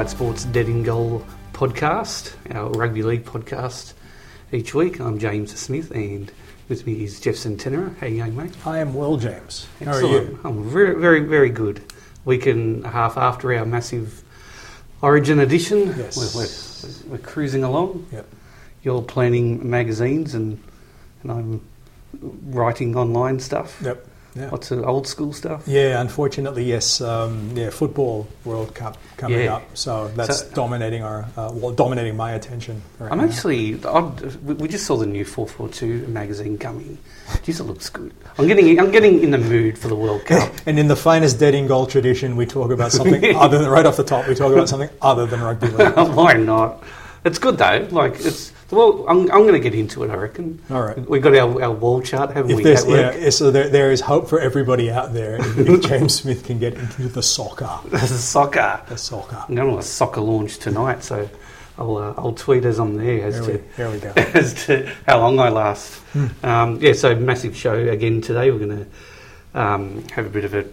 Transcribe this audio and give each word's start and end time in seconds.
Inside 0.00 0.16
Sports 0.16 0.44
Dead 0.46 0.66
in 0.66 0.82
Goal 0.82 1.26
podcast, 1.52 2.32
our 2.56 2.70
rugby 2.70 3.02
league 3.02 3.26
podcast 3.26 3.92
each 4.50 4.72
week. 4.72 4.98
I'm 4.98 5.18
James 5.18 5.54
Smith 5.54 5.90
and 5.90 6.32
with 6.70 6.86
me 6.86 7.04
is 7.04 7.20
Jeff 7.20 7.34
Centenera. 7.34 7.94
How 7.98 8.06
you 8.06 8.22
going, 8.22 8.34
mate? 8.34 8.54
I 8.66 8.78
am 8.78 8.94
well, 8.94 9.18
James. 9.18 9.66
How 9.84 9.90
Excellent. 9.90 10.14
are 10.14 10.30
you? 10.30 10.40
I'm 10.42 10.64
very, 10.70 10.98
very, 10.98 11.20
very 11.20 11.50
good. 11.50 11.82
Week 12.24 12.46
and 12.46 12.82
a 12.86 12.88
half 12.88 13.18
after 13.18 13.52
our 13.52 13.66
massive 13.66 14.22
Origin 15.02 15.38
edition, 15.38 15.88
Yes. 15.98 16.16
we're, 16.16 17.10
we're, 17.10 17.18
we're 17.18 17.22
cruising 17.22 17.62
along. 17.62 18.06
Yep. 18.10 18.26
You're 18.82 19.02
planning 19.02 19.68
magazines 19.68 20.32
and, 20.34 20.58
and 21.22 21.30
I'm 21.30 21.60
writing 22.46 22.96
online 22.96 23.38
stuff. 23.38 23.78
Yep. 23.84 24.06
Yeah. 24.36 24.48
Lots 24.50 24.70
of 24.70 24.84
old 24.86 25.08
school 25.08 25.32
stuff. 25.32 25.64
Yeah, 25.66 26.00
unfortunately, 26.00 26.62
yes. 26.64 27.00
Um, 27.00 27.50
yeah, 27.56 27.70
football 27.70 28.28
World 28.44 28.74
Cup 28.76 28.96
coming 29.16 29.40
Yeah. 29.40 29.56
up, 29.56 29.62
so 29.74 30.08
that's 30.14 30.40
So- 30.40 30.50
dominating 30.54 31.02
our, 31.02 31.26
uh, 31.36 31.50
well, 31.52 31.72
dominating 31.72 32.16
my 32.16 32.32
attention. 32.32 32.80
Right 33.00 33.10
I'm 33.10 33.18
now. 33.18 33.24
actually. 33.24 33.80
I'd, 33.84 34.36
we 34.46 34.54
we 34.54 34.68
just 34.68 34.86
saw 34.86 34.96
the 34.96 35.06
new 35.06 35.24
442 35.24 36.06
magazine 36.08 36.58
coming. 36.58 36.98
Jeez, 37.44 37.58
it 37.58 37.64
looks 37.64 37.90
good. 37.90 38.12
I'm 38.38 38.46
getting. 38.46 38.78
I'm 38.78 38.92
getting 38.92 39.20
in 39.22 39.30
the 39.32 39.38
mood 39.38 39.76
for 39.76 39.88
the 39.88 39.96
World 39.96 40.24
Cup. 40.26 40.52
And 40.66 40.78
in 40.78 40.86
the 40.86 40.96
finest 40.96 41.40
dead 41.40 41.54
in 41.54 41.66
goal 41.66 41.86
tradition, 41.86 42.36
we 42.36 42.46
talk 42.46 42.70
about 42.70 42.92
something 42.92 43.34
other 43.44 43.58
than 43.58 43.68
right 43.68 43.84
off 43.86 43.96
the 43.96 44.04
top. 44.04 44.28
We 44.28 44.34
talk 44.36 44.52
about 44.52 44.68
something 44.68 44.90
other 45.02 45.26
than 45.26 45.40
rugby 45.40 45.68
league. 45.68 45.94
Why 46.14 46.34
not? 46.34 46.84
It's 47.24 47.38
good 47.40 47.58
though. 47.58 47.88
Like 47.90 48.14
it's. 48.24 48.52
Well, 48.70 49.04
I'm, 49.08 49.22
I'm 49.30 49.42
going 49.42 49.54
to 49.54 49.60
get 49.60 49.74
into 49.74 50.04
it. 50.04 50.10
I 50.10 50.14
reckon. 50.14 50.60
All 50.70 50.82
right. 50.82 50.98
We've 51.08 51.22
got 51.22 51.34
our, 51.34 51.62
our 51.62 51.72
wall 51.72 52.00
chart, 52.02 52.32
haven't 52.32 52.52
If 52.52 52.56
we? 52.58 52.62
there's, 52.62 52.82
at 52.82 52.88
work? 52.88 53.16
yeah, 53.18 53.30
so 53.30 53.50
there, 53.50 53.68
there 53.68 53.90
is 53.90 54.00
hope 54.00 54.28
for 54.28 54.38
everybody 54.40 54.90
out 54.90 55.12
there 55.12 55.36
if, 55.40 55.82
James 55.82 56.14
Smith 56.14 56.44
can 56.44 56.58
get 56.58 56.74
into 56.74 57.08
the 57.08 57.22
soccer. 57.22 57.80
Is 57.92 58.22
soccer. 58.22 58.80
The 58.88 58.96
soccer. 58.96 59.44
I'm 59.48 59.54
going 59.54 59.70
to 59.70 59.78
a 59.78 59.82
soccer 59.82 60.20
launch 60.20 60.58
tonight, 60.58 61.02
so 61.02 61.28
I'll, 61.78 61.96
uh, 61.96 62.14
I'll 62.16 62.32
tweet 62.32 62.64
as 62.64 62.78
I'm 62.78 62.96
there 62.96 63.26
as 63.26 63.46
There 63.46 63.58
to 63.58 63.88
we, 63.88 63.94
we 63.94 64.00
go. 64.00 64.12
as 64.16 64.66
to 64.66 64.92
how 65.06 65.18
long 65.20 65.38
I 65.40 65.48
last. 65.48 65.94
Hmm. 66.12 66.26
Um, 66.42 66.80
yeah, 66.80 66.92
so 66.92 67.14
massive 67.16 67.56
show 67.56 67.74
again 67.74 68.20
today. 68.20 68.50
We're 68.50 68.66
going 68.66 68.86
to 68.86 69.60
um, 69.60 70.04
have 70.08 70.26
a 70.26 70.30
bit 70.30 70.44
of 70.44 70.54
a, 70.54 70.64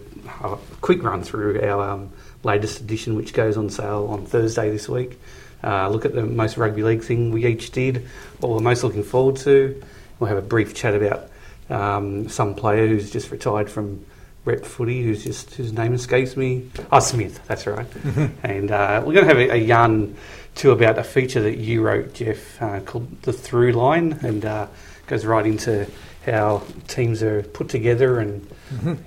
a 0.44 0.56
quick 0.80 1.02
run 1.02 1.22
through 1.22 1.60
our 1.62 1.90
um, 1.90 2.10
latest 2.44 2.80
edition, 2.80 3.16
which 3.16 3.32
goes 3.32 3.56
on 3.56 3.70
sale 3.70 4.06
on 4.10 4.26
Thursday 4.26 4.70
this 4.70 4.88
week. 4.88 5.18
Uh, 5.62 5.88
look 5.88 6.04
at 6.04 6.14
the 6.14 6.24
most 6.24 6.56
rugby 6.56 6.82
league 6.82 7.02
thing 7.02 7.30
we 7.32 7.44
each 7.46 7.70
did, 7.72 8.06
what 8.40 8.50
we're 8.52 8.60
most 8.60 8.84
looking 8.84 9.02
forward 9.02 9.36
to. 9.36 9.82
We'll 10.18 10.28
have 10.28 10.38
a 10.38 10.42
brief 10.42 10.74
chat 10.74 10.94
about 10.94 11.28
um, 11.70 12.28
some 12.28 12.54
player 12.54 12.86
who's 12.86 13.10
just 13.10 13.30
retired 13.30 13.70
from 13.70 14.04
rep 14.44 14.64
footy, 14.64 15.02
who's 15.02 15.24
just 15.24 15.54
whose 15.54 15.72
name 15.72 15.94
escapes 15.94 16.36
me. 16.36 16.70
Oh, 16.92 17.00
Smith, 17.00 17.44
that's 17.46 17.66
right. 17.66 17.86
and 18.42 18.70
uh, 18.70 19.02
we're 19.04 19.14
going 19.14 19.26
to 19.26 19.34
have 19.34 19.38
a, 19.38 19.50
a 19.54 19.56
yarn 19.56 20.16
too 20.54 20.70
about 20.72 20.98
a 20.98 21.04
feature 21.04 21.42
that 21.42 21.58
you 21.58 21.82
wrote, 21.82 22.14
Jeff, 22.14 22.60
uh, 22.62 22.80
called 22.80 23.22
the 23.22 23.32
Through 23.32 23.72
Line, 23.72 24.18
and 24.22 24.44
uh, 24.44 24.66
goes 25.06 25.24
right 25.26 25.46
into 25.46 25.86
how 26.26 26.62
teams 26.88 27.22
are 27.22 27.42
put 27.42 27.68
together, 27.68 28.18
and 28.20 28.46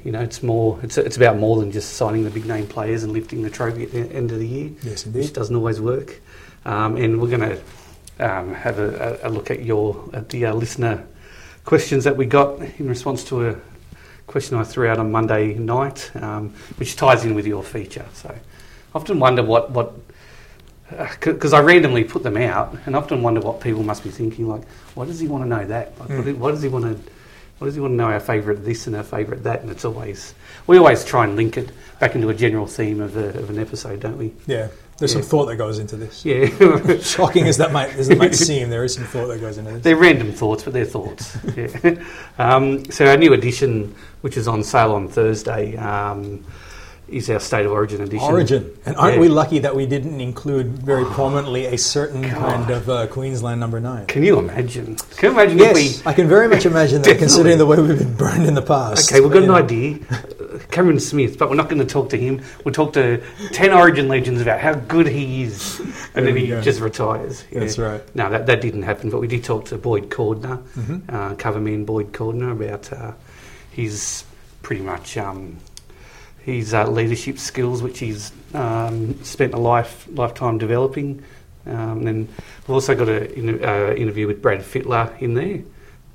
you 0.03 0.11
know, 0.11 0.21
it's 0.21 0.41
more, 0.41 0.79
it's 0.81 0.97
it's 0.97 1.17
about 1.17 1.37
more 1.37 1.59
than 1.59 1.71
just 1.71 1.93
signing 1.93 2.23
the 2.23 2.29
big 2.31 2.45
name 2.45 2.67
players 2.67 3.03
and 3.03 3.11
lifting 3.13 3.41
the 3.41 3.49
trophy 3.49 3.83
at 3.83 3.91
the 3.91 3.99
end 4.13 4.31
of 4.31 4.39
the 4.39 4.47
year, 4.47 4.71
Yes, 4.81 5.05
which 5.05 5.15
indeed. 5.15 5.33
doesn't 5.33 5.55
always 5.55 5.79
work. 5.81 6.19
Um, 6.65 6.95
and 6.97 7.19
we're 7.21 7.29
going 7.37 7.49
to 7.57 7.59
um, 8.19 8.53
have 8.53 8.77
a, 8.79 9.19
a 9.23 9.29
look 9.29 9.49
at 9.51 9.63
your 9.63 10.09
at 10.13 10.29
the 10.29 10.45
uh, 10.45 10.53
listener 10.53 11.03
questions 11.65 12.03
that 12.03 12.15
we 12.17 12.25
got 12.25 12.59
in 12.79 12.87
response 12.87 13.23
to 13.25 13.49
a 13.49 13.55
question 14.27 14.57
I 14.57 14.63
threw 14.63 14.87
out 14.87 14.97
on 14.99 15.11
Monday 15.11 15.53
night, 15.55 16.11
um, 16.15 16.53
which 16.77 16.95
ties 16.95 17.25
in 17.25 17.33
with 17.35 17.47
your 17.47 17.63
feature. 17.63 18.05
So 18.13 18.29
I 18.29 18.39
often 18.97 19.19
wonder 19.19 19.43
what 19.43 19.71
what 19.71 19.93
because 21.19 21.53
I 21.53 21.61
randomly 21.61 22.03
put 22.03 22.21
them 22.21 22.35
out, 22.37 22.75
and 22.85 22.95
often 22.95 23.21
wonder 23.23 23.39
what 23.39 23.61
people 23.61 23.81
must 23.83 24.03
be 24.03 24.09
thinking. 24.09 24.47
Like, 24.49 24.67
why 24.93 25.05
does 25.05 25.19
he 25.19 25.27
want 25.27 25.43
to 25.45 25.49
know 25.49 25.65
that? 25.67 25.97
Like, 25.99 26.09
Mm. 26.09 26.35
why 26.37 26.51
does 26.51 26.61
he 26.61 26.69
want 26.69 26.85
to? 26.85 27.11
Why 27.59 27.65
does 27.67 27.75
he 27.75 27.81
want 27.81 27.91
to 27.93 27.95
know 27.95 28.07
our 28.11 28.19
favourite 28.19 28.65
this 28.65 28.87
and 28.87 28.95
our 28.95 29.03
favourite 29.03 29.43
that? 29.43 29.61
And 29.61 29.69
it's 29.69 29.85
always 29.85 30.33
we 30.67 30.77
always 30.77 31.05
try 31.05 31.23
and 31.23 31.35
link 31.35 31.57
it 31.57 31.71
back 31.99 32.15
into 32.15 32.27
a 32.29 32.33
general 32.33 32.65
theme 32.67 32.99
of, 32.99 33.15
a, 33.15 33.29
of 33.39 33.49
an 33.49 33.59
episode, 33.59 33.99
don't 33.99 34.17
we? 34.17 34.33
Yeah, 34.47 34.67
there's 35.01 35.13
Yeah. 35.13 35.19
some 35.21 35.29
thought 35.29 35.45
that 35.47 35.57
goes 35.57 35.79
into 35.79 35.97
this. 35.97 36.23
Yeah. 36.23 36.45
Shocking 37.01 37.47
as 37.47 37.57
that 37.57 37.73
might 37.73 37.89
as 37.95 38.07
it 38.09 38.17
might 38.17 38.35
seem, 38.47 38.69
there 38.69 38.85
is 38.85 38.93
some 38.93 39.03
thought 39.03 39.27
that 39.27 39.41
goes 39.41 39.57
into 39.57 39.71
this. 39.73 39.83
They're 39.83 39.97
random 39.97 40.31
thoughts, 40.31 40.63
but 40.63 40.71
they're 40.73 40.85
thoughts. 40.85 41.37
yeah. 41.57 41.95
um, 42.39 42.85
so 42.91 43.05
our 43.07 43.17
new 43.17 43.33
edition, 43.33 43.93
which 44.21 44.37
is 44.37 44.47
on 44.47 44.63
sale 44.63 44.93
on 44.93 45.07
Thursday, 45.09 45.75
um, 45.77 46.45
is 47.07 47.29
our 47.29 47.41
State 47.41 47.65
of 47.65 47.73
Origin 47.73 47.99
edition. 48.01 48.25
Origin, 48.25 48.71
and 48.85 48.95
aren't 48.95 49.15
Yeah. 49.15 49.19
we 49.19 49.27
lucky 49.27 49.59
that 49.59 49.75
we 49.75 49.85
didn't 49.85 50.21
include 50.21 50.79
very 50.79 51.03
prominently 51.03 51.65
a 51.65 51.77
certain 51.77 52.23
kind 52.23 52.69
of 52.69 52.89
uh, 52.89 53.07
Queensland 53.07 53.59
number 53.59 53.81
nine? 53.81 54.05
Can 54.05 54.23
you 54.23 54.39
imagine? 54.39 54.95
Can 55.17 55.33
you 55.33 55.39
imagine 55.41 55.59
if 55.59 55.73
we? 55.73 55.81
Yes, 55.81 56.03
I 56.05 56.13
can 56.13 56.29
very 56.29 56.47
much 56.47 56.65
imagine 56.65 57.01
that, 57.01 57.09
Definitely. 57.09 57.19
considering 57.27 57.57
the 57.57 57.65
way 57.65 57.81
we've 57.81 57.97
been 57.99 58.15
burned 58.15 58.45
in 58.45 58.53
the 58.53 58.61
past. 58.61 59.11
Okay, 59.11 59.19
we've 59.19 59.29
got 59.33 59.41
an 59.41 59.49
know. 59.49 59.55
idea. 59.55 59.99
Cameron 60.69 60.99
Smith, 60.99 61.37
but 61.39 61.49
we're 61.49 61.55
not 61.55 61.69
going 61.69 61.79
to 61.79 61.85
talk 61.91 62.09
to 62.11 62.17
him. 62.17 62.41
We'll 62.63 62.73
talk 62.73 62.93
to 62.93 63.21
10 63.51 63.73
Origin 63.73 64.07
legends 64.07 64.41
about 64.41 64.59
how 64.59 64.73
good 64.75 65.07
he 65.07 65.43
is. 65.43 65.79
And 66.13 66.27
then 66.27 66.35
he 66.35 66.47
go. 66.47 66.61
just 66.61 66.79
retires. 66.81 67.43
Yeah. 67.51 67.61
That's 67.61 67.77
right. 67.79 68.15
No, 68.15 68.29
that, 68.29 68.45
that 68.47 68.61
didn't 68.61 68.83
happen, 68.83 69.09
but 69.09 69.19
we 69.19 69.27
did 69.27 69.43
talk 69.43 69.65
to 69.65 69.77
Boyd 69.77 70.09
Cordner, 70.09 70.61
Mhm. 70.77 71.01
uh, 71.13 71.35
coverman 71.35 71.85
Boyd 71.85 72.11
Cordner, 72.11 72.51
about 72.51 72.91
uh, 72.93 73.13
his 73.71 74.23
pretty 74.61 74.81
much 74.83 75.17
um, 75.17 75.57
his 76.39 76.73
uh, 76.73 76.87
leadership 76.89 77.37
skills, 77.39 77.81
which 77.81 77.99
he's 77.99 78.31
um, 78.53 79.21
spent 79.23 79.53
a 79.53 79.57
life 79.57 80.07
lifetime 80.11 80.57
developing. 80.57 81.23
Um, 81.65 81.99
and 81.99 82.07
then 82.07 82.15
we've 82.61 82.69
also 82.71 82.95
got 82.95 83.07
an 83.07 83.63
uh, 83.63 83.93
interview 83.93 84.25
with 84.27 84.41
Brad 84.41 84.61
Fittler 84.61 85.19
in 85.21 85.35
there, 85.35 85.59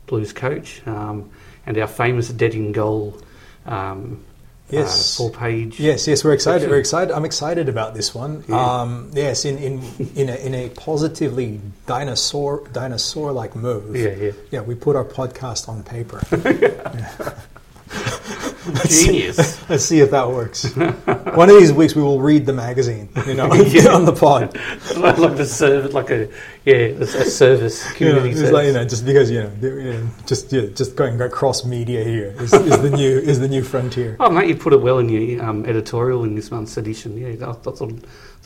Blues 0.06 0.32
coach, 0.32 0.82
um, 0.86 1.30
and 1.66 1.78
our 1.78 1.86
famous 1.86 2.28
dead 2.28 2.54
in 2.54 2.72
goal 2.72 3.16
um, 3.64 4.24
Yes. 4.70 5.14
uh, 5.14 5.22
four 5.22 5.30
page. 5.30 5.78
Yes, 5.78 6.08
yes, 6.08 6.24
we're 6.24 6.32
excited. 6.32 6.60
Section. 6.60 6.70
We're 6.70 6.80
excited. 6.80 7.14
I'm 7.14 7.24
excited 7.24 7.68
about 7.68 7.94
this 7.94 8.14
one. 8.14 8.44
Yeah. 8.48 8.80
Um, 8.80 9.10
yes, 9.12 9.44
in 9.44 9.58
in 9.58 9.82
in 10.16 10.28
a, 10.28 10.34
in 10.34 10.54
a 10.54 10.68
positively 10.70 11.60
dinosaur 11.86 12.66
dinosaur 12.72 13.32
like 13.32 13.54
move. 13.54 13.94
Yeah, 13.94 14.10
yeah. 14.10 14.32
Yeah, 14.50 14.60
we 14.62 14.74
put 14.74 14.96
our 14.96 15.04
podcast 15.04 15.68
on 15.68 15.84
paper. 15.84 16.20
Genius. 18.88 19.38
Let's 19.70 19.84
see 19.84 20.00
if 20.00 20.10
that 20.10 20.28
works. 20.28 20.74
One 20.76 21.50
of 21.50 21.58
these 21.58 21.72
weeks 21.72 21.94
we 21.94 22.02
will 22.02 22.20
read 22.20 22.46
the 22.46 22.52
magazine, 22.52 23.08
you 23.26 23.34
know, 23.34 23.52
Yeah. 23.66 23.88
on 23.94 24.04
the 24.04 24.12
pod. 24.12 24.56
like, 24.96 25.18
like 25.18 25.36
the 25.36 25.46
service, 25.46 25.92
like 25.92 26.10
a 26.10 26.28
yeah, 26.64 26.74
a 26.74 27.06
service 27.06 27.84
You 27.84 27.88
know, 27.88 27.96
community 28.14 28.30
it's 28.30 28.38
service. 28.40 28.52
like 28.52 28.66
you 28.66 28.72
know, 28.72 28.84
just 28.84 29.04
because 29.06 29.30
you 29.30 29.42
know, 29.44 29.52
you 29.60 29.92
know 29.92 30.08
just 30.26 30.52
yeah, 30.52 30.66
just 30.74 30.96
going 30.96 31.20
across 31.20 31.64
media 31.64 32.02
here 32.04 32.34
is, 32.40 32.52
is 32.52 32.80
the 32.82 32.90
new 32.90 33.18
is 33.18 33.38
the 33.40 33.48
new 33.48 33.62
frontier. 33.62 34.16
Oh, 34.20 34.30
mate, 34.30 34.48
you 34.48 34.56
put 34.56 34.72
it 34.72 34.80
well 34.80 34.98
in 34.98 35.08
your 35.08 35.44
um, 35.44 35.64
editorial 35.66 36.24
in 36.24 36.34
this 36.34 36.50
month's 36.50 36.76
edition. 36.76 37.16
Yeah, 37.16 37.28
I 37.48 37.52
thought, 37.52 37.78
thought, 37.78 37.92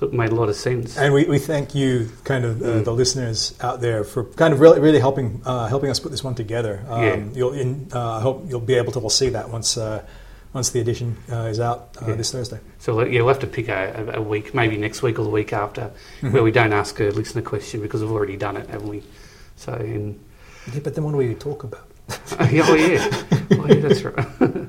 thought 0.00 0.12
it 0.15 0.16
made 0.16 0.31
a 0.33 0.34
lot 0.34 0.49
of 0.49 0.56
sense. 0.56 0.97
And 0.97 1.12
we, 1.12 1.25
we 1.25 1.38
thank 1.38 1.75
you, 1.75 2.11
kind 2.25 2.44
of 2.44 2.62
uh, 2.62 2.65
Mm. 2.66 2.84
the 2.84 2.92
listeners 2.92 3.54
out 3.60 3.80
there, 3.83 4.03
for 4.03 4.25
kind 4.25 4.54
of 4.54 4.60
really 4.60 4.80
really 4.80 4.98
helping 4.98 5.42
uh, 5.45 5.69
helping 5.69 5.91
us 5.91 6.01
put 6.01 6.10
this 6.10 6.25
one 6.25 6.34
together. 6.34 6.83
Um, 6.89 7.03
Yeah. 7.04 7.16
You'll 7.34 7.53
in, 7.53 7.89
uh, 7.92 8.16
I 8.19 8.21
hope 8.21 8.45
you'll 8.48 8.60
be 8.60 8.75
able 8.75 8.92
to 8.92 9.10
see 9.10 9.28
that 9.30 9.51
once 9.51 9.77
uh, 9.77 10.03
once 10.54 10.71
the 10.71 10.80
edition 10.80 11.16
uh, 11.30 11.51
is 11.53 11.60
out 11.60 11.97
uh, 12.01 12.07
Yeah. 12.09 12.15
this 12.16 12.33
Thursday. 12.33 12.59
So 12.78 13.03
yeah, 13.04 13.21
we'll 13.21 13.28
have 13.28 13.41
to 13.41 13.47
pick 13.47 13.69
a, 13.69 14.15
a, 14.15 14.22
week, 14.22 14.54
maybe 14.54 14.77
next 14.78 15.03
week 15.03 15.19
or 15.19 15.25
the 15.25 15.30
week 15.30 15.53
after, 15.53 15.91
Mhm. 16.22 16.33
where 16.33 16.42
we 16.42 16.51
don't 16.51 16.72
ask 16.72 16.98
a 17.01 17.10
listener 17.10 17.42
question 17.42 17.80
because 17.83 18.01
we've 18.03 18.10
already 18.19 18.36
done 18.36 18.57
it, 18.57 18.69
haven't 18.69 18.89
we? 18.89 19.03
So, 19.57 19.72
and, 19.75 20.19
Yeah, 20.72 20.80
but 20.83 20.95
then 20.95 21.04
what 21.04 21.13
do 21.13 21.19
we 21.19 21.34
talk 21.34 21.63
about? 21.65 21.86
oh 22.41 22.48
yeah, 22.51 22.65
oh 22.66 23.66
yeah, 23.69 23.80
that's 23.84 24.03
right. 24.07 24.27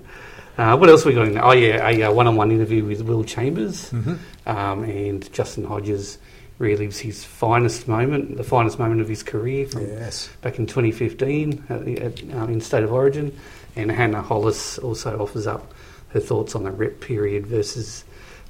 uh, 0.58 0.78
what 0.78 0.90
else 0.90 1.06
we 1.06 1.14
got 1.14 1.28
in 1.28 1.34
there? 1.34 1.46
Oh 1.46 1.52
yeah, 1.54 1.88
a 1.88 2.04
uh, 2.04 2.12
one-on-one 2.12 2.52
interview 2.52 2.84
with 2.86 3.02
Will 3.02 3.24
Chambers, 3.24 3.90
Mhm. 3.92 4.18
um, 4.46 4.84
and 4.84 5.32
Justin 5.34 5.64
Hodges 5.66 6.18
relives 6.60 7.00
his 7.00 7.24
finest 7.24 7.88
moment, 7.88 8.38
the 8.38 8.44
finest 8.44 8.78
moment 8.78 9.02
of 9.02 9.08
his 9.08 9.24
career 9.24 9.66
from 9.68 9.82
Yes. 9.88 10.30
back 10.42 10.60
in 10.60 10.68
2015 10.68 11.64
at, 11.70 11.88
at, 11.88 12.24
um, 12.36 12.50
in 12.52 12.62
State 12.62 12.84
of 12.84 12.94
Origin, 12.94 13.32
and 13.76 13.92
Hannah 13.92 14.22
Hollis 14.22 14.78
also 14.78 15.18
offers 15.20 15.48
up 15.48 15.74
her 16.10 16.20
thoughts 16.20 16.56
on 16.56 16.64
the 16.64 16.72
rep 16.72 17.00
period 17.00 17.48
versus 17.48 18.04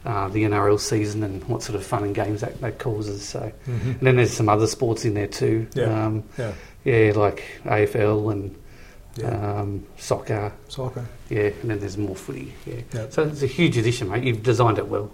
uh, 0.04 0.28
the 0.30 0.44
NRL 0.44 0.80
season 0.80 1.22
and 1.24 1.44
what 1.44 1.62
sort 1.62 1.76
of 1.76 1.86
fun 1.86 2.04
and 2.04 2.16
games 2.16 2.42
that, 2.42 2.60
that 2.60 2.80
causes. 2.80 3.22
So, 3.22 3.40
Mhm. 3.70 3.86
and 3.86 4.00
then 4.02 4.16
there's 4.16 4.32
some 4.32 4.50
other 4.50 4.66
sports 4.66 5.06
in 5.06 5.14
there 5.14 5.28
too. 5.28 5.68
Yeah. 5.76 6.06
Um, 6.08 6.24
Yeah. 6.40 6.52
yeah, 6.84 7.14
like 7.16 7.44
AFL 7.66 8.32
and 8.32 8.56
Yeah. 9.18 9.60
um, 9.62 9.86
soccer. 9.98 10.52
Soccer. 10.70 11.06
Yeah, 11.30 11.52
and 11.62 11.70
then 11.72 11.80
there's 11.80 11.98
more 11.98 12.16
footy. 12.16 12.54
Yeah. 12.66 12.76
Yeah. 12.94 13.10
So 13.10 13.24
it's 13.24 13.42
a 13.44 13.48
huge 13.48 13.78
edition, 13.78 14.10
mate. 14.10 14.24
You've 14.24 14.44
designed 14.44 14.78
it 14.78 14.88
well. 14.88 15.12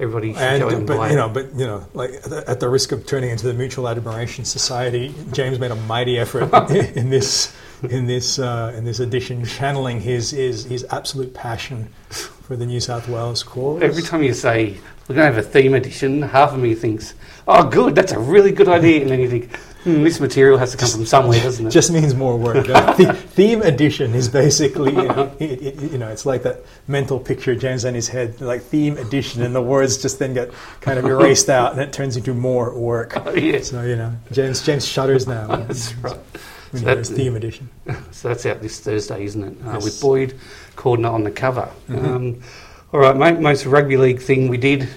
Everybody 0.00 0.32
should 0.32 0.42
And, 0.42 0.60
go 0.62 0.68
and 0.70 0.86
buy 0.86 0.96
but 0.96 1.10
you 1.10 1.12
it. 1.12 1.16
know, 1.20 1.28
but 1.28 1.50
you 1.54 1.66
know, 1.66 1.86
like 1.94 2.10
at 2.48 2.58
the, 2.58 2.68
risk 2.68 2.90
of 2.90 3.06
turning 3.06 3.30
into 3.30 3.46
the 3.46 3.54
Mutual 3.54 3.88
Admiration 3.88 4.44
Society, 4.44 5.14
James 5.32 5.60
made 5.60 5.70
a 5.70 5.76
mighty 5.76 6.18
effort 6.18 6.52
in 6.96 7.10
this 7.10 7.54
in 7.88 8.06
this 8.06 8.38
uh, 8.40 8.72
in 8.76 8.84
this 8.84 8.98
edition, 8.98 9.44
channeling 9.44 10.00
his 10.00 10.30
his, 10.32 10.64
his 10.64 10.84
absolute 10.90 11.32
passion 11.32 11.90
for 12.10 12.56
the 12.56 12.66
New 12.66 12.80
South 12.80 13.08
Wales 13.08 13.44
cause. 13.44 13.82
Every 13.82 14.02
time 14.02 14.24
you 14.24 14.34
say 14.34 14.78
we're 15.06 15.14
going 15.14 15.28
to 15.30 15.34
have 15.34 15.38
a 15.38 15.48
theme 15.48 15.74
edition, 15.74 16.22
half 16.22 16.52
of 16.52 16.58
me 16.58 16.74
thinks, 16.74 17.14
"Oh, 17.46 17.62
good, 17.68 17.94
that's 17.94 18.10
a 18.12 18.18
really 18.18 18.50
good 18.50 18.68
idea," 18.68 19.00
and 19.02 19.10
then 19.10 19.20
you 19.20 19.30
think, 19.30 19.56
hmm, 19.84 20.02
"This 20.02 20.18
material 20.20 20.58
has 20.58 20.72
to 20.72 20.76
come 20.76 20.88
from 20.88 21.06
somewhere, 21.06 21.40
doesn't 21.40 21.66
it?" 21.66 21.70
just 21.70 21.92
means 21.92 22.14
more 22.14 22.36
work. 22.36 22.66
the 22.66 23.12
theme 23.28 23.62
edition 23.62 24.14
is 24.14 24.28
basically, 24.28 24.92
you 24.92 25.04
know, 25.08 25.32
it, 25.38 25.62
it, 25.62 25.92
you 25.92 25.98
know, 25.98 26.08
it's 26.08 26.26
like 26.26 26.42
that 26.42 26.64
mental 26.88 27.18
picture 27.20 27.52
of 27.52 27.58
James 27.60 27.84
in 27.84 27.94
his 27.94 28.08
head, 28.08 28.40
like 28.40 28.62
theme 28.62 28.96
edition, 28.98 29.42
and 29.42 29.54
the 29.54 29.62
words 29.62 29.98
just 29.98 30.18
then 30.18 30.34
get 30.34 30.50
kind 30.80 30.98
of 30.98 31.04
erased 31.04 31.48
out, 31.48 31.72
and 31.72 31.80
it 31.80 31.92
turns 31.92 32.16
into 32.16 32.34
more 32.34 32.74
work. 32.76 33.14
Oh, 33.26 33.32
yeah. 33.34 33.60
So 33.62 33.82
you 33.82 33.96
know, 33.96 34.12
James 34.32 34.62
James 34.62 34.86
shudders 34.86 35.26
now. 35.26 35.46
That's 35.46 35.94
right. 35.96 36.18
So 36.72 36.80
that's 36.80 37.08
theme 37.08 37.36
edition. 37.36 37.70
So 38.10 38.28
that's 38.28 38.44
out 38.46 38.60
this 38.60 38.80
Thursday, 38.80 39.24
isn't 39.24 39.42
it? 39.44 39.56
Uh, 39.66 39.74
Yes. 39.74 39.84
With 39.84 40.00
Boyd 40.00 40.34
Cordner 40.76 41.12
on 41.12 41.22
the 41.24 41.30
cover. 41.30 41.68
Mhm. 41.88 42.04
Um, 42.04 42.42
all 42.92 43.00
right, 43.00 43.16
mate. 43.16 43.38
Most 43.40 43.64
rugby 43.66 43.96
league 43.96 44.20
thing 44.20 44.48
we 44.48 44.56
did 44.58 44.88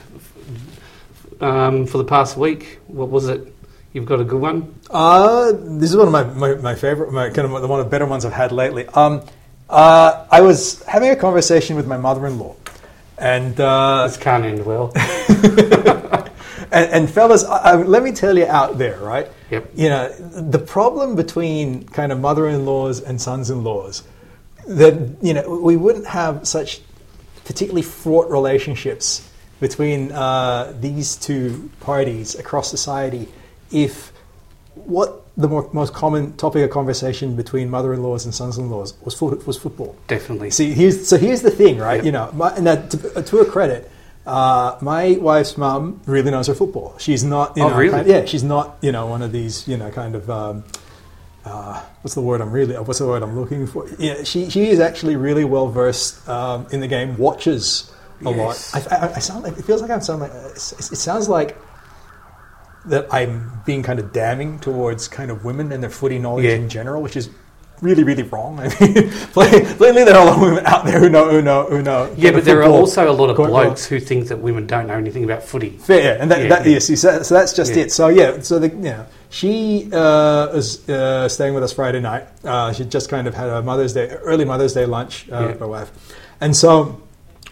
um, 1.41 1.85
for 1.85 1.97
the 1.99 2.03
past 2.03 2.37
week. 2.37 2.79
What 2.87 3.09
was 3.09 3.27
it? 3.29 3.53
You've 3.97 4.05
got 4.05 4.21
a 4.21 4.23
good 4.23 4.39
one. 4.39 4.75
Uh, 4.91 5.53
this 5.55 5.89
is 5.89 5.97
one 5.97 6.05
of 6.05 6.13
my, 6.13 6.23
my, 6.23 6.53
my 6.61 6.75
favorite, 6.75 7.11
my 7.11 7.31
kind 7.31 7.51
of 7.51 7.51
one 7.51 7.79
of 7.79 7.85
the 7.87 7.89
better 7.89 8.05
ones 8.05 8.25
I've 8.25 8.31
had 8.31 8.51
lately. 8.51 8.85
Um, 8.89 9.23
uh, 9.67 10.27
I 10.29 10.41
was 10.41 10.83
having 10.83 11.09
a 11.09 11.15
conversation 11.15 11.75
with 11.75 11.87
my 11.87 11.97
mother-in-law, 11.97 12.55
and 13.17 13.59
uh, 13.59 14.05
This 14.05 14.17
can't 14.17 14.45
end 14.45 14.63
well. 14.63 14.91
and, 16.71 16.91
and 16.91 17.09
fellas, 17.09 17.43
I, 17.43 17.57
I, 17.57 17.75
let 17.77 18.03
me 18.03 18.11
tell 18.11 18.37
you 18.37 18.45
out 18.45 18.77
there, 18.77 18.99
right? 18.99 19.29
Yep. 19.49 19.71
You 19.73 19.89
know, 19.89 20.09
the 20.09 20.59
problem 20.59 21.15
between 21.15 21.87
kind 21.87 22.11
of 22.11 22.19
mother-in-laws 22.19 23.01
and 23.01 23.19
sons-in-laws, 23.19 24.03
that 24.67 25.17
you 25.23 25.33
know, 25.33 25.59
we 25.59 25.75
wouldn't 25.75 26.05
have 26.05 26.47
such 26.47 26.81
particularly 27.45 27.81
fraught 27.81 28.29
relationships 28.29 29.27
between 29.59 30.11
uh, 30.11 30.71
these 30.79 31.15
two 31.15 31.71
parties 31.79 32.35
across 32.35 32.69
society 32.69 33.27
if 33.71 34.11
what 34.75 35.23
the 35.37 35.47
more, 35.47 35.69
most 35.73 35.93
common 35.93 36.35
topic 36.37 36.63
of 36.63 36.69
conversation 36.71 37.35
between 37.35 37.69
mother-in-laws 37.69 38.25
and 38.25 38.33
sons-in-laws 38.33 38.95
was 39.01 39.13
foot, 39.13 39.45
was 39.45 39.57
football. 39.57 39.95
Definitely. 40.07 40.49
See, 40.51 40.73
here's 40.73 41.07
so 41.07 41.17
here's 41.17 41.41
the 41.41 41.51
thing, 41.51 41.77
right? 41.77 41.97
Yep. 41.97 42.05
You 42.05 42.11
know, 42.11 42.31
my, 42.33 42.55
and 42.55 42.91
to, 42.91 43.21
to 43.23 43.37
her 43.37 43.45
credit, 43.45 43.89
uh, 44.25 44.77
my 44.81 45.11
wife's 45.21 45.57
mum 45.57 46.01
really 46.05 46.31
knows 46.31 46.47
her 46.47 46.55
football. 46.55 46.95
She's 46.97 47.23
not, 47.23 47.55
you 47.55 47.63
Oh, 47.63 47.69
know, 47.69 47.77
really? 47.77 47.91
kind- 47.91 48.07
yeah, 48.07 48.25
she's 48.25 48.43
not, 48.43 48.77
you 48.81 48.91
know, 48.91 49.05
one 49.07 49.21
of 49.21 49.31
these, 49.31 49.67
you 49.67 49.77
know, 49.77 49.89
kind 49.91 50.15
of. 50.15 50.29
Um, 50.29 50.63
uh, 51.45 51.81
what's 52.01 52.13
the 52.13 52.21
word 52.21 52.41
I'm 52.41 52.51
really? 52.51 52.75
What's 52.75 52.99
the 52.99 53.07
word 53.07 53.23
I'm 53.23 53.39
looking 53.39 53.67
for? 53.67 53.87
Yeah, 53.97 54.23
she 54.23 54.49
she 54.49 54.67
is 54.67 54.81
actually 54.81 55.15
really 55.15 55.45
well 55.45 55.69
versed 55.69 56.27
um, 56.27 56.67
in 56.73 56.81
the 56.81 56.87
game. 56.89 57.15
Watches 57.17 57.89
a 58.25 58.31
Yes. 58.31 58.73
lot. 58.75 58.91
I, 58.91 58.95
I, 59.07 59.13
I 59.15 59.19
sound 59.19 59.43
like 59.45 59.57
it 59.57 59.63
feels 59.63 59.81
like 59.81 59.89
I'm 59.89 60.01
sounding 60.01 60.27
like 60.29 60.37
it 60.55 60.59
sounds 60.59 61.29
like 61.29 61.55
that 62.87 63.07
I'm 63.13 63.61
being 63.65 63.83
kind 63.83 63.99
of 63.99 64.11
damning 64.13 64.59
towards 64.59 65.07
kind 65.07 65.29
of 65.31 65.43
women 65.45 65.71
and 65.71 65.81
their 65.83 65.89
footy 65.89 66.19
knowledge 66.19 66.45
Yeah. 66.45 66.51
in 66.55 66.69
general, 66.69 67.01
which 67.01 67.15
is 67.17 67.29
really, 67.81 68.03
really 68.03 68.23
wrong. 68.23 68.59
I 68.59 68.63
mean, 68.79 69.09
plainly, 69.31 70.03
there 70.03 70.15
are 70.15 70.21
a 70.23 70.25
lot 70.25 70.35
of 70.37 70.41
women 70.41 70.65
out 70.65 70.83
there 70.85 70.99
who 70.99 71.09
know, 71.09 71.29
who 71.29 71.41
know, 71.43 71.65
who 71.65 71.81
know. 71.83 72.11
Yeah, 72.17 72.31
but 72.31 72.43
there 72.43 72.63
are 72.63 72.69
also 72.69 73.11
a 73.11 73.13
lot 73.13 73.29
of 73.29 73.35
blokes 73.35 73.85
who 73.85 73.99
think 73.99 74.29
that 74.29 74.37
women 74.39 74.65
don't 74.65 74.87
know 74.87 74.95
anything 74.95 75.23
about 75.23 75.43
footy. 75.43 75.69
Fair, 75.71 76.17
and 76.19 76.31
that, 76.31 76.41
Yeah, 76.43 76.49
that 76.49 76.65
yeah. 76.65 76.71
yes, 76.73 76.87
so, 76.99 77.21
so 77.21 77.35
that's 77.35 77.53
just 77.53 77.75
Yeah. 77.75 77.83
it. 77.83 77.91
So 77.91 78.07
yeah, 78.07 78.39
so 78.41 78.57
the, 78.57 78.69
you 78.69 78.75
know, 78.75 79.05
she 79.29 79.89
uh, 79.93 80.47
was 80.53 80.87
uh, 80.89 81.27
staying 81.29 81.53
with 81.53 81.63
us 81.63 81.73
Friday 81.73 81.99
night. 81.99 82.27
Uh, 82.43 82.73
she 82.73 82.83
just 82.85 83.09
kind 83.09 83.27
of 83.27 83.35
had 83.35 83.49
a 83.49 83.61
Mother's 83.61 83.93
Day, 83.93 84.07
early 84.07 84.45
Mother's 84.45 84.73
Day 84.73 84.85
lunch 84.85 85.27
uh, 85.31 85.35
Yeah. 85.41 85.47
with 85.47 85.59
my 85.59 85.65
wife, 85.67 85.91
and 86.41 86.55
so 86.55 87.01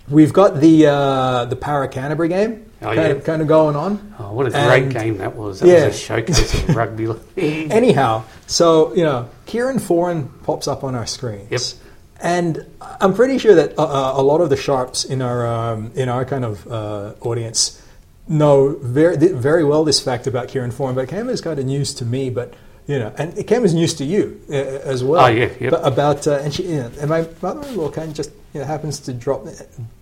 we've 0.10 0.34
got 0.34 0.60
the 0.60 0.88
uh, 0.88 1.46
the 1.46 1.56
Parra 1.56 1.88
Canterbury 1.88 2.30
game 2.30 2.65
Oh, 2.86 2.96
kind, 2.96 2.98
yeah. 2.98 3.16
of, 3.16 3.24
kind 3.24 3.42
of 3.42 3.48
going 3.48 3.76
on. 3.76 4.14
Oh, 4.20 4.32
what 4.34 4.46
a 4.48 4.52
great 4.52 4.84
And- 4.84 4.94
game 4.94 5.18
that 5.18 5.36
was! 5.36 5.60
That 5.60 5.68
Yeah. 5.68 5.88
was 5.88 5.96
a 5.96 6.00
showcase 6.00 6.54
of 6.54 6.76
rugby 6.76 7.08
league. 7.08 7.22
Anyhow, 7.72 8.24
so 8.48 8.94
you 8.96 9.04
know, 9.04 9.28
Kieran 9.46 9.78
Foran 9.80 10.28
pops 10.44 10.68
up 10.68 10.84
on 10.84 10.96
our 10.96 11.06
screens. 11.06 11.48
Yep. 11.52 11.62
And 12.22 12.66
I'm 13.02 13.14
pretty 13.14 13.38
sure 13.38 13.56
that 13.56 13.78
uh, 13.78 13.84
uh, 13.84 14.14
a 14.22 14.24
lot 14.24 14.40
of 14.42 14.50
the 14.50 14.56
sharps 14.58 15.04
in 15.04 15.22
our 15.22 15.46
um, 15.46 15.92
in 15.96 16.08
our 16.10 16.24
kind 16.26 16.46
of 16.46 16.66
uh, 16.72 17.14
audience 17.22 17.82
know 18.28 18.76
very 18.82 19.18
very 19.18 19.64
well 19.64 19.84
this 19.84 20.00
fact 20.00 20.26
about 20.26 20.48
Kieran 20.48 20.72
Foran, 20.72 20.96
but 20.96 21.02
it 21.02 21.10
came 21.10 21.30
as 21.30 21.42
kind 21.42 21.60
of 21.60 21.66
news 21.66 21.94
to 21.96 22.06
me. 22.06 22.30
But 22.30 22.54
you 22.88 22.98
know, 23.00 23.12
and 23.18 23.38
it 23.38 23.46
came 23.48 23.66
as 23.66 23.74
news 23.74 23.94
to 23.96 24.06
you 24.06 24.40
uh, 24.50 24.54
as 24.54 25.04
well. 25.04 25.26
Oh, 25.26 25.28
yeah, 25.28 25.50
yep. 25.60 25.72
But 25.72 25.86
about 25.86 26.26
uh, 26.26 26.40
and 26.42 26.54
she, 26.54 26.64
you 26.64 26.78
know, 26.78 26.92
and 27.02 27.10
my 27.10 27.28
mother-in-law 27.42 27.92
kind 27.92 28.10
of 28.10 28.16
just 28.16 28.32
you 28.54 28.62
know 28.62 28.66
happens 28.66 29.00
to 29.02 29.14
drop 29.14 29.46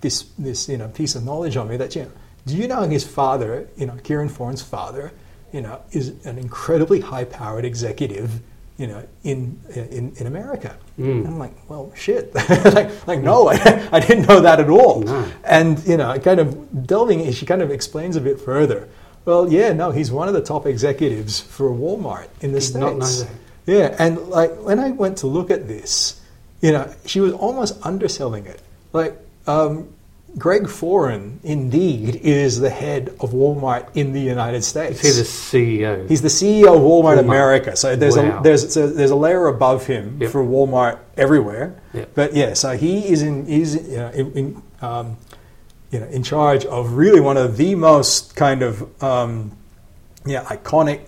this 0.02 0.26
this 0.38 0.70
you 0.70 0.78
know 0.78 0.88
piece 0.90 1.16
of 1.16 1.26
knowledge 1.26 1.58
on 1.58 1.68
me 1.68 1.78
that 1.78 1.96
you 1.96 2.04
know, 2.04 2.12
do 2.46 2.56
you 2.56 2.68
know 2.68 2.82
his 2.84 3.06
father, 3.06 3.68
you 3.78 3.86
know, 3.86 3.96
Kieran 4.04 4.30
Foran's 4.30 4.62
father, 4.62 5.12
you 5.52 5.62
know, 5.62 5.82
is 5.92 6.26
an 6.26 6.38
incredibly 6.38 7.00
high-powered 7.00 7.64
executive, 7.64 8.42
you 8.78 8.88
know, 8.88 9.08
in 9.24 9.60
in, 9.76 10.14
in 10.18 10.28
America. 10.28 10.76
Mm. 11.00 11.12
And 11.12 11.28
I'm 11.28 11.40
like, 11.40 11.54
well, 11.70 11.92
shit. 11.96 12.34
like, 12.50 13.08
like, 13.08 13.22
no, 13.22 13.50
I, 13.50 13.88
I 13.92 14.00
didn't 14.00 14.28
know 14.28 14.42
that 14.42 14.60
at 14.60 14.70
all. 14.70 15.02
No. 15.02 15.32
And, 15.44 15.84
you 15.88 15.98
know, 15.98 16.18
kind 16.20 16.40
of 16.40 16.86
delving, 16.88 17.20
in, 17.22 17.32
she 17.34 17.46
kind 17.46 17.62
of 17.62 17.72
explains 17.72 18.16
a 18.16 18.22
bit 18.22 18.40
further. 18.40 18.90
Well, 19.26 19.52
yeah, 19.52 19.72
no, 19.72 19.92
he's 19.92 20.12
one 20.12 20.28
of 20.28 20.34
the 20.34 20.42
top 20.42 20.66
executives 20.66 21.40
for 21.40 21.70
Walmart 21.70 22.28
in 22.42 22.52
the 22.52 22.60
Did 22.60 23.04
States. 23.04 23.26
Yeah, 23.66 23.96
and 23.98 24.18
like 24.28 24.52
when 24.58 24.80
I 24.80 24.92
went 24.92 25.20
to 25.20 25.28
look 25.28 25.50
at 25.50 25.68
this, 25.68 26.20
you 26.62 26.72
know, 26.72 26.94
she 27.06 27.22
was 27.22 27.32
almost 27.32 27.78
underselling 27.86 28.46
it. 28.46 28.62
Like, 28.92 29.18
um, 29.48 29.94
Greg 30.38 30.64
Foran, 30.64 31.38
indeed, 31.44 32.16
is 32.16 32.60
the 32.60 32.70
head 32.70 33.10
of 33.20 33.32
Walmart 33.32 33.88
in 33.96 34.14
the 34.14 34.20
United 34.20 34.64
States. 34.64 35.04
Is 35.04 35.16
he 35.18 35.22
the 35.22 35.28
CEO? 35.78 36.10
He's 36.10 36.22
the 36.24 36.28
CEO 36.28 36.76
of 36.76 36.82
Walmart, 36.82 37.18
Walmart. 37.18 37.20
America. 37.20 37.76
So 37.76 37.96
there's 37.96 38.18
Wow. 38.18 38.40
a 38.40 38.44
there's 38.44 38.74
so 38.74 38.88
there's 38.88 39.12
a 39.12 39.16
layer 39.16 39.46
above 39.48 39.86
him 39.86 40.18
Yep. 40.20 40.32
for 40.32 40.44
Walmart 40.44 40.98
everywhere. 41.18 41.76
Yep. 41.94 42.10
But 42.16 42.34
yeah, 42.36 42.54
so 42.56 42.76
he 42.76 43.08
is 43.10 43.22
in 43.22 43.46
he's 43.46 43.76
you 43.76 43.98
know, 43.98 44.10
in, 44.10 44.32
in 44.34 44.62
um, 44.82 45.18
you 45.92 46.00
know 46.00 46.08
in 46.08 46.24
charge 46.24 46.66
of 46.66 46.94
really 46.94 47.20
one 47.20 47.38
of 47.38 47.58
the 47.58 47.76
most 47.76 48.36
kind 48.36 48.64
of 48.64 49.04
um, 49.04 49.52
yeah 50.26 50.44
iconic, 50.46 51.02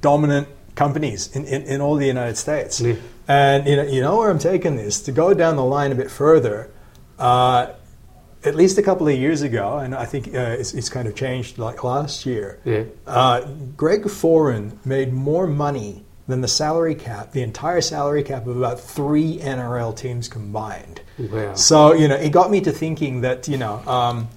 dominant 0.00 0.48
companies 0.74 1.28
in, 1.36 1.44
in, 1.44 1.62
in 1.62 1.80
all 1.80 1.94
the 1.94 2.06
United 2.06 2.36
States. 2.36 2.80
Yeah. 2.80 2.94
And 3.28 3.68
you 3.68 3.76
know 3.76 3.84
you 3.84 4.00
know 4.00 4.16
where 4.16 4.28
I'm 4.28 4.40
taking 4.40 4.74
this 4.74 5.00
to 5.02 5.12
go 5.12 5.34
down 5.34 5.54
the 5.54 5.64
line 5.64 5.92
a 5.92 5.94
bit 5.94 6.10
further. 6.10 6.68
Uh, 7.16 7.68
at 8.44 8.54
least 8.54 8.78
a 8.78 8.82
couple 8.82 9.08
of 9.08 9.16
years 9.16 9.42
ago, 9.42 9.78
and 9.78 9.94
I 9.94 10.04
think 10.04 10.28
uh, 10.28 10.56
it's, 10.58 10.74
it's 10.74 10.88
kind 10.88 11.06
of 11.06 11.14
changed 11.14 11.58
like 11.58 11.84
last 11.84 12.26
year. 12.26 12.58
Yeah. 12.64 12.84
Uh, 13.06 13.42
Greg 13.76 14.02
Foran 14.04 14.84
made 14.84 15.12
more 15.12 15.46
money 15.46 16.04
than 16.26 16.40
the 16.40 16.48
salary 16.48 16.94
cap, 16.94 17.32
the 17.32 17.42
entire 17.42 17.80
salary 17.80 18.22
cap 18.22 18.46
of 18.46 18.56
about 18.56 18.80
three 18.80 19.38
NRL 19.38 19.96
teams 19.96 20.28
combined. 20.28 21.00
Wow. 21.18 21.54
So 21.54 21.92
you 21.92 22.08
know, 22.08 22.16
it 22.16 22.30
got 22.30 22.50
me 22.50 22.60
to 22.62 22.72
thinking 22.72 23.20
that 23.22 23.48
you 23.48 23.58
know, 23.58 23.78
um, 23.86 24.28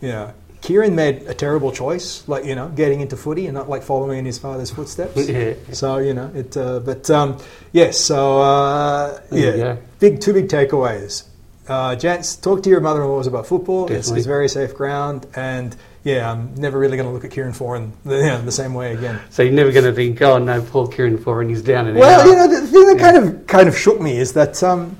you 0.00 0.08
know, 0.08 0.32
Kieran 0.60 0.94
made 0.94 1.22
a 1.22 1.34
terrible 1.34 1.72
choice, 1.72 2.26
like 2.28 2.44
you 2.44 2.54
know, 2.54 2.68
getting 2.68 3.00
into 3.00 3.16
footy 3.16 3.46
and 3.46 3.54
not 3.54 3.68
like 3.68 3.82
following 3.82 4.18
in 4.18 4.24
his 4.24 4.38
father's 4.38 4.70
footsteps. 4.70 5.16
Yeah. 5.28 5.54
So 5.72 5.98
you 5.98 6.14
know, 6.14 6.30
it. 6.34 6.56
Uh, 6.56 6.80
but 6.80 7.08
um, 7.10 7.38
yes, 7.72 7.98
so 7.98 8.40
uh, 8.40 9.20
yeah, 9.30 9.76
big 9.98 10.20
two 10.20 10.32
big 10.32 10.48
takeaways. 10.48 11.27
Uh, 11.68 11.94
gents, 11.94 12.34
talk 12.36 12.62
to 12.62 12.70
your 12.70 12.80
mother-in-laws 12.80 13.26
about 13.26 13.46
football. 13.46 13.92
It's, 13.92 14.10
it's 14.10 14.24
very 14.26 14.48
safe 14.48 14.74
ground, 14.74 15.26
and 15.34 15.76
yeah, 16.02 16.30
I'm 16.32 16.54
never 16.54 16.78
really 16.78 16.96
going 16.96 17.06
to 17.08 17.12
look 17.12 17.24
at 17.24 17.30
Kieran 17.30 17.52
Foran 17.52 17.90
you 18.06 18.10
know, 18.10 18.40
the 18.40 18.52
same 18.52 18.72
way 18.72 18.94
again. 18.94 19.20
So 19.30 19.42
you're 19.42 19.52
never 19.52 19.70
going 19.70 19.84
to 19.84 19.92
think, 19.92 20.20
oh 20.22 20.38
no, 20.38 20.62
Paul 20.62 20.88
Kieran 20.88 21.18
Foran, 21.18 21.50
he's 21.50 21.60
down 21.62 21.86
and 21.86 21.98
Well, 21.98 22.20
out. 22.20 22.26
you 22.26 22.34
know, 22.34 22.48
the 22.48 22.66
thing 22.66 22.86
that 22.86 22.98
kind 22.98 23.16
of 23.18 23.46
kind 23.46 23.68
of 23.68 23.76
shook 23.76 24.00
me 24.00 24.16
is 24.16 24.32
that 24.32 24.62
um, 24.62 24.96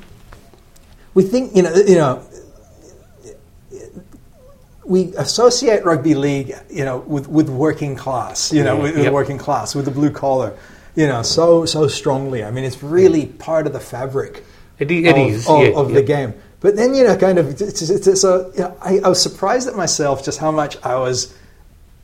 we 1.14 1.22
think, 1.22 1.56
you 1.56 1.62
know, 1.62 1.74
you 1.74 1.94
know, 1.96 2.22
we 4.84 5.14
associate 5.16 5.84
rugby 5.84 6.14
league, 6.14 6.54
you 6.70 6.84
know, 6.84 6.98
with, 6.98 7.28
with 7.28 7.48
working 7.48 7.94
class, 7.94 8.52
you 8.52 8.64
know, 8.64 8.76
Yeah, 8.76 8.82
with, 8.82 8.94
with 8.94 9.04
yep. 9.04 9.12
working 9.12 9.38
class, 9.38 9.74
with 9.74 9.84
the 9.84 9.90
blue 9.90 10.10
collar, 10.10 10.56
you 10.96 11.06
know, 11.06 11.22
so 11.22 11.64
so 11.66 11.86
strongly. 11.88 12.42
I 12.42 12.50
mean, 12.50 12.64
it's 12.64 12.82
really 12.82 13.26
part 13.26 13.66
of 13.66 13.72
the 13.72 13.80
fabric 13.80 14.44
It, 14.78 14.90
it 14.90 15.06
of, 15.10 15.16
is, 15.16 15.48
of, 15.48 15.60
yeah, 15.62 15.68
of 15.78 15.90
yeah. 15.90 15.94
the 15.94 16.02
game. 16.02 16.34
But 16.60 16.74
then, 16.76 16.94
you 16.94 17.04
know, 17.04 17.16
kind 17.16 17.38
of, 17.38 17.60
it's, 17.60 17.82
it's, 17.82 18.06
it's, 18.06 18.20
so 18.20 18.50
you 18.54 18.60
know, 18.62 18.76
I, 18.82 18.98
I 19.04 19.08
was 19.08 19.22
surprised 19.22 19.68
at 19.68 19.76
myself 19.76 20.24
just 20.24 20.38
how 20.40 20.50
much 20.50 20.76
I 20.84 20.96
was, 20.96 21.34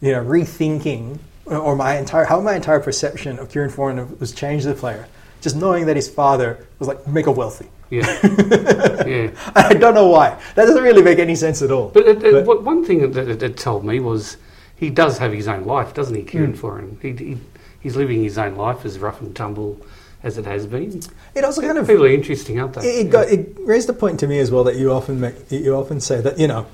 you 0.01 0.13
know, 0.13 0.25
rethinking, 0.25 1.19
uh, 1.51 1.59
or 1.59 1.75
my 1.77 1.99
entire 1.99 2.25
how 2.25 2.41
my 2.41 2.55
entire 2.55 2.81
perception 2.81 3.39
of 3.39 3.51
Kieran 3.51 3.71
Foran 3.71 4.19
was 4.21 4.33
changed 4.33 4.67
as 4.67 4.73
a 4.73 4.79
player. 4.79 5.09
Just 5.41 5.57
knowing 5.57 5.87
that 5.87 5.97
his 5.97 6.09
father 6.09 6.67
was 6.79 6.89
like 6.89 7.07
mega 7.07 7.31
wealthy. 7.31 7.69
Yeah. 7.91 8.07
yeah. 9.07 9.31
I 9.55 9.75
don't 9.75 9.95
know 9.95 10.07
why. 10.09 10.41
That 10.55 10.65
doesn't 10.67 10.83
really 10.83 11.03
make 11.03 11.19
any 11.19 11.35
sense 11.35 11.61
at 11.61 11.71
all. 11.71 11.91
But, 11.91 12.07
it, 12.09 12.23
it, 12.25 12.47
But- 12.47 12.63
one 12.63 12.85
thing 12.85 13.11
that 13.13 13.29
it, 13.29 13.43
it 13.43 13.57
told 13.59 13.85
me 13.85 14.01
was 14.01 14.37
he 14.77 14.89
does 14.89 15.19
have 15.19 15.33
his 15.33 15.47
own 15.49 15.65
life, 15.65 15.93
doesn't 15.95 16.15
he, 16.15 16.23
Kieran 16.23 16.55
Mm. 16.55 16.59
Foran? 16.59 17.03
He, 17.03 17.25
he, 17.25 17.39
he's 17.81 17.95
living 17.97 18.23
his 18.23 18.39
own 18.39 18.55
life 18.57 18.85
as 18.85 18.99
rough 18.99 19.21
and 19.21 19.35
tumble 19.37 19.79
as 20.25 20.39
it 20.39 20.47
has 20.47 20.67
been. 20.67 21.01
It 21.35 21.45
also 21.45 21.61
kind 21.61 21.79
of 21.79 21.89
are 21.89 22.07
interesting, 22.09 22.59
aren't 22.59 22.73
they? 22.75 22.89
It, 23.01 23.07
it, 23.07 23.11
got, 23.11 23.29
it 23.29 23.55
raised 23.61 23.89
a 23.91 23.93
point 23.93 24.19
to 24.21 24.27
me 24.27 24.39
as 24.41 24.51
well 24.51 24.65
that 24.65 24.75
you 24.77 24.91
often 24.91 25.21
make, 25.21 25.35
you 25.53 25.75
often 25.77 26.01
say 26.01 26.21
that 26.23 26.39
you 26.39 26.49
know 26.49 26.67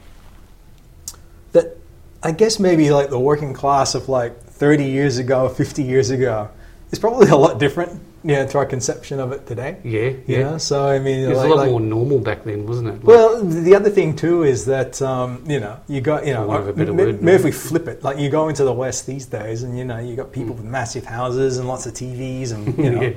that 1.53 1.77
I 2.23 2.33
guess 2.33 2.59
maybe 2.59 2.91
like 2.91 3.11
the 3.11 3.19
working 3.19 3.53
class 3.53 3.95
of 3.95 4.09
like 4.09 4.41
30 4.43 4.85
years 4.85 5.19
ago, 5.19 5.49
50 5.49 5.83
years 5.83 6.11
ago 6.11 6.49
is 6.93 6.99
probably 6.99 7.29
a 7.29 7.37
lot 7.37 7.59
different, 7.59 8.01
you 8.23 8.35
know, 8.35 8.47
to 8.47 8.59
our 8.59 8.67
conception 8.67 9.19
of 9.21 9.33
it 9.33 9.47
today. 9.47 9.79
yeah, 9.85 10.01
You 10.01 10.23
yeah. 10.27 10.43
know, 10.43 10.59
so 10.59 10.87
I 10.87 10.99
mean, 10.99 11.21
It 11.25 11.29
was 11.29 11.39
like- 11.39 11.47
a 11.47 11.49
lot 11.49 11.57
like- 11.59 11.71
more 11.71 11.81
normal 11.81 12.19
back 12.19 12.45
then, 12.45 12.67
wasn't 12.67 12.89
it? 12.89 12.93
Like, 12.97 13.05
Well, 13.05 13.43
the 13.43 13.75
other 13.75 13.91
thing 13.91 14.15
too 14.15 14.43
is 14.45 14.67
that 14.67 15.01
um, 15.03 15.43
you 15.47 15.59
know 15.61 15.77
you 15.89 16.01
got 16.01 16.27
you 16.27 16.35
know 16.35 16.43
For 16.43 16.49
want 16.49 16.63
of 16.63 16.69
a 16.69 16.73
better 16.75 16.91
m- 16.91 16.97
word, 16.99 17.23
maybe 17.23 17.37
if 17.37 17.45
we 17.45 17.53
flip 17.53 17.89
it, 17.89 18.05
like 18.05 18.19
you 18.19 18.29
go 18.31 18.49
into 18.49 18.63
the 18.65 18.73
West 18.73 19.07
these 19.07 19.27
days, 19.27 19.63
and 19.65 19.77
you 19.79 19.85
know 19.85 19.99
you 19.99 20.15
got 20.15 20.31
people 20.31 20.55
with 20.55 20.65
massive 20.65 21.05
houses 21.07 21.59
and 21.59 21.67
lots 21.67 21.87
of 21.87 21.95
TVs 21.95 22.53
and 22.53 22.77
you 22.79 22.91
know 22.95 23.01
Yeah. 23.03 23.13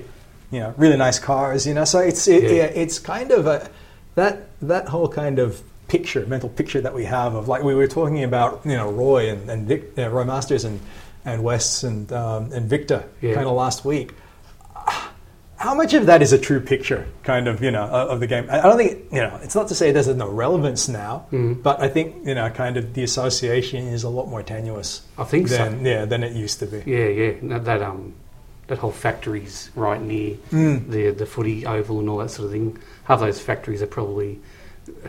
You 0.54 0.60
know 0.62 0.74
really 0.78 0.98
nice 0.98 1.20
cars, 1.20 1.66
you 1.68 1.74
know. 1.74 1.86
So 1.86 2.00
it's 2.00 2.28
it, 2.28 2.44
Yeah. 2.44 2.50
yeah, 2.50 2.82
it's 2.84 3.00
kind 3.00 3.32
of 3.32 3.48
a 3.48 3.70
that 4.16 4.48
that 4.62 4.88
whole 4.88 5.08
kind 5.10 5.40
of 5.40 5.62
picture, 5.88 6.26
mental 6.26 6.50
picture 6.50 6.82
that 6.82 6.94
we 6.94 7.06
have 7.06 7.36
of 7.36 7.48
like 7.48 7.64
we 7.64 7.76
were 7.76 7.88
talking 7.88 8.24
about, 8.24 8.62
you 8.66 8.78
know, 8.78 8.90
Roy 8.92 9.30
and 9.30 9.50
and 9.50 9.68
Vic, 9.68 9.82
you 9.98 10.04
know, 10.04 10.10
Roy 10.10 10.24
Masters 10.24 10.64
and 10.66 10.80
and 11.26 11.44
Wes 11.44 11.84
and 11.84 12.12
um, 12.14 12.52
and 12.54 12.70
Victor 12.70 13.04
Yeah. 13.22 13.34
kind 13.36 13.48
of 13.48 13.54
last 13.54 13.84
week 13.86 14.14
how 15.58 15.74
much 15.74 15.94
of 15.94 16.08
that 16.08 16.22
is 16.22 16.34
a 16.34 16.38
true 16.38 16.60
picture, 16.60 17.08
kind 17.24 17.48
of, 17.48 17.64
you 17.64 17.72
know, 17.72 17.84
of 17.84 18.20
the 18.20 18.28
game? 18.28 18.46
I 18.52 18.60
don't 18.62 18.76
think, 18.78 19.06
you 19.14 19.22
know, 19.22 19.40
it's 19.42 19.56
not 19.56 19.70
to 19.70 19.76
say 19.76 19.92
there's 19.94 20.10
no 20.10 20.28
relevance 20.28 20.90
now, 20.90 21.26
Mm. 21.32 21.64
but 21.64 21.80
I 21.82 21.88
think, 21.88 22.28
you 22.28 22.36
know, 22.36 22.50
kind 22.50 22.76
of 22.76 22.94
the 22.94 23.04
association 23.04 23.88
is 23.88 24.04
a 24.04 24.10
lot 24.10 24.28
more 24.28 24.44
tenuous 24.44 25.04
I 25.18 25.24
think 25.24 25.48
so. 25.48 25.56
than, 25.58 25.86
yeah, 25.86 26.04
than 26.04 26.22
it 26.22 26.34
used 26.34 26.60
to 26.60 26.66
be. 26.66 26.84
Yeah, 26.86 27.08
yeah. 27.08 27.32
That, 27.44 27.64
that 27.64 27.82
um, 27.82 28.14
that 28.74 28.80
whole 28.80 28.92
factories 28.92 29.70
right 29.76 30.02
near 30.02 30.36
Mm. 30.52 30.90
the 30.90 31.12
the 31.12 31.26
footy 31.26 31.66
oval 31.66 32.00
and 32.00 32.10
all 32.10 32.18
that 32.18 32.32
sort 32.32 32.48
of 32.48 32.52
thing. 32.52 32.78
Half 33.04 33.20
those 33.20 33.40
factories 33.40 33.82
are 33.84 33.88
probably 33.88 34.40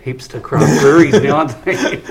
hipster 0.04 0.40
craft 0.42 0.80
breweries 0.82 1.20
now, 1.22 1.36
aren't 1.38 1.64
they? 1.64 2.02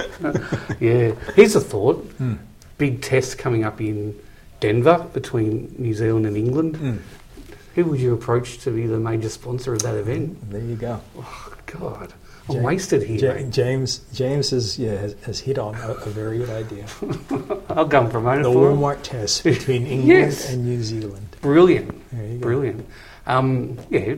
yeah. 0.79 1.11
Here's 1.35 1.55
a 1.55 1.61
thought: 1.61 2.09
Mm. 2.19 2.39
big 2.77 3.01
test 3.01 3.37
coming 3.37 3.63
up 3.63 3.79
in 3.79 4.15
Denver 4.59 5.05
between 5.13 5.75
New 5.77 5.93
Zealand 5.93 6.25
and 6.25 6.35
England. 6.35 6.75
Mm. 6.77 6.99
Who 7.75 7.85
would 7.85 7.99
you 7.99 8.13
approach 8.13 8.59
to 8.59 8.71
be 8.71 8.85
the 8.87 8.99
major 8.99 9.29
sponsor 9.29 9.73
of 9.73 9.81
that 9.83 9.95
event? 9.95 10.49
There 10.49 10.61
you 10.61 10.75
go. 10.75 10.99
Oh 11.17 11.53
God, 11.67 12.13
I'm 12.49 12.61
wasted 12.61 13.03
here. 13.03 13.37
Ja- 13.39 13.49
James 13.49 13.99
James 14.13 14.49
has, 14.49 14.77
yeah, 14.77 14.95
has, 14.97 15.15
has 15.23 15.39
hit 15.39 15.57
on 15.57 15.75
a, 15.75 15.91
a 15.93 16.09
very 16.09 16.39
good 16.39 16.49
idea. 16.49 16.85
I'll 17.69 17.85
go 17.85 18.01
and 18.01 18.11
promote 18.11 18.39
it 18.39 18.43
The 18.43 18.51
for 18.51 18.71
him. 18.71 19.01
Test 19.03 19.43
between 19.43 19.85
England 19.87 20.07
Yes. 20.07 20.51
and 20.51 20.65
New 20.65 20.83
Zealand. 20.83 21.27
Brilliant. 21.41 22.09
There 22.11 22.25
you 22.27 22.37
go. 22.39 22.43
Brilliant. 22.43 22.85
Um, 23.27 23.77
yeah, 23.89 24.15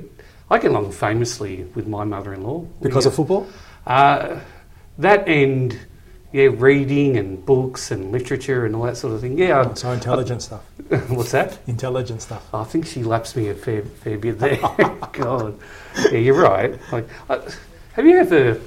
I 0.50 0.58
get 0.60 0.72
along 0.72 0.92
famously 0.92 1.66
with 1.76 1.88
my 1.88 2.04
mother-in-law 2.04 2.66
Because 2.82 3.06
We, 3.06 3.10
of 3.10 3.16
football? 3.16 3.48
uh, 3.86 4.40
that 4.98 5.28
and 5.28 5.78
yeah, 6.32 6.50
reading 6.52 7.18
and 7.18 7.46
books 7.46 7.92
and 7.92 8.12
literature 8.12 8.66
and 8.66 8.76
all 8.76 8.84
that 8.84 8.98
sort 8.98 9.14
of 9.14 9.22
thing. 9.22 9.38
Yeah, 9.38 9.74
So 9.76 9.92
intelligent 9.92 10.42
stuff. 10.42 10.64
What's 11.10 11.32
that? 11.32 11.60
Intelligent 11.68 12.22
stuff. 12.24 12.44
I 12.54 12.64
think 12.66 12.86
she 12.88 13.04
laps 13.04 13.36
me 13.36 13.50
a 13.50 13.54
fair, 13.54 13.84
fair 13.84 14.18
bit 14.18 14.40
there. 14.40 14.58
God, 15.14 15.58
yeah, 16.12 16.18
you're 16.18 16.36
right. 16.42 16.78
Like, 16.92 17.08
uh, 17.30 17.40
have 17.96 18.06
you 18.06 18.18
ever 18.18 18.60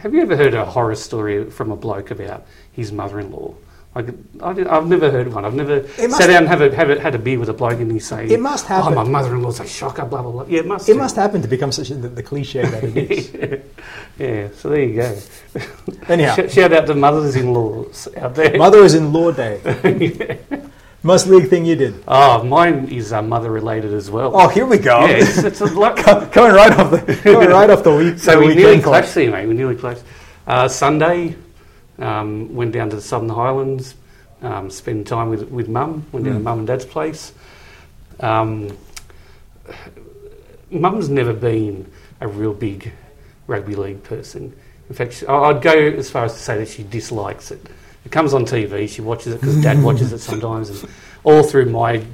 have 0.00 0.14
you 0.14 0.22
ever 0.22 0.34
heard 0.36 0.54
a 0.54 0.64
horror 0.64 0.94
story 0.94 1.50
from 1.50 1.70
a 1.70 1.76
bloke 1.76 2.10
about 2.10 2.46
his 2.72 2.90
mother-in-law? 2.90 3.54
Like, 3.94 4.08
I, 4.42 4.54
have 4.54 4.88
never 4.88 5.08
heard 5.08 5.32
one. 5.32 5.44
I've 5.44 5.54
never 5.54 5.86
sat 5.88 6.26
down 6.26 6.38
and 6.38 6.48
have 6.48 6.60
a, 6.62 6.74
have 6.74 6.90
a, 6.90 7.00
had 7.00 7.14
a 7.14 7.18
beer 7.18 7.38
with 7.38 7.48
a 7.48 7.52
bloke 7.52 7.78
and 7.78 7.92
he 7.92 8.00
say, 8.00 8.26
It 8.26 8.40
must 8.40 8.64
Oh, 8.64 8.68
happen. 8.68 8.94
my 8.94 9.04
mother-in-law's 9.04 9.60
a 9.60 9.66
shocker." 9.66 10.04
Blah 10.04 10.22
blah 10.22 10.32
blah. 10.32 10.44
Yeah, 10.48 10.60
it 10.60 10.66
must. 10.66 10.88
It 10.88 10.94
do. 10.94 10.98
must 10.98 11.14
happen 11.16 11.42
to 11.42 11.48
become 11.48 11.70
such 11.70 11.90
a, 11.90 11.94
the, 11.94 12.08
the 12.08 12.22
cliche 12.22 12.62
that 12.62 12.82
it 12.82 12.96
is. 12.96 13.32
yeah. 14.18 14.48
So 14.56 14.70
there 14.70 14.82
you 14.84 14.96
go. 14.96 15.16
Anyhow. 16.08 16.48
Shout 16.48 16.72
out 16.72 16.86
to 16.86 16.94
mothers-in-laws 16.94 18.08
out 18.16 18.34
there. 18.34 18.56
Mother-in-law 18.56 19.32
day. 19.32 20.40
Most 21.04 21.26
league 21.26 21.48
thing 21.50 21.66
you 21.66 21.76
did. 21.76 22.02
oh, 22.08 22.42
mine 22.44 22.88
is 22.88 23.12
uh, 23.12 23.20
mother-related 23.20 23.92
as 23.92 24.10
well. 24.10 24.32
Oh, 24.34 24.48
here 24.48 24.64
we 24.64 24.78
go. 24.78 25.00
yeah, 25.04 25.18
it's, 25.18 25.36
it's 25.36 25.60
a 25.60 25.66
lot. 25.82 25.98
coming 25.98 26.54
right 26.54 26.72
off 26.72 26.90
the 26.90 27.14
coming 27.22 27.50
right 27.50 27.68
off 27.68 27.84
the 27.84 27.94
week. 27.94 28.18
So 28.18 28.32
the 28.40 28.46
we 28.46 28.54
nearly 28.54 28.78
clashed 28.80 29.12
there, 29.14 29.30
mate. 29.30 29.46
We 29.46 29.52
nearly 29.54 29.76
clashed. 29.76 30.02
Uh, 30.46 30.66
Sunday, 30.66 31.36
um, 31.98 32.54
went 32.54 32.72
down 32.72 32.88
to 32.90 32.96
the 32.96 33.02
Southern 33.02 33.28
Highlands, 33.28 33.94
um, 34.40 34.70
spend 34.70 35.06
time 35.06 35.28
with 35.28 35.42
with 35.50 35.68
mum. 35.68 36.06
Went 36.10 36.24
down 36.24 36.34
to 36.34 36.40
Mm. 36.40 36.44
mum 36.44 36.58
and 36.60 36.66
dad's 36.66 36.86
place. 36.86 37.32
Um, 38.20 38.74
mum's 40.70 41.08
never 41.10 41.32
been 41.34 41.90
a 42.22 42.28
real 42.28 42.54
big 42.54 42.92
rugby 43.46 43.74
league 43.74 44.02
person. 44.04 44.54
In 44.88 44.94
fact, 44.94 45.14
she, 45.14 45.26
I'd 45.26 45.60
go 45.60 45.72
as 45.72 46.10
far 46.10 46.24
as 46.24 46.32
to 46.34 46.38
say 46.38 46.56
that 46.58 46.68
she 46.68 46.82
dislikes 46.82 47.50
it. 47.50 47.60
It 48.04 48.12
comes 48.12 48.34
on 48.34 48.44
TV. 48.44 48.88
She 48.88 49.00
watches 49.00 49.34
it 49.34 49.40
because 49.40 49.62
dad 49.62 49.82
watches 49.82 50.12
it 50.12 50.18
sometimes. 50.20 50.70
And 50.70 50.90
all 51.24 51.42
through 51.42 51.66
my 51.66 52.04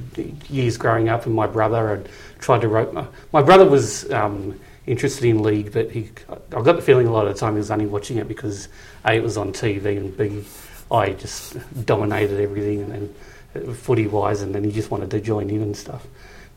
years 0.49 0.77
growing 0.77 1.09
up, 1.09 1.27
and 1.27 1.35
my 1.35 1.47
brother, 1.47 1.91
I'd 1.91 2.09
tried 2.41 2.61
to 2.63 2.69
rope. 2.69 2.93
My, 2.93 3.07
my 3.33 3.43
brother 3.43 3.69
was 3.69 4.11
um, 4.13 4.59
interested 4.87 5.25
in 5.25 5.43
league, 5.43 5.73
but 5.73 5.91
he, 5.91 6.11
I 6.29 6.63
got 6.63 6.77
the 6.77 6.83
feeling 6.83 7.07
a 7.07 7.13
lot 7.13 7.27
of 7.27 7.35
the 7.35 7.41
time 7.41 7.55
he 7.55 7.59
was 7.59 7.71
only 7.71 7.87
watching 7.87 8.19
it 8.19 8.29
because 8.29 8.69
a 9.05 9.15
it 9.15 9.23
was 9.23 9.37
on 9.37 9.53
TV 9.53 9.97
and 9.97 10.17
b 10.17 10.45
I 10.93 11.13
just 11.13 11.57
dominated 11.87 12.41
everything 12.41 12.83
and, 12.83 13.15
and 13.55 13.77
footy 13.77 14.07
wise, 14.07 14.43
and 14.43 14.55
then 14.55 14.65
he 14.65 14.73
just 14.73 14.91
wanted 14.91 15.11
to 15.13 15.21
join 15.21 15.51
in 15.51 15.63
and 15.63 15.77
stuff. 15.77 16.07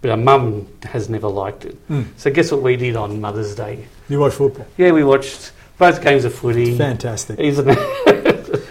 But 0.01 0.11
our 0.11 0.17
mum 0.17 0.67
has 0.83 1.07
never 1.09 1.27
liked 1.27 1.65
it. 1.65 1.87
Mm. 1.87 2.07
So 2.17 2.31
guess 2.31 2.51
what 2.51 2.61
we 2.61 2.75
did 2.75 2.95
on 2.95 3.21
Mother's 3.21 3.55
Day? 3.55 3.87
You 4.09 4.19
watch 4.19 4.33
football. 4.33 4.65
Yeah, 4.77 4.91
we 4.91 5.03
watched 5.03 5.53
both 5.77 6.01
games 6.01 6.25
of 6.25 6.33
footy. 6.33 6.77
Fantastic. 6.77 7.39
Isn't 7.39 7.69
it? 7.69 7.77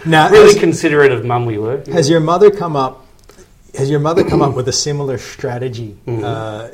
Now, 0.05 0.29
really 0.29 0.53
has, 0.53 0.59
considerate 0.59 1.11
of 1.11 1.23
mum 1.25 1.45
we 1.45 1.57
were. 1.57 1.81
has 1.91 2.09
your 2.09 2.19
mother 2.19 2.49
come 2.51 2.75
up? 2.75 3.05
Has 3.75 3.89
your 3.89 3.99
mother 3.99 4.23
come 4.23 4.41
up 4.43 4.53
with 4.55 4.67
a 4.67 4.71
similar 4.71 5.17
strategy 5.17 5.97
Mhm. 6.05 6.23
uh, 6.23 6.67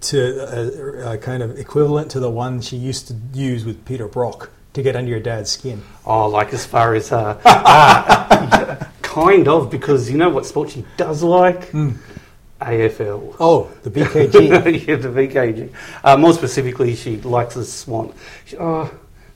to 0.00 1.08
a, 1.08 1.12
a 1.14 1.18
kind 1.18 1.42
of 1.42 1.58
equivalent 1.58 2.10
to 2.12 2.20
the 2.20 2.30
one 2.30 2.60
she 2.62 2.76
used 2.76 3.08
to 3.08 3.14
use 3.34 3.64
with 3.66 3.84
Peter 3.84 4.08
Brock 4.08 4.50
to 4.72 4.82
get 4.82 4.96
under 4.96 5.10
your 5.10 5.20
dad's 5.20 5.50
skin? 5.50 5.82
Oh, 6.06 6.28
like 6.28 6.54
as 6.54 6.64
far 6.64 6.94
as 6.94 7.12
uh, 7.12 7.38
uh, 7.44 8.76
kind 9.02 9.48
of 9.48 9.70
because 9.70 10.10
you 10.10 10.16
know 10.16 10.30
what 10.30 10.46
sport 10.46 10.70
she 10.70 10.84
does 10.96 11.22
like 11.22 11.70
Mm. 11.72 11.96
AFL. 12.60 13.36
Oh, 13.38 13.70
the 13.82 13.90
BKG. 13.90 14.32
yeah, 14.88 14.96
the 14.96 15.08
BKG. 15.08 15.70
Uh, 16.02 16.16
more 16.16 16.32
specifically, 16.32 16.94
she 16.94 17.18
likes 17.20 17.54
the 17.54 17.64
Swan. 17.66 18.14
She, 18.46 18.56
oh, 18.56 18.90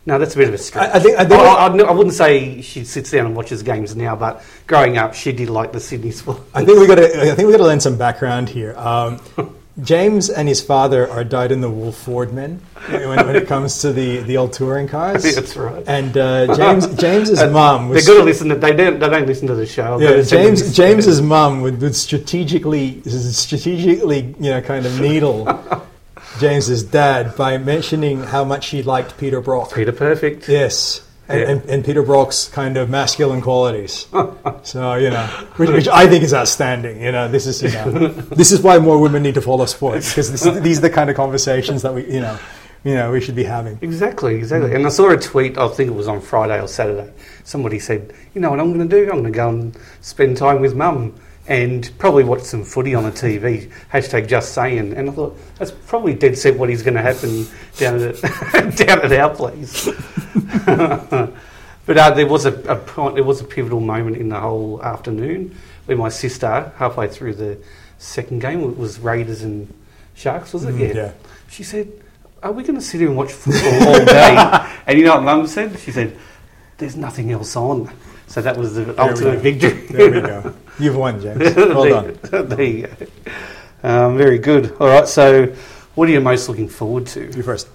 no, 0.07 0.19
that's 0.19 0.35
a 0.35 0.39
bit 0.39 0.49
of 0.49 0.55
a 0.55 0.59
stretch. 0.59 0.91
I- 0.91 0.97
I 0.97 0.99
think- 1.01 1.19
I 1.19 1.25
think- 1.25 1.41
I, 1.41 1.67
I, 1.67 1.67
I 1.89 1.93
wouldn't 1.93 2.15
say 2.15 2.61
she 2.63 2.85
sits 2.85 3.11
down 3.11 3.27
and 3.27 3.37
watches 3.37 3.63
games 3.63 3.95
now, 3.95 4.17
but 4.17 4.43
growing 4.67 4.97
up, 4.99 5.15
she 5.15 5.33
did 5.33 5.51
like 5.51 5.73
the 5.73 5.81
Sydney 5.81 6.11
Swan. 6.11 6.41
I 6.55 6.65
think 6.65 6.79
we 6.79 6.87
got 6.87 6.97
to. 6.97 7.05
I 7.31 7.35
think 7.35 7.47
we 7.47 7.53
got 7.53 7.59
to 7.59 7.65
lend 7.65 7.83
some 7.83 7.97
background 7.97 8.49
here. 8.49 8.75
Um, 8.77 9.21
James 9.83 10.29
and 10.29 10.47
his 10.49 10.61
father 10.61 11.09
are 11.09 11.25
dyed 11.25 11.53
in 11.53 11.63
the 11.63 11.71
wool 11.71 11.93
Ford 11.93 12.35
men 12.35 12.61
when, 12.89 13.25
when 13.25 13.37
it 13.37 13.47
comes 13.47 13.81
to 13.81 13.93
the, 13.95 14.19
the 14.19 14.37
old 14.37 14.53
touring 14.53 14.87
cars. 14.89 15.23
that's 15.35 15.57
right. 15.57 15.83
And 15.87 16.15
uh, 16.19 16.55
James 16.55 16.87
James's 17.01 17.43
mum 17.51 17.89
They're 17.89 18.03
to 18.03 18.23
listen. 18.23 18.49
To, 18.51 18.57
they 18.57 18.75
don't. 18.75 18.99
They 18.99 19.09
don't 19.09 19.27
listen 19.27 19.47
to 19.49 19.55
the 19.55 19.65
show. 19.65 19.99
Yeah, 19.99 20.11
gotta 20.11 20.25
send 20.25 20.47
them 20.49 20.57
James 20.57 20.77
James's 20.77 21.23
mum 21.23 21.63
would, 21.63 21.81
would 21.81 21.97
strategically 21.97 23.01
strategically 23.09 24.35
you 24.41 24.51
know 24.51 24.61
kind 24.61 24.85
of 24.85 25.01
needle 25.01 25.45
James's 26.41 26.83
dad 26.83 27.37
by 27.37 27.59
mentioning 27.59 28.23
how 28.23 28.45
much 28.45 28.65
she 28.65 28.83
liked 28.83 29.19
Peter 29.19 29.41
Brock. 29.41 29.75
Peter 29.75 29.93
Perfect. 29.93 30.49
Yes. 30.49 31.07
And, 31.29 31.41
Yeah. 31.41 31.49
and, 31.51 31.65
and 31.71 31.85
Peter 31.85 32.03
Brock's 32.03 32.49
kind 32.49 32.77
of 32.77 32.91
masculine 32.91 33.41
qualities. 33.41 34.07
so, 34.63 34.95
you 34.95 35.11
know, 35.11 35.27
which, 35.57 35.71
which 35.71 35.89
I 35.89 36.09
think 36.09 36.25
is 36.25 36.35
outstanding. 36.35 37.01
You 37.03 37.13
know, 37.13 37.29
this 37.29 37.47
is, 37.47 37.63
you 37.63 37.71
know, 37.71 38.09
this 38.09 38.51
is 38.51 38.61
why 38.63 38.79
more 38.79 38.99
women 39.01 39.23
need 39.23 39.35
to 39.35 39.43
follow 39.43 39.67
sports 39.67 40.11
because 40.11 40.33
this, 40.33 40.43
these 40.63 40.79
are 40.79 40.83
the 40.83 40.91
kind 40.91 41.09
of 41.11 41.17
conversations 41.17 41.83
that 41.83 41.95
we, 41.95 42.05
you 42.13 42.21
know, 42.21 42.37
you 42.83 42.95
know, 42.95 43.13
we 43.13 43.21
should 43.21 43.37
be 43.37 43.45
having. 43.45 43.79
Exactly, 43.83 44.35
exactly. 44.37 44.75
And 44.75 44.87
I 44.87 44.89
saw 44.89 45.11
a 45.11 45.17
tweet, 45.19 45.59
I 45.59 45.69
think 45.69 45.91
it 45.91 45.95
was 45.95 46.09
on 46.09 46.21
Friday 46.21 46.61
or 46.61 46.67
Saturday. 46.67 47.13
Somebody 47.45 47.79
said, 47.79 48.13
You 48.35 48.41
know 48.41 48.51
what 48.51 48.59
I'm 48.59 48.73
going 48.75 48.89
to 48.89 48.97
do? 48.97 49.05
I'm 49.05 49.21
going 49.21 49.25
to 49.25 49.31
go 49.31 49.49
and 49.51 49.77
spend 50.01 50.37
time 50.39 50.61
with 50.61 50.75
mum 50.75 51.15
and 51.51 51.91
probably 51.99 52.23
watch 52.23 52.43
some 52.43 52.63
footy 52.63 52.95
on 52.95 53.03
the 53.03 53.11
TV. 53.11 53.73
Hashtag 53.93 54.29
just 54.29 54.55
saying. 54.55 54.95
And 54.95 55.11
I 55.11 55.13
thought, 55.13 55.37
that's 55.57 55.73
probably 55.73 56.15
dead 56.15 56.39
set 56.39 56.57
what 56.57 56.71
is 56.71 56.85
going 56.85 56.95
to 56.95 57.03
happen 57.03 57.45
down 57.77 58.01
at, 58.01 58.21
down 58.77 59.01
at 59.01 59.13
our 59.13 59.35
place. 59.35 59.87
but 60.65 61.99
uh, 61.99 62.11
there 62.13 62.29
was 62.29 62.47
a, 62.47 62.55
a 62.71 62.77
point, 62.77 63.17
there 63.17 63.25
was 63.25 63.41
a 63.41 63.45
pivotal 63.45 63.81
moment 63.81 64.17
in 64.17 64.29
the 64.29 64.39
whole 64.39 64.81
afternoon 64.81 65.57
where 65.87 65.97
my 65.97 66.09
sister, 66.09 66.73
halfway 66.77 67.09
through 67.09 67.35
the 67.35 67.59
second 67.99 68.41
game, 68.41 68.61
it 68.61 68.79
was 68.79 69.01
Raiders 69.01 69.43
and 69.43 69.75
Sharks, 70.15 70.53
was 70.53 70.65
it? 70.65 70.75
Mm, 70.77 70.95
yeah. 70.95 71.13
She 71.49 71.65
said, 71.65 71.91
Are 72.45 72.53
we 72.53 72.63
going 72.63 72.77
to 72.77 72.81
sit 72.81 73.01
here 73.01 73.09
and 73.09 73.17
watch 73.17 73.33
football 73.33 73.89
all 73.89 74.05
day? 74.05 74.37
and 74.87 74.97
you 74.97 75.05
know 75.05 75.17
what 75.17 75.25
Mum 75.25 75.49
said? 75.49 75.77
She 75.81 75.91
said, 75.91 76.17
There's 76.79 76.95
nothing 76.95 77.33
else 77.33 77.57
on. 77.57 77.93
So 78.29 78.41
that 78.41 78.57
was 78.57 78.77
the 78.77 78.85
we 78.85 78.97
ultimate 78.97 79.41
victory. 79.41 79.87
There 79.89 80.13
we 80.13 80.21
go. 80.21 80.55
You've 80.81 80.97
won, 80.97 81.21
James. 81.21 81.55
Well 81.57 81.89
done. 81.89 82.19
there, 82.23 82.43
there 82.43 82.63
you 82.63 82.87
go. 82.87 83.07
Um, 83.83 84.17
very 84.17 84.39
good. 84.39 84.73
All 84.81 84.89
right. 84.89 85.07
So, 85.07 85.47
what 85.95 86.09
are 86.09 86.13
you 86.13 86.21
most 86.21 86.49
looking 86.49 86.69
forward 86.69 87.07
to? 87.09 87.31
You 87.37 87.43
first. 87.43 87.69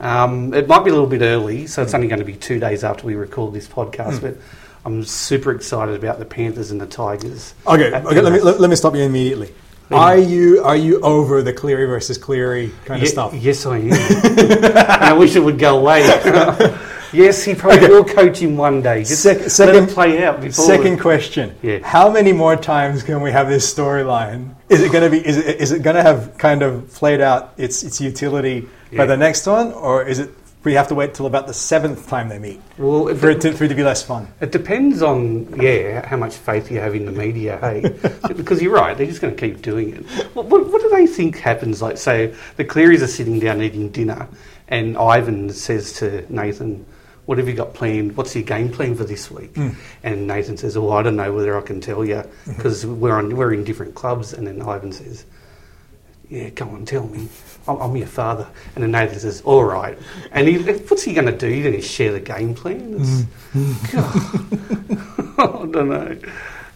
Um, 0.00 0.52
it 0.52 0.68
might 0.68 0.84
be 0.84 0.90
a 0.90 0.92
little 0.92 1.08
bit 1.08 1.22
early, 1.22 1.66
so 1.66 1.82
it's 1.82 1.94
only 1.94 2.08
going 2.08 2.18
to 2.18 2.24
be 2.24 2.36
two 2.36 2.58
days 2.60 2.84
after 2.84 3.06
we 3.06 3.14
record 3.14 3.54
this 3.54 3.66
podcast. 3.66 4.20
But 4.20 4.36
I'm 4.84 5.04
super 5.04 5.52
excited 5.52 5.96
about 5.96 6.18
the 6.18 6.24
Panthers 6.24 6.70
and 6.70 6.80
the 6.80 6.86
Tigers. 6.86 7.54
Okay, 7.66 7.94
okay 7.94 8.20
let, 8.20 8.32
me, 8.32 8.40
let, 8.40 8.60
let 8.60 8.70
me 8.70 8.76
stop 8.76 8.94
you 8.94 9.02
immediately. 9.02 9.52
Yeah. 9.90 9.96
Are 9.98 10.18
you 10.18 10.64
are 10.64 10.76
you 10.76 11.00
over 11.00 11.42
the 11.42 11.52
Cleary 11.52 11.86
versus 11.86 12.18
Cleary 12.18 12.72
kind 12.84 13.00
of 13.00 13.06
Ye- 13.06 13.12
stuff? 13.12 13.34
Yes, 13.34 13.64
I 13.66 13.78
am. 13.78 13.90
I 15.00 15.12
wish 15.12 15.36
it 15.36 15.40
would 15.40 15.58
go 15.58 15.78
away. 15.78 16.02
Yes, 17.12 17.42
he 17.44 17.54
probably 17.54 17.88
will 17.88 18.04
coach 18.04 18.38
him 18.38 18.56
one 18.56 18.82
day. 18.82 19.00
Just 19.04 19.24
let 19.24 19.50
second- 19.50 19.88
it 19.88 19.90
play 19.90 20.24
out 20.24 20.40
before. 20.40 20.64
Second 20.64 21.00
question: 21.00 21.54
Yeah. 21.62 21.78
How 21.82 22.10
many 22.10 22.32
more 22.32 22.56
times 22.56 23.02
can 23.02 23.20
we 23.20 23.30
have 23.32 23.48
this 23.48 23.72
storyline? 23.72 24.54
Is 24.68 24.82
it 24.82 24.90
going 24.92 25.04
to 25.04 25.10
be? 25.10 25.24
Is 25.26 25.36
it, 25.36 25.60
is 25.60 25.72
it 25.72 25.82
going 25.82 25.96
to 25.96 26.02
have 26.02 26.36
kind 26.38 26.62
of 26.62 26.88
played 26.92 27.20
out 27.20 27.54
its 27.56 27.82
its 27.82 28.00
utility 28.00 28.68
by 28.96 29.06
the 29.06 29.16
next 29.16 29.46
one, 29.46 29.72
or 29.72 30.02
is 30.04 30.18
it? 30.18 30.30
We 30.64 30.74
have 30.74 30.88
to 30.88 30.96
wait 30.96 31.14
till 31.14 31.26
about 31.26 31.46
the 31.46 31.54
seventh 31.54 32.08
time 32.08 32.28
they 32.28 32.40
meet 32.40 32.60
Well, 32.76 33.14
for 33.14 33.30
it 33.30 33.40
to, 33.42 33.52
for 33.52 33.62
it 33.62 33.68
to 33.68 33.76
be 33.76 33.84
less 33.84 34.02
fun. 34.02 34.26
it 34.40 34.50
depends 34.50 35.00
on 35.00 35.46
yeah 35.62 36.04
how 36.04 36.16
much 36.16 36.34
faith 36.34 36.72
you 36.72 36.80
have 36.80 36.96
in 36.96 37.06
the 37.06 37.12
media. 37.12 37.56
Hey, 37.60 37.82
because 38.36 38.60
you're 38.60 38.74
right, 38.74 38.98
they're 38.98 39.06
just 39.06 39.20
going 39.20 39.36
to 39.36 39.40
keep 39.40 39.62
doing 39.62 39.94
it. 39.94 40.04
What, 40.34 40.46
what, 40.46 40.66
what 40.66 40.82
do 40.82 40.88
they 40.88 41.06
think 41.06 41.38
happens? 41.38 41.80
Like, 41.80 41.98
say 41.98 42.34
the 42.56 42.64
Clearys 42.64 43.00
are 43.00 43.06
sitting 43.06 43.38
down 43.38 43.62
eating 43.62 43.90
dinner, 43.90 44.26
and 44.66 44.98
Ivan 44.98 45.50
says 45.50 45.92
to 46.00 46.26
Nathan. 46.34 46.84
What 47.26 47.38
have 47.38 47.48
you 47.48 47.54
got 47.54 47.74
planned? 47.74 48.16
What's 48.16 48.34
your 48.34 48.44
game 48.44 48.70
plan 48.70 48.94
for 48.94 49.04
this 49.04 49.30
week? 49.30 49.54
Hmm. 49.54 49.70
And 50.02 50.26
Nathan 50.26 50.56
says, 50.56 50.76
"Oh, 50.76 50.90
I 50.90 51.02
don't 51.02 51.16
know 51.16 51.32
whether 51.32 51.58
I 51.58 51.60
can 51.60 51.80
tell 51.80 52.04
you 52.04 52.22
because 52.46 52.84
mm-hmm. 52.84 53.00
we're 53.00 53.16
on 53.16 53.36
we're 53.36 53.52
in 53.52 53.64
different 53.64 53.94
clubs." 53.94 54.32
And 54.32 54.46
then 54.46 54.62
Ivan 54.62 54.92
says, 54.92 55.26
yeah, 56.28 56.50
come 56.50 56.70
on, 56.70 56.84
tell 56.84 57.06
me. 57.06 57.28
I'm, 57.68 57.76
I'm 57.76 57.96
your 57.96 58.06
father. 58.06 58.48
And 58.74 58.82
then 58.82 58.90
Nathan 58.90 59.18
says, 59.18 59.42
all 59.42 59.64
right. 59.64 59.96
And 60.32 60.48
he, 60.48 60.58
what's 60.58 61.02
he 61.04 61.14
going 61.14 61.26
to 61.26 61.36
do? 61.36 61.48
He's 61.48 61.62
going 61.62 61.76
to 61.76 61.82
share 61.82 62.12
the 62.12 62.20
game 62.20 62.54
plan? 62.54 62.94
It's, 62.94 63.22
mm-hmm. 63.54 63.96
God. 65.36 65.38
I 65.38 65.66
don't 65.70 65.88
know. 65.88 66.18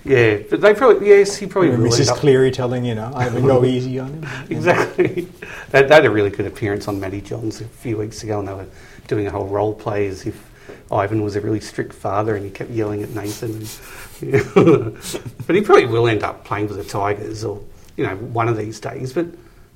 Yeah, 0.04 0.38
but 0.48 0.60
they 0.62 0.72
probably, 0.72 1.08
yes, 1.08 1.36
he 1.36 1.46
probably 1.46 1.70
will 1.70 1.90
Mrs. 1.90 2.14
Cleary 2.14 2.50
telling 2.50 2.84
you 2.84 2.94
know, 2.94 3.12
Ivan, 3.14 3.44
go 3.44 3.64
easy 3.64 3.98
on 3.98 4.12
him. 4.14 4.26
Exactly. 4.50 5.28
they, 5.70 5.82
they 5.82 5.94
had 5.94 6.06
a 6.06 6.10
really 6.10 6.30
good 6.30 6.46
appearance 6.46 6.88
on 6.88 6.98
Matty 6.98 7.20
Johns 7.20 7.60
a 7.60 7.64
few 7.64 7.98
weeks 7.98 8.22
ago, 8.22 8.38
and 8.38 8.48
they 8.48 8.54
were 8.54 8.66
doing 9.10 9.26
a 9.26 9.30
whole 9.30 9.46
role 9.46 9.74
play 9.74 10.06
as 10.06 10.24
if 10.24 10.48
Ivan 10.90 11.22
was 11.22 11.36
a 11.36 11.40
really 11.40 11.60
strict 11.60 11.92
father, 11.92 12.34
and 12.36 12.44
he 12.44 12.50
kept 12.50 12.70
yelling 12.70 13.02
at 13.02 13.10
Nathan. 13.10 13.66
And, 14.22 14.96
but 15.46 15.56
he 15.56 15.60
probably 15.62 15.86
will 15.86 16.06
end 16.08 16.22
up 16.22 16.44
playing 16.44 16.68
for 16.68 16.74
the 16.74 16.84
Tigers, 16.84 17.44
or 17.44 17.60
you 17.96 18.06
know, 18.06 18.16
one 18.16 18.48
of 18.48 18.56
these 18.56 18.78
days. 18.80 19.12
But 19.12 19.26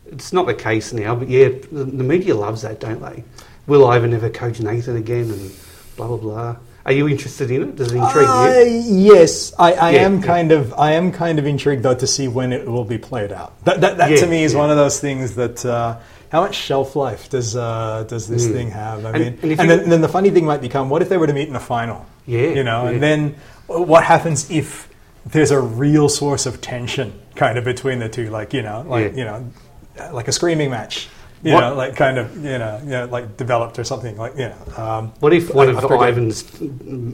it's 0.06 0.32
not 0.32 0.46
the 0.46 0.54
case 0.54 0.92
now. 0.92 1.14
But 1.16 1.28
yeah, 1.28 1.48
the, 1.48 1.84
the 1.84 2.04
media 2.04 2.34
loves 2.34 2.62
that, 2.62 2.80
don't 2.80 3.02
they? 3.02 3.24
Will 3.66 3.86
Ivan 3.86 4.14
ever 4.14 4.30
coach 4.30 4.60
Nathan 4.60 4.96
again? 4.96 5.30
And 5.30 5.52
blah 5.96 6.06
blah 6.08 6.16
blah. 6.16 6.56
Are 6.86 6.92
you 6.92 7.08
interested 7.08 7.50
in 7.50 7.62
it? 7.62 7.76
Does 7.76 7.92
it 7.92 7.96
intrigue 7.96 8.28
Uh, 8.28 8.60
you? 8.60 8.80
yes, 8.84 9.54
I, 9.58 9.72
I 9.72 9.90
Yeah, 9.92 10.00
am 10.02 10.20
yeah. 10.20 10.26
kind 10.26 10.52
of 10.52 10.74
I 10.74 10.92
am 10.92 11.10
kind 11.12 11.38
of 11.38 11.46
intrigued 11.46 11.82
though 11.82 11.94
to 11.94 12.06
see 12.06 12.28
when 12.28 12.52
it 12.52 12.68
will 12.68 12.84
be 12.84 12.98
played 12.98 13.32
out. 13.32 13.52
That 13.64 13.80
that, 13.80 13.96
that 13.96 14.10
Yeah, 14.10 14.16
to 14.18 14.26
me 14.26 14.44
is 14.44 14.54
one 14.54 14.70
of 14.70 14.76
those 14.76 15.00
things 15.00 15.34
that 15.36 15.64
uh, 15.64 15.96
how 16.34 16.40
much 16.40 16.56
shelf 16.56 16.96
life 16.96 17.30
does 17.30 17.54
uh, 17.54 18.04
does 18.08 18.26
this 18.26 18.44
Mm. 18.48 18.52
thing 18.52 18.70
have? 18.72 19.04
I 19.06 19.10
And- 19.10 19.18
mean, 19.24 19.38
and 19.52 19.60
and, 19.60 19.70
then, 19.70 19.88
then 19.90 20.00
the 20.00 20.08
funny 20.08 20.30
thing 20.30 20.44
might 20.44 20.60
become, 20.60 20.90
what 20.90 21.00
if 21.00 21.08
they 21.08 21.16
were 21.16 21.28
to 21.28 21.32
meet 21.32 21.48
in 21.48 21.54
a 21.54 21.60
final? 21.60 22.06
Yeah, 22.26 22.48
you 22.58 22.64
know, 22.64 22.80
yeah. 22.84 22.90
and 22.90 23.00
then 23.02 23.36
what 23.68 24.02
happens 24.02 24.50
if 24.50 24.88
there's 25.24 25.52
a 25.52 25.60
real 25.60 26.08
source 26.08 26.44
of 26.44 26.60
tension 26.60 27.12
kind 27.36 27.56
of 27.56 27.62
between 27.64 28.00
the 28.00 28.08
two, 28.08 28.30
like 28.30 28.52
you 28.52 28.62
know, 28.62 28.84
like 28.88 29.12
Yeah. 29.12 29.18
you 29.18 29.24
know, 29.28 30.12
like 30.12 30.26
a 30.26 30.32
screaming 30.32 30.70
match. 30.70 31.08
You 31.44 31.52
What- 31.54 31.60
know, 31.60 31.74
like 31.76 31.94
kind 31.94 32.18
of, 32.18 32.26
you 32.52 32.58
know, 32.58 32.80
you 32.82 32.90
know, 32.98 33.04
like 33.16 33.36
developed 33.36 33.78
or 33.78 33.84
something, 33.84 34.16
like 34.16 34.32
you 34.36 34.48
know. 34.50 34.82
Um, 34.84 35.12
What 35.20 35.32
if 35.32 35.54
one 35.54 35.68
of 35.68 35.76
after 35.76 35.94
a. 35.94 36.00
Ivan's 36.10 36.42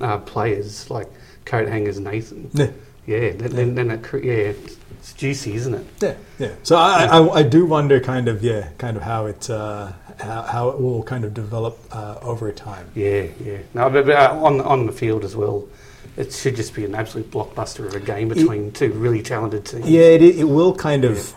uh, 0.01 0.17
players, 0.33 0.89
like 0.89 1.09
coat 1.45 1.69
hangers 1.69 1.99
Nathan, 2.01 2.49
Yeah. 2.55 2.69
yeah, 3.07 3.33
then, 3.37 3.51
then, 3.59 3.75
then 3.75 3.91
it, 3.91 4.25
yeah, 4.25 4.53
it's, 5.01 5.11
it's 5.11 5.13
juicy, 5.15 5.55
isn't 5.55 5.75
it? 5.75 5.87
Yeah, 6.01 6.15
yeah. 6.39 6.55
So 6.63 6.77
I, 6.77 7.05
I, 7.07 7.29
I 7.39 7.43
do 7.43 7.67
wonder, 7.67 8.01
kind 8.01 8.29
of, 8.29 8.43
yeah, 8.43 8.69
kind 8.79 8.97
of 8.97 9.03
how 9.03 9.27
it 9.27 9.49
uh, 9.51 9.93
how, 10.19 10.43
how 10.43 10.69
it 10.71 10.81
will 10.81 11.03
kind 11.03 11.25
of 11.25 11.35
develop 11.35 11.79
uh, 11.91 12.19
over 12.23 12.53
time. 12.53 12.91
Yeah, 12.95 13.27
yeah. 13.43 13.59
No, 13.75 13.91
but, 13.91 14.07
but 14.07 14.17
uh, 14.17 14.39
on 14.41 14.61
on 14.61 14.87
the 14.87 14.93
field 14.93 15.25
as 15.25 15.35
well, 15.35 15.69
it 16.17 16.33
should 16.33 16.57
just 16.57 16.75
be 16.75 16.85
an 16.85 16.95
absolute 16.95 17.31
blockbuster 17.31 17.87
of 17.87 17.95
a 17.95 18.01
game 18.01 18.29
between 18.29 18.73
two 18.73 18.93
really 18.93 19.23
talented 19.23 19.65
teams. 19.65 19.89
Yeah, 19.89 20.03
it, 20.03 20.23
it 20.23 20.45
will 20.45 20.75
kind 20.75 21.05
of. 21.05 21.35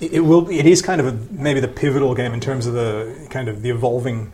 It 0.00 0.14
it 0.14 0.20
will. 0.20 0.48
It 0.50 0.66
is 0.66 0.82
kind 0.82 1.00
of 1.00 1.06
a, 1.06 1.12
maybe 1.32 1.60
the 1.60 1.68
pivotal 1.68 2.14
game 2.14 2.32
in 2.34 2.40
terms 2.40 2.66
of 2.66 2.74
the 2.74 3.28
kind 3.30 3.48
of 3.48 3.62
the 3.62 3.70
evolving 3.70 4.32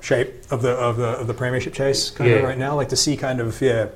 shape 0.00 0.28
of 0.50 0.62
the 0.62 0.70
of 0.70 0.96
the 0.96 1.08
of 1.20 1.26
the 1.26 1.34
premiership 1.34 1.72
chase 1.74 2.10
kind 2.10 2.30
of 2.32 2.42
right 2.42 2.58
now. 2.58 2.74
Like 2.76 2.88
to 2.90 2.96
see 2.96 3.16
kind 3.16 3.40
of 3.40 3.60
yeah 3.60 3.88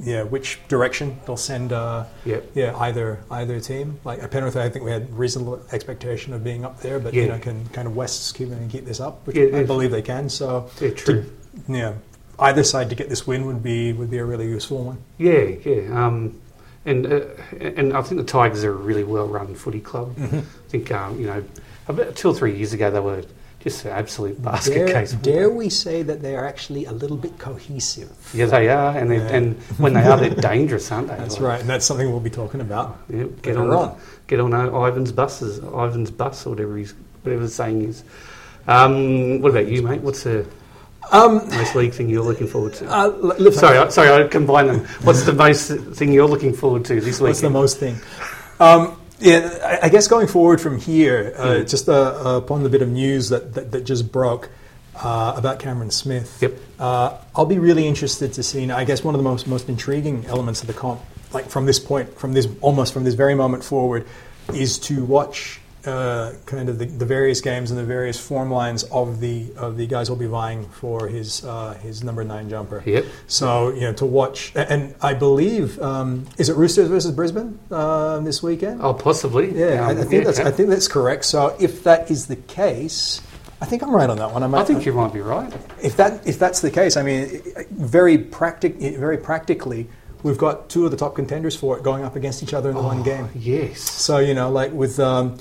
yeah 0.00 0.22
which 0.22 0.58
direction 0.68 1.18
they'll 1.26 1.36
send 1.36 1.72
uh, 1.72 2.04
Yep. 2.26 2.50
yeah 2.54 2.76
either 2.78 3.20
either 3.30 3.60
team. 3.60 3.98
Like 4.04 4.22
at 4.22 4.30
Penrith, 4.30 4.56
I 4.56 4.68
think 4.68 4.84
we 4.84 4.90
had 4.90 5.12
reasonable 5.16 5.62
expectation 5.72 6.32
of 6.34 6.42
being 6.44 6.64
up 6.64 6.80
there, 6.80 6.98
but 6.98 7.14
you 7.14 7.28
know 7.28 7.38
can 7.38 7.66
kind 7.68 7.86
of 7.86 7.96
Wests 7.96 8.32
keep 8.32 8.50
and 8.50 8.70
keep 8.70 8.84
this 8.84 9.00
up, 9.00 9.26
which 9.26 9.36
Yeah, 9.36 9.58
I 9.58 9.64
believe 9.64 9.90
they 9.90 10.02
can. 10.02 10.28
So 10.28 10.70
Yeah, 10.80 10.90
true. 10.90 11.22
to- 11.22 11.30
yeah, 11.72 11.94
either 12.38 12.64
side 12.64 12.90
to 12.90 12.96
get 12.96 13.08
this 13.08 13.26
win 13.26 13.46
would 13.46 13.62
be 13.62 13.92
would 13.92 14.10
be 14.10 14.18
a 14.18 14.24
really 14.24 14.46
useful 14.48 14.82
one. 14.84 14.98
Yeah, 15.18 15.44
yeah. 15.64 16.06
Um, 16.06 16.40
and 16.84 17.06
uh, 17.06 17.20
and 17.60 17.92
I 17.96 18.02
think 18.02 18.20
the 18.20 18.26
Tigers 18.26 18.64
are 18.64 18.72
a 18.72 18.74
really 18.74 19.04
well 19.04 19.26
run 19.28 19.54
footy 19.54 19.80
club. 19.80 20.16
Mm-hmm. 20.16 20.36
I 20.38 20.68
think 20.68 20.90
um, 20.92 21.18
you 21.20 21.26
know 21.26 21.44
about 21.88 22.16
two 22.16 22.28
or 22.28 22.34
three 22.34 22.56
years 22.56 22.72
ago 22.72 22.90
they 22.90 23.00
were 23.00 23.22
just 23.64 23.84
an 23.86 23.92
absolute 23.92 24.40
basket 24.42 24.74
Dare, 24.74 24.86
case. 24.88 25.12
dare 25.14 25.48
we 25.50 25.68
say 25.70 26.02
that 26.02 26.20
they 26.22 26.36
are 26.36 26.46
actually 26.46 26.84
a 26.84 26.92
little 26.92 27.16
bit 27.16 27.38
cohesive? 27.38 28.10
Yeah, 28.34 28.46
they 28.46 28.68
are, 28.68 28.96
and 28.96 29.10
they, 29.10 29.16
Yeah. 29.16 29.28
and 29.36 29.56
when 29.78 29.94
they 29.94 30.02
are, 30.04 30.16
they're 30.18 30.30
dangerous, 30.52 30.92
aren't 30.92 31.08
they? 31.08 31.16
That's 31.16 31.36
Like, 31.40 31.42
right, 31.48 31.60
and 31.60 31.68
that's 31.68 31.86
something 31.86 32.08
we'll 32.10 32.20
be 32.20 32.30
talking 32.30 32.60
about. 32.60 32.98
Yeah, 33.08 33.24
get 33.42 33.56
on, 33.56 33.70
on. 33.70 33.98
get 34.26 34.38
on 34.38 34.52
uh, 34.54 34.68
Ivan's 34.86 35.12
buses, 35.12 35.58
Ivan's 35.58 36.10
bus, 36.10 36.46
or 36.46 36.50
whatever 36.50 36.76
he's, 36.76 36.94
whatever 37.22 37.42
the 37.42 37.48
saying 37.48 37.82
is. 37.82 38.04
Um, 38.68 39.40
what 39.40 39.50
about 39.50 39.66
you, 39.66 39.82
mate? 39.82 40.02
What's 40.02 40.22
the 40.24 40.46
Um, 41.12 41.48
most 41.50 41.74
league 41.74 41.92
thing 41.94 42.08
you're 42.10 42.22
looking 42.24 42.46
forward 42.46 42.74
to? 42.74 42.86
uh, 42.86 43.04
l- 43.38 43.52
sorry, 43.52 43.78
I, 43.78 43.88
sorry, 43.88 44.10
I 44.24 44.28
combined 44.28 44.68
them. 44.68 44.80
What's 45.04 45.22
the 45.24 45.32
most 45.32 45.70
thing 45.96 46.12
you're 46.12 46.28
looking 46.28 46.52
forward 46.54 46.84
to 46.86 47.00
this 47.00 47.18
week? 47.20 47.28
what's 47.30 47.40
the 47.40 47.50
most 47.50 47.78
thing? 47.78 47.96
Um, 48.60 48.96
yeah, 49.20 49.78
I, 49.82 49.86
I 49.86 49.88
guess 49.88 50.08
going 50.08 50.26
forward 50.26 50.60
from 50.60 50.78
here, 50.78 51.34
uh, 51.36 51.44
Mm. 51.46 51.68
just 51.70 51.88
uh, 51.88 51.92
uh, 51.92 52.36
upon 52.38 52.62
the 52.62 52.68
bit 52.68 52.82
of 52.82 52.88
news 52.88 53.28
that, 53.30 53.54
that, 53.54 53.70
that 53.72 53.84
just 53.84 54.10
broke 54.12 54.50
uh, 54.96 55.34
about 55.36 55.58
Cameron 55.58 55.90
Smith, 55.90 56.38
Yep. 56.40 56.52
uh, 56.78 57.16
I'll 57.34 57.46
be 57.46 57.58
really 57.58 57.86
interested 57.86 58.32
to 58.34 58.42
see. 58.42 58.70
I 58.70 58.84
guess 58.84 59.02
one 59.02 59.14
of 59.14 59.18
the 59.18 59.28
most 59.28 59.46
most 59.46 59.68
intriguing 59.68 60.24
elements 60.26 60.60
of 60.60 60.66
the 60.68 60.72
comp, 60.74 61.00
like 61.32 61.46
from 61.46 61.66
this 61.66 61.78
point, 61.80 62.16
from 62.18 62.32
this 62.32 62.46
almost 62.60 62.92
from 62.92 63.04
this 63.04 63.14
very 63.14 63.34
moment 63.34 63.64
forward, 63.64 64.06
is 64.52 64.78
to 64.80 65.04
watch 65.04 65.60
uh, 65.86 66.32
kind 66.46 66.68
of 66.68 66.78
the, 66.78 66.86
the 66.86 67.04
various 67.04 67.40
games 67.40 67.70
and 67.70 67.78
the 67.78 67.84
various 67.84 68.18
form 68.18 68.50
lines 68.50 68.84
of 68.84 69.20
the 69.20 69.52
of 69.56 69.76
the 69.76 69.86
guys 69.86 70.08
who'll 70.08 70.16
be 70.16 70.26
vying 70.26 70.66
for 70.68 71.08
his 71.08 71.44
uh, 71.44 71.74
his 71.74 72.02
number 72.02 72.24
nine 72.24 72.48
jumper. 72.48 72.82
Yep. 72.84 73.04
So 73.26 73.70
you 73.70 73.82
know 73.82 73.92
to 73.94 74.06
watch, 74.06 74.52
and 74.54 74.94
I 75.00 75.14
believe 75.14 75.80
um, 75.80 76.26
is 76.38 76.48
it 76.48 76.56
Roosters 76.56 76.88
versus 76.88 77.12
Brisbane 77.12 77.58
uh, 77.70 78.20
this 78.20 78.42
weekend? 78.42 78.80
Oh, 78.82 78.94
possibly. 78.94 79.56
Yeah, 79.56 79.86
I, 79.86 79.92
Um, 79.92 79.98
I 79.98 80.02
think 80.02 80.12
yeah, 80.12 80.20
that's. 80.24 80.40
I 80.40 80.50
think 80.50 80.68
that's 80.68 80.88
correct. 80.88 81.24
So 81.24 81.56
if 81.60 81.84
that 81.84 82.10
is 82.10 82.26
the 82.26 82.36
case, 82.36 83.20
I 83.60 83.66
think 83.66 83.82
I'm 83.82 83.94
right 83.94 84.10
on 84.10 84.18
that 84.18 84.32
one. 84.32 84.42
I, 84.42 84.46
might, 84.46 84.62
I 84.62 84.64
think 84.64 84.84
you 84.84 84.92
might 84.92 85.12
be 85.12 85.20
right. 85.20 85.52
if 85.82 85.96
that 85.96 86.26
if 86.26 86.38
that's 86.38 86.60
the 86.60 86.70
case, 86.70 86.96
I 86.96 87.02
mean, 87.02 87.42
very 87.70 88.18
practic 88.18 88.76
very 88.76 89.18
practically, 89.18 89.88
we've 90.22 90.38
got 90.38 90.68
two 90.68 90.84
of 90.84 90.90
the 90.90 90.96
top 90.96 91.14
contenders 91.14 91.56
for 91.56 91.76
it 91.76 91.82
going 91.82 92.04
up 92.04 92.16
against 92.16 92.42
each 92.42 92.54
other 92.54 92.70
in 92.70 92.76
the 92.76 92.82
one 92.82 93.02
game. 93.02 93.28
Yes. 93.34 93.80
So 93.80 94.18
you 94.18 94.34
know, 94.34 94.50
like 94.50 94.72
with, 94.72 94.98
um, 94.98 95.38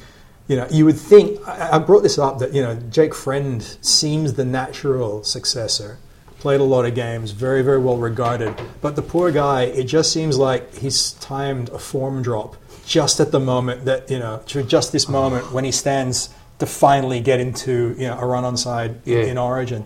you 0.47 0.55
know, 0.55 0.67
you 0.69 0.85
would 0.85 0.97
think. 0.97 1.39
I, 1.47 1.75
I 1.77 1.79
brought 1.79 2.03
this 2.03 2.17
up 2.17 2.39
that 2.39 2.53
you 2.53 2.61
know 2.61 2.75
Jake 2.89 3.13
Friend 3.15 3.61
seems 3.81 4.33
the 4.33 4.45
natural 4.45 5.23
successor. 5.23 5.97
Played 6.39 6.59
a 6.59 6.65
lot 6.65 6.83
of 6.85 6.93
games, 6.93 7.31
very 7.31 7.61
very 7.61 7.79
well 7.79 7.97
regarded. 7.97 8.53
But 8.81 8.95
the 8.97 9.01
poor 9.01 9.31
guy, 9.31 9.63
it 9.63 9.85
just 9.85 10.11
seems 10.11 10.37
like 10.37 10.75
he's 10.75 11.11
timed 11.13 11.69
a 11.69 11.79
form 11.79 12.21
drop 12.21 12.57
just 12.85 13.21
at 13.21 13.31
the 13.31 13.39
moment 13.39 13.85
that 13.85 14.11
you 14.11 14.19
know, 14.19 14.41
to 14.47 14.61
just 14.63 14.91
this 14.91 15.07
moment 15.07 15.53
when 15.53 15.63
he 15.63 15.71
stands 15.71 16.29
to 16.59 16.65
finally 16.65 17.21
get 17.21 17.39
into 17.39 17.95
you 17.97 18.07
know 18.07 18.19
a 18.19 18.25
run 18.25 18.43
on 18.43 18.57
side 18.57 19.01
Yeah. 19.05 19.19
in 19.19 19.37
Origin. 19.37 19.85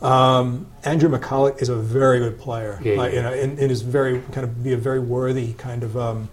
Um, 0.00 0.66
Andrew 0.84 1.08
McCullough 1.08 1.62
is 1.62 1.68
a 1.68 1.76
very 1.76 2.18
good 2.18 2.38
player. 2.38 2.80
Yeah, 2.82 2.96
like, 2.96 3.12
yeah. 3.12 3.16
You 3.18 3.22
know, 3.22 3.32
and, 3.32 3.58
and 3.58 3.70
is 3.70 3.82
very 3.82 4.20
kind 4.32 4.44
of 4.44 4.62
be 4.62 4.72
a 4.72 4.76
very 4.76 4.98
worthy 4.98 5.52
kind 5.54 5.82
of 5.84 5.96
um, 5.96 6.28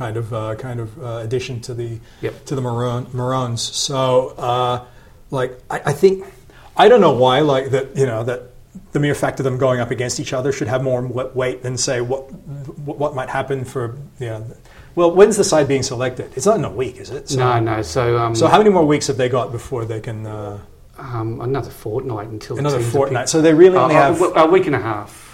kind 0.00 0.16
of 0.16 0.32
uh, 0.32 0.54
kind 0.54 0.80
of 0.80 0.88
uh, 1.04 1.06
addition 1.26 1.60
to 1.60 1.74
the 1.74 1.98
Yep. 2.22 2.44
to 2.46 2.54
the 2.54 2.62
Maroon, 2.62 3.06
Maroons. 3.12 3.60
So, 3.60 4.28
uh, 4.38 4.84
like, 5.30 5.52
I, 5.68 5.78
I 5.86 5.92
think 5.92 6.24
I 6.76 6.88
don't 6.88 7.02
know 7.02 7.12
why, 7.24 7.40
like 7.40 7.70
that, 7.74 7.94
you 8.00 8.06
know, 8.06 8.24
that 8.24 8.40
the 8.92 9.00
mere 9.00 9.14
fact 9.14 9.40
of 9.40 9.44
them 9.44 9.58
going 9.58 9.78
up 9.80 9.90
against 9.90 10.18
each 10.18 10.32
other 10.32 10.52
should 10.52 10.68
have 10.68 10.82
more 10.82 11.02
weight 11.42 11.62
than 11.62 11.76
say 11.76 12.00
what 12.00 12.22
what 13.00 13.14
might 13.14 13.28
happen 13.28 13.64
for 13.64 13.82
you 14.18 14.28
know. 14.30 14.46
Well, 14.96 15.10
when's 15.12 15.36
the 15.36 15.44
side 15.44 15.68
being 15.68 15.82
selected? 15.84 16.32
It's 16.36 16.46
not 16.46 16.56
in 16.56 16.64
a 16.64 16.72
week, 16.82 16.96
is 16.96 17.10
it? 17.10 17.28
So, 17.28 17.38
no, 17.38 17.60
no. 17.60 17.82
So, 17.82 18.16
um, 18.18 18.34
So 18.34 18.48
how 18.48 18.58
many 18.58 18.70
more 18.70 18.84
weeks 18.84 19.06
have 19.06 19.18
they 19.18 19.28
got 19.28 19.52
before 19.52 19.84
they 19.84 20.00
can? 20.00 20.26
Uh, 20.26 20.58
um, 20.98 21.40
another 21.40 21.70
fortnight 21.70 22.28
until 22.28 22.58
another 22.58 22.80
fortnight. 22.80 23.28
So 23.28 23.40
they 23.40 23.54
really 23.54 23.76
Uh, 23.78 23.82
only 23.84 23.96
uh, 23.96 24.12
have. 24.12 24.36
a 24.36 24.46
week 24.46 24.66
and 24.66 24.74
a 24.76 24.80
half. 24.80 25.29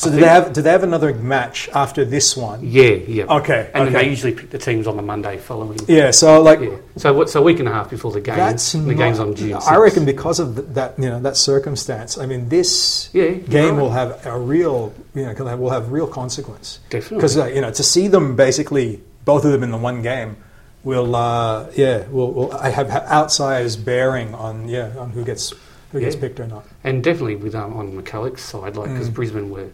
So 0.00 0.10
do 0.10 0.16
they 0.16 0.26
have? 0.26 0.52
Do 0.54 0.62
they 0.62 0.70
have 0.70 0.82
another 0.82 1.12
match 1.14 1.68
after 1.74 2.06
this 2.06 2.34
one? 2.36 2.60
Yeah, 2.62 2.94
yeah. 3.16 3.24
Okay, 3.38 3.70
And 3.74 3.88
okay. 3.88 3.92
they 4.04 4.08
usually 4.08 4.32
pick 4.32 4.48
the 4.48 4.56
teams 4.58 4.86
on 4.86 4.96
the 4.96 5.02
Monday 5.02 5.36
following. 5.36 5.78
Yeah. 5.88 6.10
So 6.10 6.40
like. 6.42 6.60
Yeah. 6.60 6.76
So 6.96 7.12
what? 7.12 7.28
So 7.28 7.40
a 7.40 7.42
week 7.42 7.58
and 7.58 7.68
a 7.68 7.72
half 7.72 7.90
before 7.90 8.10
the 8.10 8.20
game. 8.22 8.36
That's 8.36 8.72
the 8.72 8.78
not- 8.78 8.96
game's 8.96 9.18
on 9.18 9.34
June. 9.34 9.52
I 9.54 9.58
6th. 9.60 9.78
reckon 9.82 10.04
because 10.06 10.40
of 10.40 10.74
that, 10.74 10.98
you 10.98 11.10
know, 11.10 11.20
that 11.20 11.36
circumstance. 11.36 12.16
I 12.16 12.24
mean, 12.24 12.48
this 12.48 13.10
Yeah, 13.12 13.30
game 13.32 13.74
right. 13.76 13.82
will 13.82 13.90
have 13.90 14.24
a 14.26 14.38
real, 14.38 14.94
you 15.14 15.26
know, 15.26 15.56
will 15.56 15.70
have 15.70 15.92
real 15.92 16.06
consequence. 16.06 16.80
Definitely. 16.88 17.18
Because 17.18 17.36
uh, 17.36 17.46
you 17.46 17.60
know, 17.60 17.70
to 17.70 17.82
see 17.82 18.08
them 18.08 18.36
basically 18.36 19.02
both 19.26 19.44
of 19.44 19.52
them 19.52 19.62
in 19.62 19.70
the 19.70 19.76
one 19.90 20.00
game 20.02 20.36
will, 20.82 21.14
uh, 21.14 21.66
yeah, 21.76 22.06
will, 22.08 22.32
will 22.32 22.52
I 22.54 22.70
have 22.70 22.88
ha- 22.88 23.04
outsized 23.24 23.84
bearing 23.84 24.34
on 24.34 24.66
yeah 24.66 24.96
on 24.98 25.10
who 25.10 25.24
gets 25.24 25.52
who 25.92 26.00
gets 26.00 26.14
picked 26.16 26.38
or 26.40 26.46
not. 26.46 26.64
And 26.84 27.02
definitely 27.02 27.34
with 27.36 27.54
um, 27.54 27.74
on 27.76 27.92
McCullough's 28.00 28.40
side, 28.42 28.76
like 28.76 28.90
because 28.90 29.10
Mm. 29.10 29.14
Brisbane 29.14 29.50
were, 29.50 29.68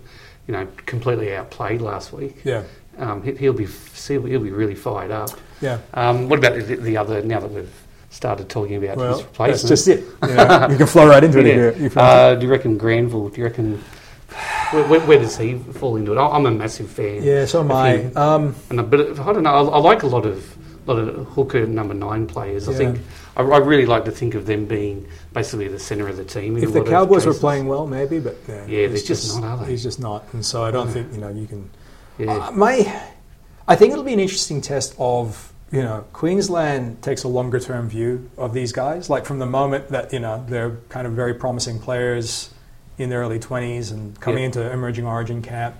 you 0.46 0.52
know, 0.54 0.66
completely 0.86 1.34
outplayed 1.34 1.80
last 1.80 2.12
week. 2.12 2.36
Yeah, 2.44 2.62
Um, 2.98 3.22
he, 3.22 3.32
he'll 3.32 3.52
be 3.52 3.66
he'll 3.66 4.22
be 4.22 4.50
really 4.50 4.74
fired 4.74 5.10
up. 5.10 5.30
yeah. 5.60 5.78
Um, 5.94 6.28
what 6.28 6.38
about 6.38 6.54
the, 6.54 6.76
the 6.76 6.96
other? 6.96 7.22
Now 7.22 7.40
that 7.40 7.50
we've 7.50 7.72
started 8.10 8.48
talking 8.48 8.82
about 8.82 8.96
Well, 8.96 9.16
his 9.18 9.24
replacement, 9.24 9.68
that's 9.68 9.68
just 9.68 9.88
it. 9.88 10.04
You, 10.22 10.34
know, 10.34 10.68
you 10.70 10.76
can 10.78 10.86
flow 10.86 11.06
right 11.08 11.22
into 11.22 11.38
it. 11.40 11.46
Yeah. 11.46 11.52
If 11.52 11.78
you, 11.80 11.86
if 11.86 11.94
you 11.94 12.00
Uh, 12.00 12.34
do 12.34 12.46
you 12.46 12.52
reckon 12.52 12.78
Granville? 12.78 13.28
Do 13.28 13.38
you 13.40 13.44
reckon 13.44 13.82
where, 14.70 15.00
where, 15.00 15.18
does 15.18 15.36
he 15.36 15.58
fall 15.58 15.96
into 15.96 16.12
it? 16.12 16.18
I'm 16.18 16.46
a 16.46 16.50
massive 16.50 16.90
fan. 16.90 17.22
yeah, 17.22 17.44
so 17.46 17.60
am 17.60 17.72
I. 17.72 18.04
Um, 18.14 18.54
And 18.70 18.80
I, 18.80 18.82
but 18.82 19.18
I 19.18 19.32
don't 19.32 19.42
know. 19.42 19.54
I, 19.54 19.62
I 19.62 19.78
like 19.78 20.02
a 20.02 20.06
lot 20.06 20.26
of 20.26 20.56
lot 20.86 20.98
of 20.98 21.26
hooker 21.28 21.66
number 21.66 21.94
nine 21.94 22.26
players. 22.26 22.68
I 22.68 22.74
think 22.74 23.00
I, 23.36 23.42
I 23.42 23.58
really 23.58 23.86
like 23.86 24.04
to 24.06 24.10
think 24.10 24.34
of 24.34 24.46
them 24.46 24.64
being 24.66 25.06
basically 25.32 25.68
the 25.68 25.78
centre 25.78 26.08
of 26.08 26.16
the 26.16 26.24
team. 26.24 26.56
in 26.56 26.64
if 26.64 26.72
the 26.72 26.82
Cowboys 26.84 27.26
were 27.26 27.34
playing 27.34 27.66
well, 27.66 27.86
maybe, 27.86 28.18
but 28.18 28.36
yeah, 28.48 28.64
Yeah, 28.66 28.88
he's 28.88 29.02
they're 29.06 29.08
just 29.16 29.40
not, 29.40 29.44
are 29.60 29.64
they? 29.64 29.70
He's 29.72 29.82
just 29.82 30.00
not, 30.00 30.24
and 30.32 30.44
so 30.44 30.64
I 30.64 30.70
don't 30.70 30.88
think 30.88 31.12
you 31.12 31.18
know 31.18 31.28
you 31.28 31.46
can. 31.46 31.70
yeah, 32.18 32.32
Uh, 32.48 32.50
my, 32.52 33.02
I 33.68 33.76
think 33.76 33.92
it'll 33.92 34.04
be 34.04 34.12
an 34.14 34.20
interesting 34.20 34.60
test 34.60 34.94
of 34.98 35.52
you 35.72 35.82
know 35.82 36.04
Queensland 36.12 37.02
takes 37.02 37.24
a 37.24 37.28
longer 37.28 37.58
term 37.60 37.88
view 37.88 38.30
of 38.38 38.54
these 38.54 38.72
guys. 38.72 39.10
Like 39.10 39.24
from 39.26 39.38
the 39.38 39.46
moment 39.46 39.88
that 39.88 40.12
you 40.12 40.20
know 40.20 40.44
they're 40.48 40.76
kind 40.88 41.06
of 41.06 41.12
very 41.12 41.34
promising 41.34 41.78
players 41.80 42.50
in 42.98 43.10
their 43.10 43.20
early 43.20 43.38
twenties 43.38 43.90
and 43.90 44.18
coming 44.20 44.40
Yeah. 44.40 44.46
into 44.46 44.72
emerging 44.72 45.04
origin 45.06 45.42
camp, 45.42 45.76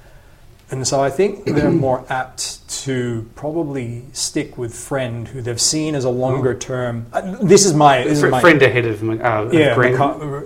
and 0.71 0.87
so 0.87 1.01
I 1.01 1.11
think 1.11 1.45
they're 1.45 1.71
more 1.71 2.05
apt 2.09 2.69
to 2.85 3.29
probably 3.37 4.05
stick 4.13 4.59
with 4.59 4.75
Friend, 4.75 5.27
who 5.29 5.41
they've 5.41 5.61
seen 5.61 5.95
as 5.95 6.05
a 6.05 6.11
longer 6.11 6.55
term. 6.57 7.07
Uh, 7.13 7.37
this 7.43 7.65
is 7.65 7.75
my 7.75 8.03
this 8.03 8.21
Fr- 8.21 8.27
is 8.27 8.31
my 8.33 8.41
friend 8.41 8.63
ahead 8.63 8.85
of 8.87 9.03
uh, 9.03 9.49
yeah, 9.53 9.75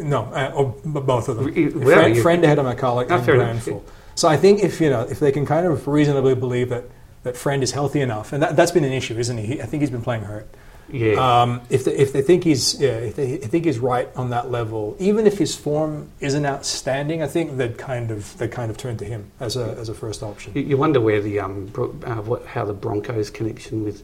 no, 0.03 0.23
uh, 0.25 0.65
b- 0.89 1.01
both 1.01 1.29
of 1.29 1.37
them. 1.37 1.47
Re- 1.47 1.71
friend, 1.71 1.85
well, 1.85 2.09
you- 2.09 2.23
friend 2.23 2.45
ahead 2.45 2.59
of 2.59 2.67
McCullough 2.67 3.09
No, 3.09 3.17
and 3.17 3.25
Granville. 3.25 3.85
So 4.15 4.29
I 4.29 4.37
think 4.37 4.63
if 4.63 4.81
you 4.81 4.91
know 4.91 5.03
if 5.03 5.21
they 5.21 5.33
can 5.33 5.47
kind 5.47 5.67
of 5.67 5.89
reasonably 5.89 6.35
believe 6.35 6.69
that 6.69 6.85
that 7.23 7.37
friend 7.37 7.63
is 7.63 7.73
healthy 7.73 8.01
enough, 8.01 8.33
and 8.33 8.43
that, 8.43 8.57
that's 8.57 8.71
been 8.73 8.85
an 8.85 8.93
issue, 8.93 9.19
isn't 9.19 9.39
he 9.39 9.63
I 9.63 9.67
think 9.67 9.81
he's 9.83 9.91
been 9.91 10.03
playing 10.03 10.25
hurt. 10.25 10.49
Yeah, 10.93 11.43
Um, 11.43 11.61
if 11.71 11.85
they, 11.85 11.93
if 11.97 12.13
they 12.13 12.23
think 12.23 12.45
he's 12.45 12.81
yeah, 12.81 12.99
if 12.99 13.17
they 13.17 13.37
think 13.37 13.65
he's 13.65 13.79
right 13.79 14.09
on 14.17 14.31
that 14.31 14.51
level, 14.51 14.97
even 14.99 15.27
if 15.27 15.39
his 15.39 15.55
form 15.55 16.09
isn't 16.21 16.45
outstanding, 16.47 17.23
I 17.23 17.27
think 17.27 17.57
they'd 17.57 17.79
kind 17.79 18.11
of 18.11 18.37
they 18.39 18.49
kind 18.49 18.71
of 18.71 18.77
turn 18.77 18.97
to 18.99 19.05
him 19.05 19.31
as 19.41 19.57
a 19.57 19.77
as 19.79 19.89
a 19.89 19.95
first 19.95 20.23
option. 20.23 20.53
you, 20.55 20.63
you 20.63 20.77
wonder 20.77 21.01
where 21.01 21.21
the 21.21 21.41
um, 21.41 21.71
uh, 21.77 22.17
what, 22.23 22.45
how 22.47 22.65
the 22.65 22.73
Broncos 22.75 23.31
connection 23.31 23.85
with 23.85 24.03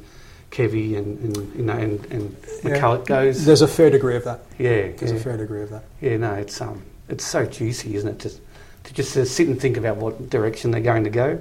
Kevy 0.50 0.96
and, 0.96 1.18
and 1.36 1.54
you 1.56 1.62
know 1.64 1.72
and, 1.74 2.04
and 2.06 2.36
Yeah. 2.62 2.70
McCullough 2.80 3.06
goes. 3.06 3.44
There's 3.44 3.62
a 3.62 3.68
fair 3.68 3.90
degree 3.90 4.16
of 4.16 4.24
that. 4.24 4.40
yeah, 4.58 4.92
There's 4.92 5.12
yeah. 5.12 5.18
a 5.18 5.20
fair 5.20 5.36
degree 5.36 5.62
of 5.62 5.70
that. 5.70 5.84
Yeah, 6.00 6.16
no, 6.18 6.34
it's 6.34 6.60
um, 6.60 6.82
it's 7.08 7.24
so 7.24 7.46
juicy, 7.46 7.94
isn't 7.96 8.08
it? 8.08 8.18
Just 8.20 8.40
to 8.86 8.94
just 8.94 9.16
uh, 9.16 9.24
sit 9.24 9.46
and 9.48 9.60
think 9.60 9.76
about 9.76 9.96
what 9.96 10.30
direction 10.30 10.70
they're 10.70 10.80
going 10.80 11.04
to 11.04 11.10
go, 11.10 11.38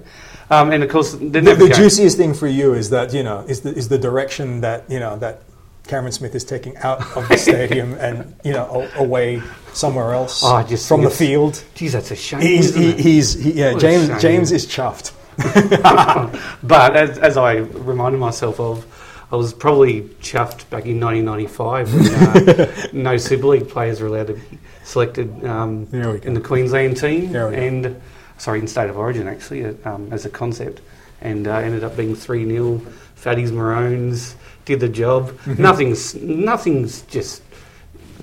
um, 0.49 0.71
and 0.71 0.83
of 0.83 0.89
course 0.89 1.13
The, 1.13 1.41
the 1.41 1.71
juiciest 1.75 2.17
thing 2.17 2.33
for 2.33 2.47
you 2.47 2.73
is 2.73 2.89
that 2.91 3.13
you 3.13 3.23
know 3.23 3.39
is 3.47 3.61
the 3.61 3.73
is 3.73 3.87
the 3.89 3.97
direction 3.97 4.61
that 4.61 4.89
you 4.89 4.99
know 4.99 5.17
that 5.17 5.41
Cameron 5.87 6.11
Smith 6.11 6.33
is 6.35 6.43
taking 6.43 6.75
out 6.77 6.99
of 7.15 7.27
the 7.29 7.37
stadium 7.47 7.93
and 7.93 8.35
you 8.43 8.53
know 8.53 8.87
a- 8.95 9.03
away 9.03 9.41
somewhere 9.73 10.13
else 10.13 10.41
Oh, 10.43 10.63
from 10.77 11.03
the 11.03 11.09
field. 11.09 11.63
Geez, 11.75 11.93
that's 11.93 12.11
a 12.11 12.15
shame. 12.15 12.41
He's 12.41 12.73
he, 12.75 12.91
he's 12.93 13.33
he, 13.35 13.51
yeah 13.53 13.73
What 13.73 13.81
James. 13.81 14.21
James 14.21 14.51
is 14.51 14.65
chuffed. 14.65 15.11
but 16.63 16.95
as, 16.95 17.17
as 17.19 17.37
I 17.37 17.55
reminded 17.57 18.19
myself 18.19 18.59
of, 18.59 18.85
I 19.31 19.35
was 19.35 19.53
probably 19.53 20.01
chuffed 20.21 20.69
back 20.69 20.85
in 20.85 20.99
1995 20.99 21.93
when 21.93 22.59
uh, 22.59 22.87
no 22.93 23.17
Super 23.17 23.47
League 23.47 23.67
players 23.69 23.99
were 23.99 24.07
allowed 24.07 24.27
to 24.27 24.33
be 24.35 24.41
selected 24.85 25.43
um, 25.45 25.85
There 25.87 26.11
we 26.13 26.19
go. 26.19 26.27
in 26.27 26.33
the 26.33 26.41
Queensland 26.41 26.97
team, 26.97 27.31
There 27.31 27.49
we 27.49 27.55
go. 27.55 27.61
and 27.61 28.01
sorry, 28.37 28.59
in 28.59 28.67
State 28.67 28.89
of 28.89 28.97
Origin 28.97 29.27
actually 29.27 29.65
um, 29.83 30.07
as 30.13 30.25
a 30.25 30.29
concept, 30.29 30.81
and 31.21 31.47
uh, 31.47 31.55
ended 31.55 31.83
up 31.83 31.97
being 31.97 32.15
three 32.15 32.45
0 32.45 32.81
Fatties 33.17 33.51
Maroons 33.51 34.35
did 34.65 34.79
the 34.79 34.89
job. 34.89 35.29
Mm-hmm. 35.31 35.61
Nothing's 35.61 36.15
nothing's 36.15 37.01
just. 37.03 37.41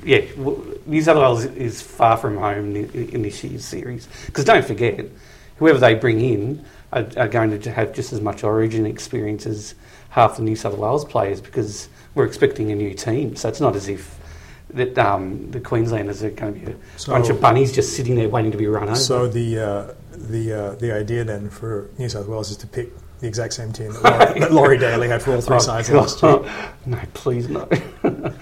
Yeah, 0.04 0.22
New 0.86 1.00
South 1.00 1.16
Wales 1.16 1.44
is 1.44 1.80
far 1.80 2.16
from 2.16 2.36
home 2.36 2.74
in, 2.74 2.90
in 3.10 3.22
this 3.22 3.44
year's 3.44 3.64
series. 3.64 4.08
Because 4.26 4.44
don't 4.44 4.64
forget, 4.64 5.06
whoever 5.58 5.78
they 5.78 5.94
bring 5.94 6.20
in 6.20 6.64
are, 6.92 7.06
are 7.16 7.28
going 7.28 7.60
to 7.60 7.70
have 7.70 7.94
just 7.94 8.12
as 8.12 8.20
much 8.20 8.42
origin 8.42 8.84
experience 8.84 9.46
as 9.46 9.76
half 10.10 10.36
the 10.36 10.42
New 10.42 10.56
South 10.56 10.76
Wales 10.76 11.04
players 11.04 11.40
because 11.40 11.88
we're 12.16 12.26
expecting 12.26 12.72
a 12.72 12.74
new 12.74 12.94
team. 12.94 13.36
So 13.36 13.48
it's 13.48 13.60
not 13.60 13.76
as 13.76 13.88
if 13.88 14.18
that 14.74 14.98
um, 14.98 15.50
the 15.50 15.60
Queenslanders 15.60 16.22
are 16.22 16.30
going 16.30 16.54
to 16.54 16.60
be 16.66 16.72
a 16.72 16.76
So- 16.96 17.12
bunch 17.12 17.28
of 17.28 17.40
bunnies 17.40 17.72
just 17.72 17.94
sitting 17.96 18.14
there 18.16 18.28
waiting 18.28 18.50
to 18.52 18.58
be 18.58 18.66
run 18.66 18.84
over. 18.84 18.96
So 18.96 19.28
the 19.28 19.58
uh, 19.58 19.94
the 20.12 20.52
uh, 20.52 20.74
the 20.76 20.92
idea 20.92 21.24
then 21.24 21.50
for 21.50 21.90
New 21.98 22.08
South 22.08 22.26
Wales 22.26 22.50
is 22.50 22.56
to 22.58 22.66
pick 22.66 22.90
the 23.20 23.26
exact 23.28 23.52
same 23.54 23.72
team 23.72 23.92
that 23.92 24.02
Laurie, 24.02 24.40
that 24.40 24.52
Laurie 24.52 24.78
Daley 24.78 25.08
had 25.08 25.22
for 25.22 25.34
all 25.34 25.40
three 25.40 25.56
Oh, 25.60 25.60
sides 25.60 25.88
God. 25.90 25.96
last 25.98 26.22
year. 26.22 26.70
No, 26.86 26.98
please 27.14 27.48
no. 27.48 27.68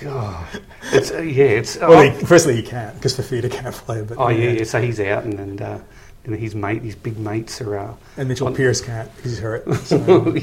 God, 0.00 0.46
it's 0.92 1.12
uh, 1.12 1.18
yeah, 1.20 1.44
it's 1.44 1.76
Well, 1.78 1.92
oh, 1.94 2.10
he, 2.10 2.24
firstly, 2.26 2.56
he 2.56 2.62
can't 2.62 2.94
because 2.96 3.16
Fifita 3.16 3.50
can't 3.50 3.74
play. 3.74 4.02
But 4.02 4.18
oh, 4.18 4.28
yeah, 4.28 4.50
yeah. 4.50 4.64
So 4.64 4.80
he's 4.82 4.98
out, 5.00 5.24
and 5.24 5.38
and, 5.38 5.62
uh, 5.62 5.78
and 6.24 6.34
his 6.36 6.54
mate, 6.54 6.82
his 6.82 6.96
big 6.96 7.16
mates 7.18 7.60
are. 7.60 7.78
Uh, 7.78 7.94
and 8.16 8.28
Mitchell 8.28 8.48
On- 8.48 8.54
Pearce 8.54 8.80
can't 8.80 9.08
he's 9.22 9.38
hurt. 9.38 9.72
So. 9.76 10.34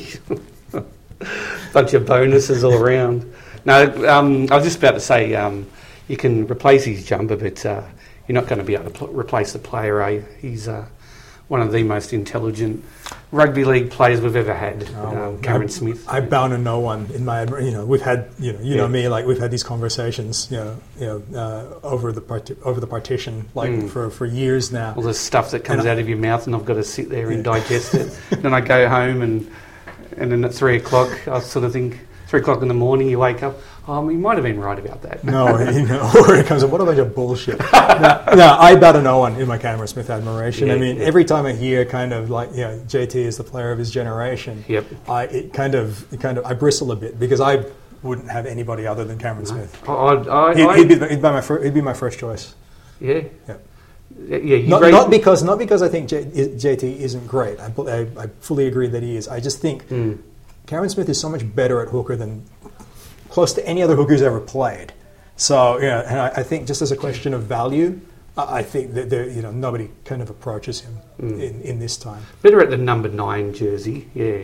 bunch 1.74 1.94
of 1.94 2.06
bonuses 2.06 2.64
all 2.64 2.74
around. 2.74 3.32
No, 3.66 4.10
um, 4.10 4.48
I 4.52 4.56
was 4.56 4.64
just 4.66 4.78
about 4.80 4.92
to 4.92 5.00
say 5.00 5.36
um, 5.36 5.68
you 6.08 6.18
can 6.18 6.48
replace 6.48 6.84
his 6.84 7.06
jumper, 7.06 7.36
but 7.36 7.66
uh, 7.66 7.84
you're 8.28 8.34
not 8.34 8.48
going 8.48 8.60
to 8.60 8.66
be 8.66 8.74
able 8.76 8.86
to 8.86 8.92
pl- 8.92 9.08
replace 9.10 9.54
the 9.54 9.60
player. 9.60 10.02
Eh? 10.02 10.22
He's 10.40 10.68
uh, 10.68 10.88
one 11.48 11.62
of 11.62 11.72
the 11.72 11.84
most 11.84 12.14
intelligent 12.14 12.84
rugby 13.32 13.64
league 13.66 13.92
players 13.92 14.20
we've 14.22 14.36
ever 14.36 14.54
had, 14.54 14.90
Oh, 14.96 15.08
um, 15.36 15.42
Cameron 15.42 15.68
I, 15.68 15.72
Smith. 15.72 16.06
I 16.10 16.22
bow 16.22 16.48
to 16.48 16.58
no 16.58 16.80
one 16.80 17.08
in 17.14 17.24
my, 17.26 17.44
you 17.60 17.72
know, 17.72 17.86
we've 17.86 18.02
had, 18.02 18.30
you 18.40 18.54
know, 18.54 18.62
you 18.62 18.76
know 18.78 18.88
me, 18.88 19.08
like 19.10 19.26
we've 19.26 19.40
had 19.40 19.52
these 19.52 19.64
conversations, 19.64 20.50
you 20.50 20.58
know, 20.58 20.78
you 21.00 21.06
know, 21.06 21.24
uh, 21.40 21.86
over 21.88 22.12
the 22.12 22.58
over 22.64 22.80
the 22.80 22.88
partition, 22.88 23.48
like 23.54 23.70
Mm. 23.70 23.90
for, 23.90 24.10
for 24.10 24.26
years 24.26 24.72
now. 24.72 24.94
all 24.96 25.02
the 25.04 25.14
stuff 25.14 25.52
that 25.52 25.64
comes 25.66 25.82
And 25.82 25.90
I- 25.90 25.92
out 25.94 26.00
of 26.00 26.08
your 26.10 26.18
mouth, 26.18 26.46
and 26.48 26.56
I've 26.56 26.66
got 26.66 26.76
to 26.76 26.84
sit 26.84 27.10
there 27.10 27.30
and 27.32 27.44
digest 27.44 27.94
it. 27.96 28.18
then 28.30 28.54
I 28.54 28.62
go 28.62 28.88
home, 28.90 29.22
and 29.22 29.52
and 30.18 30.32
then 30.32 30.44
at 30.46 30.54
three 30.54 30.78
o'clock, 30.78 31.28
I 31.28 31.40
sort 31.42 31.64
of 31.66 31.72
think 31.74 32.00
three 32.32 32.40
o'clock 32.40 32.62
in 32.62 32.70
the 32.70 32.74
morning, 32.74 33.10
you 33.10 33.20
wake 33.20 33.44
up. 33.44 33.58
Oh, 33.90 34.08
you 34.08 34.18
might 34.18 34.36
have 34.36 34.44
been 34.46 34.58
right 34.58 34.80
about 34.80 35.02
that. 35.02 35.22
No, 35.22 35.60
you 35.70 35.86
know, 35.86 36.10
or 36.16 36.34
it 36.36 36.46
comes 36.46 36.64
up, 36.64 36.70
what 36.70 36.80
a 36.80 36.86
bunch 36.86 36.98
of 36.98 37.14
bullshit. 37.14 37.60
no, 37.60 37.66
no, 38.36 38.56
I 38.58 38.74
to 38.80 39.02
no 39.02 39.18
one 39.18 39.36
in 39.36 39.50
my 39.50 39.58
Cameron 39.58 39.90
Smith 39.90 40.10
admiration. 40.10 40.72
I 40.72 40.78
mean, 40.78 40.96
yeah. 40.96 41.04
every 41.04 41.26
time 41.26 41.46
I 41.46 41.52
hear 41.52 41.84
kind 41.84 42.14
of 42.14 42.30
like, 42.30 42.52
you 42.52 42.62
know, 42.62 42.80
JT 42.88 43.16
is 43.16 43.36
the 43.36 43.44
player 43.44 43.74
of 43.74 43.80
his 43.80 43.92
generation, 43.92 44.64
Yep. 44.70 44.86
I, 45.10 45.24
it 45.26 45.54
kind 45.54 45.76
of, 45.76 46.12
it 46.14 46.22
kind 46.22 46.38
of, 46.38 46.46
I 46.46 46.54
bristle 46.54 46.94
a 46.94 46.96
bit 46.96 47.20
because 47.20 47.42
I 47.42 47.66
wouldn't 48.02 48.32
have 48.32 48.46
anybody 48.46 48.88
other 48.88 49.04
than 49.04 49.18
Cameron 49.20 49.46
Smith. 49.46 49.78
I, 49.90 49.92
I, 49.94 50.56
He'd, 50.56 50.90
he'd, 50.90 51.00
be, 51.02 51.08
he'd, 51.10 51.16
be 51.18 51.22
my 51.22 51.42
fir- 51.42 51.62
he'd 51.64 51.74
be 51.74 51.82
my 51.82 51.94
first 51.94 52.18
choice. 52.18 52.56
yeah. 53.02 53.24
Yeah. 53.48 53.58
Yeah, 54.28 54.38
yeah, 54.38 54.68
Not, 54.68 54.82
not 54.92 55.10
because 55.10 55.42
not 55.42 55.58
because 55.58 55.82
I 55.82 55.88
think 55.88 56.10
J, 56.10 56.26
JT 56.26 56.84
isn't 56.98 57.28
great. 57.28 57.58
I, 57.60 57.72
I, 57.88 58.00
I 58.24 58.28
fully 58.42 58.68
agree 58.68 58.88
that 58.88 59.02
he 59.02 59.16
is. 59.16 59.28
I 59.30 59.40
just 59.40 59.60
think 59.60 59.88
Mm. 59.88 60.20
Cameron 60.68 60.90
Smith 60.90 61.10
is 61.10 61.20
so 61.20 61.30
much 61.30 61.44
better 61.56 61.82
at 61.82 61.90
hooker 61.90 62.16
than 62.16 62.46
close 63.30 63.54
to 63.54 63.66
any 63.68 63.82
other 63.82 63.96
hooker 63.96 64.14
who's 64.14 64.22
ever 64.22 64.40
played. 64.40 64.94
So 65.36 65.80
yeah, 65.80 66.02
and 66.08 66.20
I, 66.20 66.28
I 66.42 66.44
think 66.44 66.68
just 66.68 66.82
as 66.82 66.92
a 66.92 66.98
question 66.98 67.34
of 67.34 67.44
value, 67.44 68.00
I, 68.38 68.60
I 68.60 68.64
think 68.64 68.94
that 68.94 69.10
there, 69.10 69.28
you 69.30 69.42
know 69.42 69.52
nobody 69.52 69.90
kind 70.06 70.22
of 70.22 70.30
approaches 70.30 70.82
him 70.82 70.98
Mm. 71.20 71.40
in, 71.40 71.62
in 71.62 71.80
this 71.80 71.98
time. 71.98 72.24
Better 72.42 72.62
at 72.62 72.70
the 72.72 72.78
number 72.78 73.08
nine 73.08 73.54
jersey, 73.54 74.08
yeah, 74.16 74.38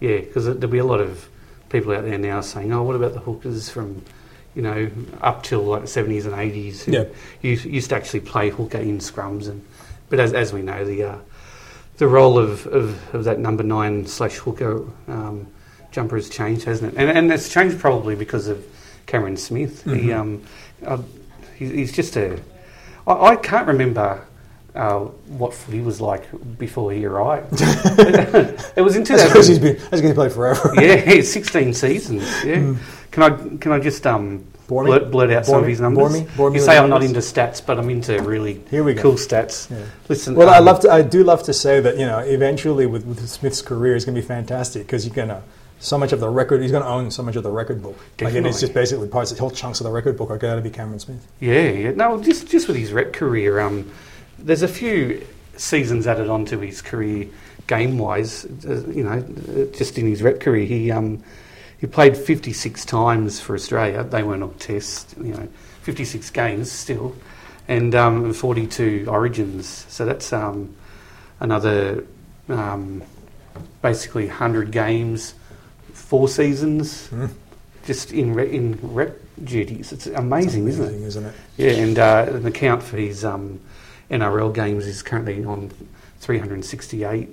yeah, 0.00 0.20
because 0.20 0.46
there'll 0.46 0.66
be 0.68 0.78
a 0.78 0.84
lot 0.84 1.00
of 1.00 1.28
people 1.68 1.92
out 1.92 2.04
there 2.04 2.16
now 2.16 2.40
saying, 2.40 2.72
"Oh, 2.72 2.82
what 2.84 2.96
about 2.96 3.12
the 3.12 3.20
hookers 3.20 3.68
from, 3.68 4.02
you 4.54 4.62
know, 4.62 4.90
up 5.20 5.42
till 5.42 5.60
like 5.62 5.82
the 5.82 5.88
seventies 5.88 6.24
and 6.26 6.34
eighties, 6.34 6.84
who 6.84 6.92
Yeah. 6.92 7.04
used, 7.42 7.64
used 7.66 7.90
to 7.90 7.96
actually 7.96 8.20
play 8.20 8.48
hooker 8.50 8.78
in 8.78 8.98
scrums, 8.98 9.46
and 9.48 9.62
but 10.08 10.20
as 10.20 10.32
as 10.32 10.52
we 10.54 10.62
know, 10.62 10.84
the 10.86 11.02
uh, 11.04 11.16
the 12.00 12.08
role 12.08 12.38
of, 12.38 12.66
of, 12.66 13.14
of 13.14 13.24
that 13.24 13.38
number 13.38 13.62
nine 13.62 14.06
slash 14.06 14.36
hooker 14.36 14.82
um, 15.06 15.46
jumper 15.92 16.16
has 16.16 16.28
changed, 16.30 16.64
hasn't 16.64 16.94
it? 16.94 16.98
And 16.98 17.10
and 17.16 17.30
it's 17.32 17.48
changed 17.52 17.78
probably 17.78 18.14
because 18.16 18.48
of 18.48 18.64
Cameron 19.06 19.36
Smith. 19.36 19.84
He 19.84 19.90
Mhm. 20.08 20.18
um, 20.18 20.42
uh, 20.84 20.98
he, 21.56 21.66
he's 21.66 21.92
just 21.92 22.16
a. 22.16 22.40
I, 23.06 23.12
I 23.12 23.36
can't 23.36 23.66
remember. 23.68 24.24
Uh, 24.72 25.00
what 25.40 25.52
footy 25.52 25.80
was 25.80 26.00
like 26.00 26.24
before 26.56 26.92
he 26.92 27.04
arrived. 27.04 27.48
it 28.76 28.80
was 28.82 28.94
in 28.94 29.02
I 29.02 29.16
suppose 29.16 29.48
2000. 29.48 29.50
he's 29.50 29.58
been. 29.58 29.76
I 29.76 29.80
suppose 29.82 30.00
he's 30.00 30.14
played 30.14 30.32
forever. 30.32 30.72
Yeah, 30.80 31.20
16 31.22 31.74
seasons. 31.74 32.22
Yeah. 32.44 32.76
Can 33.10 33.22
I 33.24 33.30
can 33.58 33.72
I 33.72 33.80
just 33.80 34.06
um 34.06 34.44
Bore 34.70 34.84
me? 34.84 34.90
blurt, 34.90 35.10
blurt 35.10 35.30
out 35.32 35.46
Bore 35.46 35.54
some 35.56 35.62
of 35.64 35.68
his 35.68 35.80
numbers? 35.80 35.98
Bore 35.98 36.10
me? 36.10 36.26
Bore 36.36 36.50
me 36.50 36.60
you 36.60 36.64
say 36.64 36.78
I'm 36.78 36.88
not 36.88 37.02
into 37.02 37.18
stats, 37.18 37.60
but 37.64 37.76
I'm 37.76 37.90
into 37.90 38.22
really 38.22 38.62
Here 38.70 38.84
we 38.84 38.94
go. 38.94 39.02
cool 39.02 39.12
stats. 39.14 39.68
Yeah. 39.68 39.84
Listen, 40.08 40.36
Well, 40.36 40.48
I 40.48 40.58
um, 40.58 40.64
love 40.64 40.78
to. 40.82 40.92
I 40.92 41.02
do 41.02 41.24
love 41.24 41.42
to 41.42 41.52
say 41.52 41.80
that 41.80 41.98
you 41.98 42.06
know, 42.06 42.20
eventually 42.20 42.86
with, 42.86 43.04
with 43.04 43.28
Smith's 43.28 43.62
career 43.62 43.96
is 43.96 44.04
going 44.04 44.14
to 44.14 44.20
be 44.20 44.26
fantastic 44.26 44.86
because 44.86 45.04
you're 45.04 45.14
going 45.14 45.28
to 45.28 45.42
so 45.80 45.98
much 45.98 46.12
of 46.12 46.20
the 46.20 46.28
record. 46.28 46.62
He's 46.62 46.70
going 46.70 46.84
to 46.84 46.88
own 46.88 47.10
so 47.10 47.24
much 47.24 47.34
of 47.34 47.42
the 47.42 47.50
record 47.50 47.82
book. 47.82 47.98
Like, 48.20 48.34
and 48.34 48.46
it's 48.46 48.60
just 48.60 48.72
basically 48.72 49.08
parts, 49.08 49.36
whole 49.36 49.50
chunks 49.50 49.80
of 49.80 49.84
the 49.84 49.90
record 49.90 50.16
book 50.16 50.30
are 50.30 50.38
going 50.38 50.56
to 50.56 50.62
be 50.62 50.70
Cameron 50.70 51.00
Smith. 51.00 51.26
Yeah, 51.40 51.62
yeah. 51.62 51.90
No, 51.90 52.22
just 52.22 52.46
just 52.46 52.68
with 52.68 52.76
his 52.76 52.92
rep 52.92 53.12
career, 53.12 53.58
um, 53.58 53.90
there's 54.38 54.62
a 54.62 54.68
few 54.68 55.26
seasons 55.56 56.06
added 56.06 56.30
onto 56.30 56.60
his 56.60 56.80
career 56.80 57.26
game 57.66 57.98
wise. 57.98 58.44
Uh, 58.44 58.86
you 58.86 59.02
know, 59.02 59.10
uh, 59.10 59.76
just 59.76 59.98
in 59.98 60.06
his 60.06 60.22
rep 60.22 60.38
career, 60.38 60.64
he 60.64 60.92
um, 60.92 61.24
he 61.80 61.86
played 61.86 62.16
56 62.16 62.84
times 62.84 63.40
for 63.40 63.54
Australia. 63.54 64.04
They 64.04 64.22
weren't 64.22 64.42
all 64.42 64.50
tests. 64.58 65.14
You 65.18 65.32
know, 65.34 65.48
56 65.82 66.28
games 66.30 66.70
still, 66.70 67.16
and 67.68 67.94
um, 67.94 68.32
42 68.34 69.06
Origins. 69.08 69.86
So 69.88 70.04
that's 70.04 70.32
um, 70.32 70.74
another 71.40 72.04
um, 72.48 73.02
basically 73.80 74.26
100 74.26 74.70
games, 74.70 75.34
four 75.94 76.28
seasons, 76.28 77.06
Hmm. 77.08 77.26
just 77.86 78.12
in 78.12 78.34
re- 78.34 78.54
in 78.54 78.78
rep 78.82 79.16
duties. 79.42 79.90
It's 79.92 80.06
amazing, 80.06 80.68
isn't 80.68 80.84
it? 80.84 80.88
Amazing, 80.88 81.06
isn't 81.06 81.24
it? 81.24 81.34
Yeah, 81.56 81.70
and 81.70 81.98
uh, 81.98 82.26
an 82.28 82.46
account 82.46 82.82
for 82.82 82.98
his 82.98 83.24
um, 83.24 83.58
NRL 84.10 84.52
games 84.54 84.86
is 84.86 85.02
currently 85.02 85.42
on 85.46 85.70
368. 86.20 87.28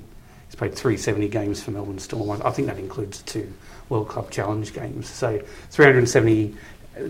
He's 0.45 0.55
played 0.55 0.73
370 0.73 1.27
games 1.27 1.61
for 1.61 1.71
Melbourne 1.71 1.99
Storm. 1.99 2.41
I 2.45 2.51
think 2.51 2.69
that 2.69 2.77
includes 2.79 3.21
two 3.23 3.51
World 3.89 4.07
Club 4.09 4.29
Challenge 4.31 4.71
games. 4.73 5.09
So 5.09 5.39
370 5.71 6.55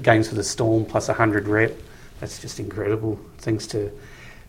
games 0.02 0.28
for 0.30 0.36
the 0.36 0.44
Storm 0.44 0.86
plus 0.86 1.08
100 1.08 1.48
rep. 1.48 1.74
That's 2.20 2.40
just 2.40 2.60
incredible. 2.60 3.20
Thanks 3.40 3.68
to 3.68 3.92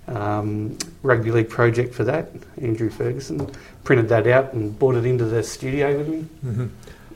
um, 0.07 0.79
Rugby 1.03 1.31
League 1.31 1.51
Project 1.51 1.95
for 1.95 2.05
that. 2.05 2.31
Andrew 2.61 2.91
Ferguson 2.91 3.51
printed 3.85 4.09
that 4.09 4.27
out 4.27 4.53
and 4.55 4.79
brought 4.79 4.95
it 4.97 5.05
into 5.05 5.25
the 5.27 5.43
studio 5.43 5.97
with 5.99 6.09
me. 6.09 6.21
hmm 6.23 6.67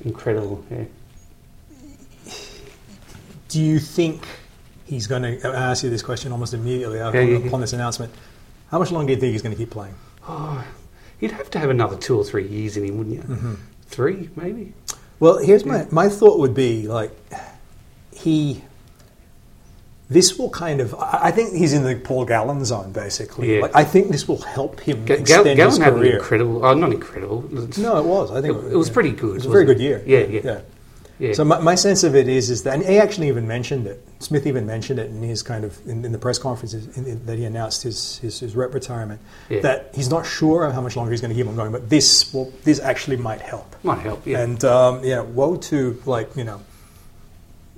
Incredible, 0.05 0.65
yeah. 0.71 0.85
Do 3.49 3.61
you 3.61 3.79
think 3.79 4.25
he's 4.85 5.07
going 5.07 5.23
to? 5.23 5.47
Ask 5.47 5.85
you 5.85 5.91
this 5.91 6.03
question 6.03 6.33
almost 6.33 6.55
immediately 6.55 6.99
upon, 6.99 7.15
Yeah, 7.15 7.21
yeah, 7.21 7.39
yeah. 7.39 7.57
this 7.59 7.73
announcement. 7.73 8.13
How 8.71 8.79
much 8.79 8.91
longer 8.91 9.09
do 9.09 9.15
you 9.15 9.21
think 9.21 9.33
he's 9.33 9.43
going 9.43 9.55
to 9.55 9.59
keep 9.59 9.71
playing? 9.71 9.95
Oh, 10.27 10.65
you'd 11.21 11.33
have 11.33 11.51
to 11.51 11.59
have 11.59 11.71
another 11.71 11.97
two 11.99 12.17
or 12.17 12.25
three 12.25 12.47
years 12.49 12.77
in 12.77 12.85
him, 12.85 12.99
wouldn't 12.99 13.17
you? 13.17 13.23
Mhm. 13.23 13.57
Three, 13.87 14.31
maybe? 14.37 14.73
Well, 15.23 15.39
here's 15.39 15.65
my 15.65 15.87
my 15.93 16.09
thought 16.09 16.41
would 16.41 16.53
be 16.53 16.89
like 16.89 17.13
he. 18.13 18.63
This 20.11 20.37
will 20.37 20.51
kind 20.51 20.81
of. 20.81 20.95
I 20.97 21.29
I 21.29 21.31
think 21.31 21.55
he's 21.55 21.73
in 21.73 21.85
the 21.85 21.95
Paul 21.95 22.25
Gallen 22.25 22.65
zone, 22.65 22.91
basically. 22.91 23.55
Yeah. 23.55 23.61
Like, 23.63 23.77
I 23.77 23.85
think 23.85 24.11
this 24.11 24.27
will 24.27 24.43
help 24.43 24.81
him 24.81 25.05
Ga- 25.05 25.15
extend 25.21 25.45
Gal- 25.57 25.71
his 25.71 25.79
Gallen 25.79 25.81
had 25.81 25.93
an 25.93 25.99
career. 26.01 26.17
incredible, 26.19 26.67
oh, 26.67 26.75
not 26.75 26.93
incredible. 26.93 27.45
it's- 27.53 27.79
No, 27.79 27.99
it 27.99 28.05
was. 28.05 28.33
I 28.33 28.41
think 28.43 28.57
It- 28.65 28.73
it 28.73 28.77
was 28.77 28.91
pretty 28.91 29.13
good, 29.13 29.31
It 29.31 29.35
was 29.35 29.47
a 29.47 29.49
wasn't 29.49 29.53
very 29.53 29.65
good 29.67 29.81
year. 29.81 30.03
Yeah, 30.05 30.19
yeah. 30.27 30.41
yeah. 30.45 30.61
yeah. 31.21 31.33
So 31.35 31.45
my, 31.45 31.61
my 31.61 31.77
sense 31.77 32.03
of 32.03 32.17
it 32.17 32.27
is, 32.29 32.51
is 32.51 32.65
that 32.65 32.75
and 32.75 32.85
he 32.85 32.99
actually 32.99 33.29
even 33.29 33.47
mentioned 33.47 33.87
it. 33.87 34.05
Smith 34.23 34.47
even 34.47 34.67
mentioned 34.67 34.99
it 34.99 35.11
in 35.11 35.23
his 35.23 35.43
kind 35.43 35.65
of 35.65 35.79
in, 35.87 36.05
in 36.05 36.13
the 36.13 36.19
press 36.19 36.39
conferences 36.39 36.97
in, 36.97 37.07
in, 37.07 37.27
that 37.27 37.37
he 37.39 37.45
announced 37.45 37.83
his, 37.83 38.19
his 38.19 38.41
his 38.41 38.57
rep 38.57 38.73
retirement. 38.75 39.21
Yeah. 39.49 39.61
That 39.61 39.91
he's 39.95 40.09
not 40.11 40.25
sure 40.27 40.71
how 40.71 40.81
much 40.81 40.97
longer 40.97 41.11
he's 41.11 41.21
going 41.21 41.35
to 41.35 41.37
keep 41.41 41.47
on 41.49 41.57
going, 41.57 41.73
but 41.73 41.91
this 41.91 42.33
will 42.33 42.53
this 42.65 42.81
actually 42.81 43.17
might 43.19 43.41
help. 43.41 43.77
Might 43.85 44.01
help, 44.01 44.27
yeah. 44.27 44.41
And 44.41 44.63
um, 44.65 45.05
yeah, 45.05 45.21
woe 45.21 45.57
to 45.57 46.01
like 46.07 46.35
you 46.37 46.45
know 46.45 46.61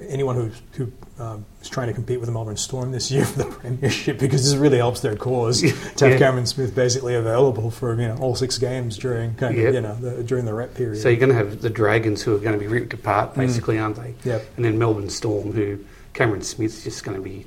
anyone 0.09 0.35
who's 0.35 0.61
who 0.73 0.93
um, 1.23 1.45
is 1.63 1.69
trying 1.69 1.87
to 1.87 1.93
compete 1.93 2.19
with 2.19 2.27
the 2.27 2.33
Melbourne 2.33 2.57
Storm 2.57 2.91
this 2.91 3.11
year 3.13 3.25
for 3.31 3.39
the 3.39 3.45
premiership 3.45 4.19
because 4.19 4.45
this 4.45 4.59
really 4.59 4.79
helps 4.79 5.01
their 5.01 5.15
cause 5.15 5.61
to 5.63 5.69
have 5.69 6.01
Yeah. 6.15 6.19
Cameron 6.19 6.47
Smith 6.47 6.75
basically 6.75 7.15
available 7.15 7.71
for 7.71 7.93
you 8.01 8.09
know 8.09 8.17
all 8.17 8.35
six 8.35 8.59
games 8.59 8.99
during 8.99 9.35
kind 9.37 9.57
Yep. 9.57 9.69
of 9.69 9.75
you 9.75 9.81
know 9.81 9.95
the, 9.95 10.25
during 10.25 10.45
the 10.47 10.53
rep 10.55 10.75
period. 10.75 11.01
so 11.01 11.09
you're 11.09 11.21
going 11.21 11.31
to 11.31 11.37
have 11.37 11.63
the 11.63 11.71
Dragons 11.71 12.23
who 12.23 12.35
are 12.35 12.39
going 12.41 12.55
to 12.55 12.59
be 12.59 12.67
ripped 12.67 12.93
apart, 12.93 13.35
basically, 13.37 13.79
aren't 13.79 13.95
they? 13.97 14.11
Mm. 14.11 14.25
Yep. 14.25 14.45
And 14.57 14.65
then 14.65 14.79
Melbourne 14.79 15.11
Storm, 15.11 15.53
who 15.53 15.79
Cameron 16.15 16.43
Smith's 16.43 16.83
just 16.85 17.05
going 17.05 17.17
to 17.17 17.23
be, 17.23 17.45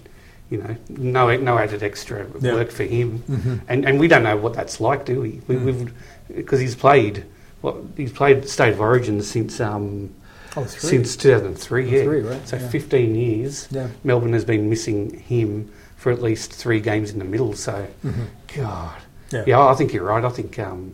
you 0.49 0.57
know, 0.59 0.75
no 0.89 1.35
no 1.37 1.57
added 1.57 1.81
extra 1.83 2.25
Yeah. 2.39 2.53
work 2.53 2.69
for 2.71 2.83
him. 2.83 3.23
Mhm. 3.29 3.61
And 3.67 3.85
and 3.85 3.99
we 3.99 4.07
don't 4.07 4.23
know 4.23 4.37
what 4.37 4.53
that's 4.53 4.79
like, 4.79 5.05
do 5.05 5.21
we? 5.21 5.41
we 5.47 5.55
Mm. 5.55 5.65
We've 5.65 5.93
because 6.35 6.59
he's 6.59 6.75
played. 6.75 7.23
Well, 7.61 7.83
he's 7.95 8.11
played 8.11 8.47
State 8.47 8.73
of 8.73 8.81
Origin 8.81 9.21
since 9.23 9.59
um, 9.59 10.11
Oh, 10.55 10.65
since 10.65 11.15
2003. 11.15 11.89
Yeah, 11.89 12.03
Three, 12.03 12.21
right, 12.21 12.47
So 12.47 12.57
yeah. 12.57 12.67
15 12.69 13.13
years. 13.15 13.67
Yeah. 13.69 13.87
Melbourne 14.03 14.33
has 14.33 14.43
been 14.45 14.69
missing 14.69 15.19
him 15.27 15.71
for 15.97 16.11
at 16.11 16.21
least 16.21 16.51
three 16.51 16.79
games 16.79 17.11
in 17.11 17.19
the 17.19 17.25
middle. 17.25 17.53
So, 17.53 17.85
Mhm. 18.05 18.13
God, 18.55 18.95
Yeah. 19.31 19.43
yeah, 19.45 19.59
I 19.67 19.73
think 19.75 19.93
you're 19.93 20.03
right. 20.03 20.23
I 20.23 20.29
think, 20.29 20.57
um, 20.57 20.93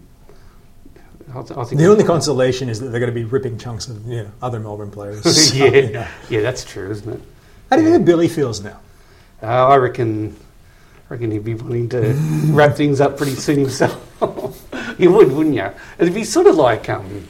I, 1.34 1.42
th- 1.42 1.52
I 1.58 1.64
think 1.64 1.80
The 1.80 1.88
only 1.88 2.04
consolation 2.04 2.68
is 2.70 2.80
that 2.82 2.88
they're 2.88 3.00
going 3.00 3.12
to 3.12 3.16
be 3.16 3.24
ripping 3.24 3.58
chunks 3.58 3.88
of 3.88 4.06
you 4.06 4.24
know, 4.24 4.32
other 4.42 4.60
Melbourne 4.60 4.92
players. 4.92 5.24
So, 5.24 5.56
yeah, 5.56 5.66
you 6.30 6.38
yeah, 6.38 6.42
that's 6.42 6.64
true, 6.66 6.92
isn't 6.92 7.10
it? 7.14 7.22
How 7.74 7.78
do 7.78 7.86
you 7.86 7.92
think 7.92 8.06
Billy 8.06 8.28
feels 8.28 8.62
now? 8.62 8.80
Uh, 9.42 9.48
I 9.48 9.78
reckon, 9.78 10.36
I 11.10 11.14
reckon 11.16 11.32
he'd 11.32 11.44
be 11.44 11.56
wanting 11.56 11.90
to 11.90 12.14
wrap 12.54 12.76
things 12.76 13.02
up 13.02 13.18
pretty 13.18 13.34
soon 13.34 13.62
himself. 13.62 14.00
you 15.00 15.12
would, 15.12 15.32
wouldn't 15.32 15.56
you? 15.56 15.72
It'd 15.98 16.14
be 16.14 16.24
sort 16.24 16.46
of 16.46 16.56
like, 16.56 16.88
um, 16.88 17.28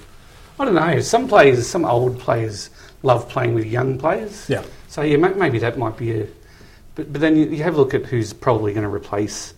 I 0.60 0.66
don't 0.66 0.76
know. 0.76 1.00
Some 1.00 1.30
players, 1.30 1.66
some 1.66 1.86
old 1.86 2.20
players, 2.20 2.72
love 3.04 3.30
playing 3.30 3.54
with 3.54 3.68
young 3.68 3.98
players. 3.98 4.50
Yeah. 4.50 4.66
So 4.90 5.04
yeah, 5.04 5.16
maybe 5.16 5.60
that 5.60 5.78
might 5.78 5.96
be 5.96 6.12
a. 6.12 6.28
But, 6.96 7.14
but 7.14 7.22
then 7.22 7.38
you, 7.38 7.46
you 7.46 7.64
have 7.64 7.76
a 7.76 7.78
look 7.78 7.94
at 7.94 8.08
who's 8.08 8.34
probably 8.34 8.74
going 8.74 8.84
to 8.84 8.94
replace 8.94 9.54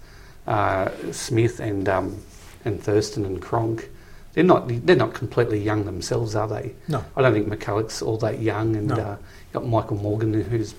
uh, 0.45 0.91
Smith 1.11 1.59
and 1.61 1.89
um, 1.89 2.21
and 2.63 2.79
Thurston 2.79 3.25
and 3.25 3.41
Cronk. 3.41 3.89
They're 4.33 4.43
not 4.43 4.67
they're 4.85 4.95
not 4.95 5.15
completely 5.15 5.59
young 5.59 5.83
themselves, 5.85 6.35
are 6.35 6.47
they? 6.47 6.75
No. 6.87 7.03
I 7.15 7.23
don't 7.23 7.33
think 7.33 7.47
McCullough's 7.47 8.03
all 8.03 8.17
that 8.19 8.39
young, 8.39 8.75
and 8.75 8.89
No. 8.89 8.95
uh, 8.97 9.17
got 9.55 9.65
Michael 9.67 9.97
Morgan 9.97 10.33
who's 10.33 10.73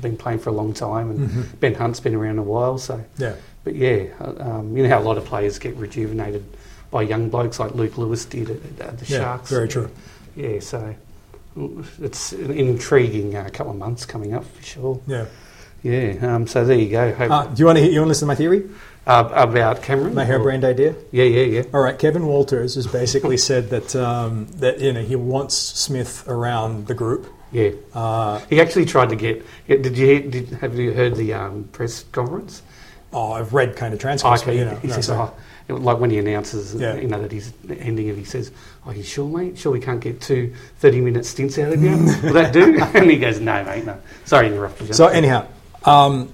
been 0.00 0.16
playing 0.16 0.38
for 0.38 0.50
a 0.50 0.52
long 0.52 0.72
time, 0.72 1.10
and 1.10 1.28
Mhm. 1.30 1.60
Ben 1.60 1.74
Hunt's 1.74 2.00
been 2.00 2.14
around 2.14 2.38
a 2.38 2.42
while. 2.42 2.78
So, 2.78 3.00
Yeah. 3.18 3.32
but 3.64 3.74
yeah, 3.76 4.04
um, 4.38 4.76
you 4.76 4.82
know 4.82 4.88
how 4.88 4.98
a 5.00 5.06
lot 5.10 5.18
of 5.18 5.24
players 5.24 5.58
get 5.58 5.76
rejuvenated 5.76 6.44
by 6.90 7.02
young 7.02 7.28
blokes 7.28 7.60
like 7.60 7.74
Luke 7.74 7.96
Lewis 7.98 8.24
did 8.24 8.50
at, 8.50 8.86
at 8.88 8.98
the 8.98 9.06
Yeah, 9.12 9.18
Sharks. 9.20 9.50
very 9.50 9.68
true. 9.68 9.88
Yeah, 10.34 10.60
so 10.60 10.94
it's 12.00 12.32
an 12.32 12.52
intriguing 12.52 13.36
uh, 13.36 13.48
couple 13.52 13.72
of 13.72 13.78
months 13.78 14.06
coming 14.06 14.32
up 14.34 14.44
for 14.56 14.62
sure. 14.62 15.00
Yeah. 15.06 15.26
Yeah, 15.82 16.14
um, 16.34 16.46
so 16.46 16.64
there 16.64 16.76
you 16.76 16.90
go. 16.90 17.12
Hope, 17.12 17.30
Uh, 17.30 17.44
do 17.46 17.54
you 17.60 17.66
want 17.66 17.78
to 17.78 17.84
you 17.84 18.00
want 18.00 18.06
to 18.06 18.08
listen 18.08 18.26
to 18.26 18.26
my 18.26 18.34
theory? 18.34 18.64
uh, 19.06 19.28
about 19.32 19.80
Cameron? 19.82 20.14
My 20.14 20.24
harebrained 20.26 20.62
idea? 20.64 20.94
Yeah, 21.10 21.24
yeah, 21.24 21.44
yeah. 21.44 21.62
All 21.72 21.80
right, 21.80 21.98
Kevin 21.98 22.26
Walters 22.26 22.74
has 22.74 22.86
basically 22.86 23.36
said 23.50 23.70
that 23.70 23.96
um, 23.96 24.46
that 24.58 24.78
you 24.80 24.92
know 24.92 25.00
he 25.02 25.16
wants 25.16 25.54
Smith 25.56 26.24
around 26.28 26.86
the 26.86 26.94
group. 26.94 27.26
Yeah. 27.52 27.70
Uh, 27.94 28.38
He 28.50 28.60
actually 28.60 28.84
tried 28.86 29.08
to 29.10 29.16
get. 29.16 29.44
Did 29.66 29.96
you 29.98 30.06
hear, 30.06 30.20
did, 30.20 30.48
have 30.60 30.78
you 30.78 30.92
heard 30.92 31.16
the 31.16 31.34
um, 31.34 31.64
press 31.72 32.04
conference? 32.12 32.62
oh, 33.12 33.32
I've 33.32 33.52
read 33.52 33.74
kind 33.74 33.92
of 33.92 33.98
transcripts. 33.98 34.42
but, 34.44 34.50
okay, 34.50 34.58
you 34.60 34.64
know, 34.64 34.76
he 34.76 34.86
no, 34.86 34.94
says, 34.94 35.10
oh, 35.10 35.34
like 35.68 35.98
when 35.98 36.10
he 36.10 36.18
announces, 36.18 36.76
Yeah. 36.76 36.94
you 36.94 37.08
know, 37.08 37.20
that 37.20 37.32
he's 37.32 37.52
ending 37.68 38.06
it, 38.06 38.16
he 38.16 38.22
says, 38.22 38.52
"Are 38.86 38.94
you 38.94 39.02
sure, 39.02 39.26
mate? 39.28 39.58
Sure, 39.58 39.72
we 39.72 39.80
can't 39.80 39.98
get 40.00 40.20
two 40.20 40.54
30-minute 40.80 41.26
stints 41.26 41.58
out 41.58 41.72
of 41.72 41.82
you? 41.82 41.90
Will 42.22 42.34
that 42.34 42.52
do?" 42.52 42.78
and 42.94 43.10
he 43.10 43.18
goes, 43.18 43.40
"No, 43.40 43.64
mate, 43.64 43.84
no. 43.84 43.98
Sorry, 44.26 44.48
to 44.48 44.54
interrupt 44.54 44.80
you." 44.82 44.92
So 44.92 45.08
anyhow, 45.08 45.46
um, 45.84 46.32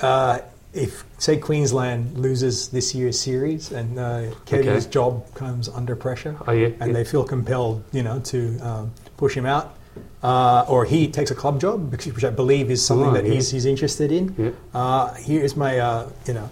uh, 0.00 0.38
if 0.72 1.04
say 1.18 1.38
Queensland 1.38 2.16
loses 2.18 2.68
this 2.68 2.94
year's 2.94 3.18
series 3.18 3.72
and 3.72 3.98
uh, 3.98 4.30
Kevin's 4.44 4.84
Okay. 4.84 4.92
job 4.92 5.34
comes 5.34 5.68
under 5.68 5.96
pressure, 5.96 6.36
Oh, 6.46 6.52
yeah, 6.52 6.68
and 6.78 6.88
yeah. 6.88 6.92
they 6.92 7.04
feel 7.04 7.24
compelled, 7.24 7.82
you 7.92 8.02
know, 8.04 8.20
to 8.20 8.58
um, 8.60 8.92
push 9.16 9.34
him 9.34 9.46
out, 9.46 9.74
uh, 10.22 10.64
or 10.68 10.84
he 10.84 11.08
takes 11.08 11.30
a 11.30 11.34
club 11.34 11.60
job, 11.60 11.90
which 11.92 12.06
which 12.06 12.24
I 12.24 12.30
believe 12.30 12.70
is 12.70 12.84
something 12.84 13.12
that 13.12 13.24
yeah. 13.24 13.34
he's 13.34 13.50
he's 13.50 13.66
interested 13.66 14.12
in. 14.12 14.34
Yeah. 14.36 14.50
Uh, 14.74 15.14
here's 15.14 15.56
my, 15.56 15.78
uh, 15.78 16.10
you 16.26 16.34
know, 16.34 16.50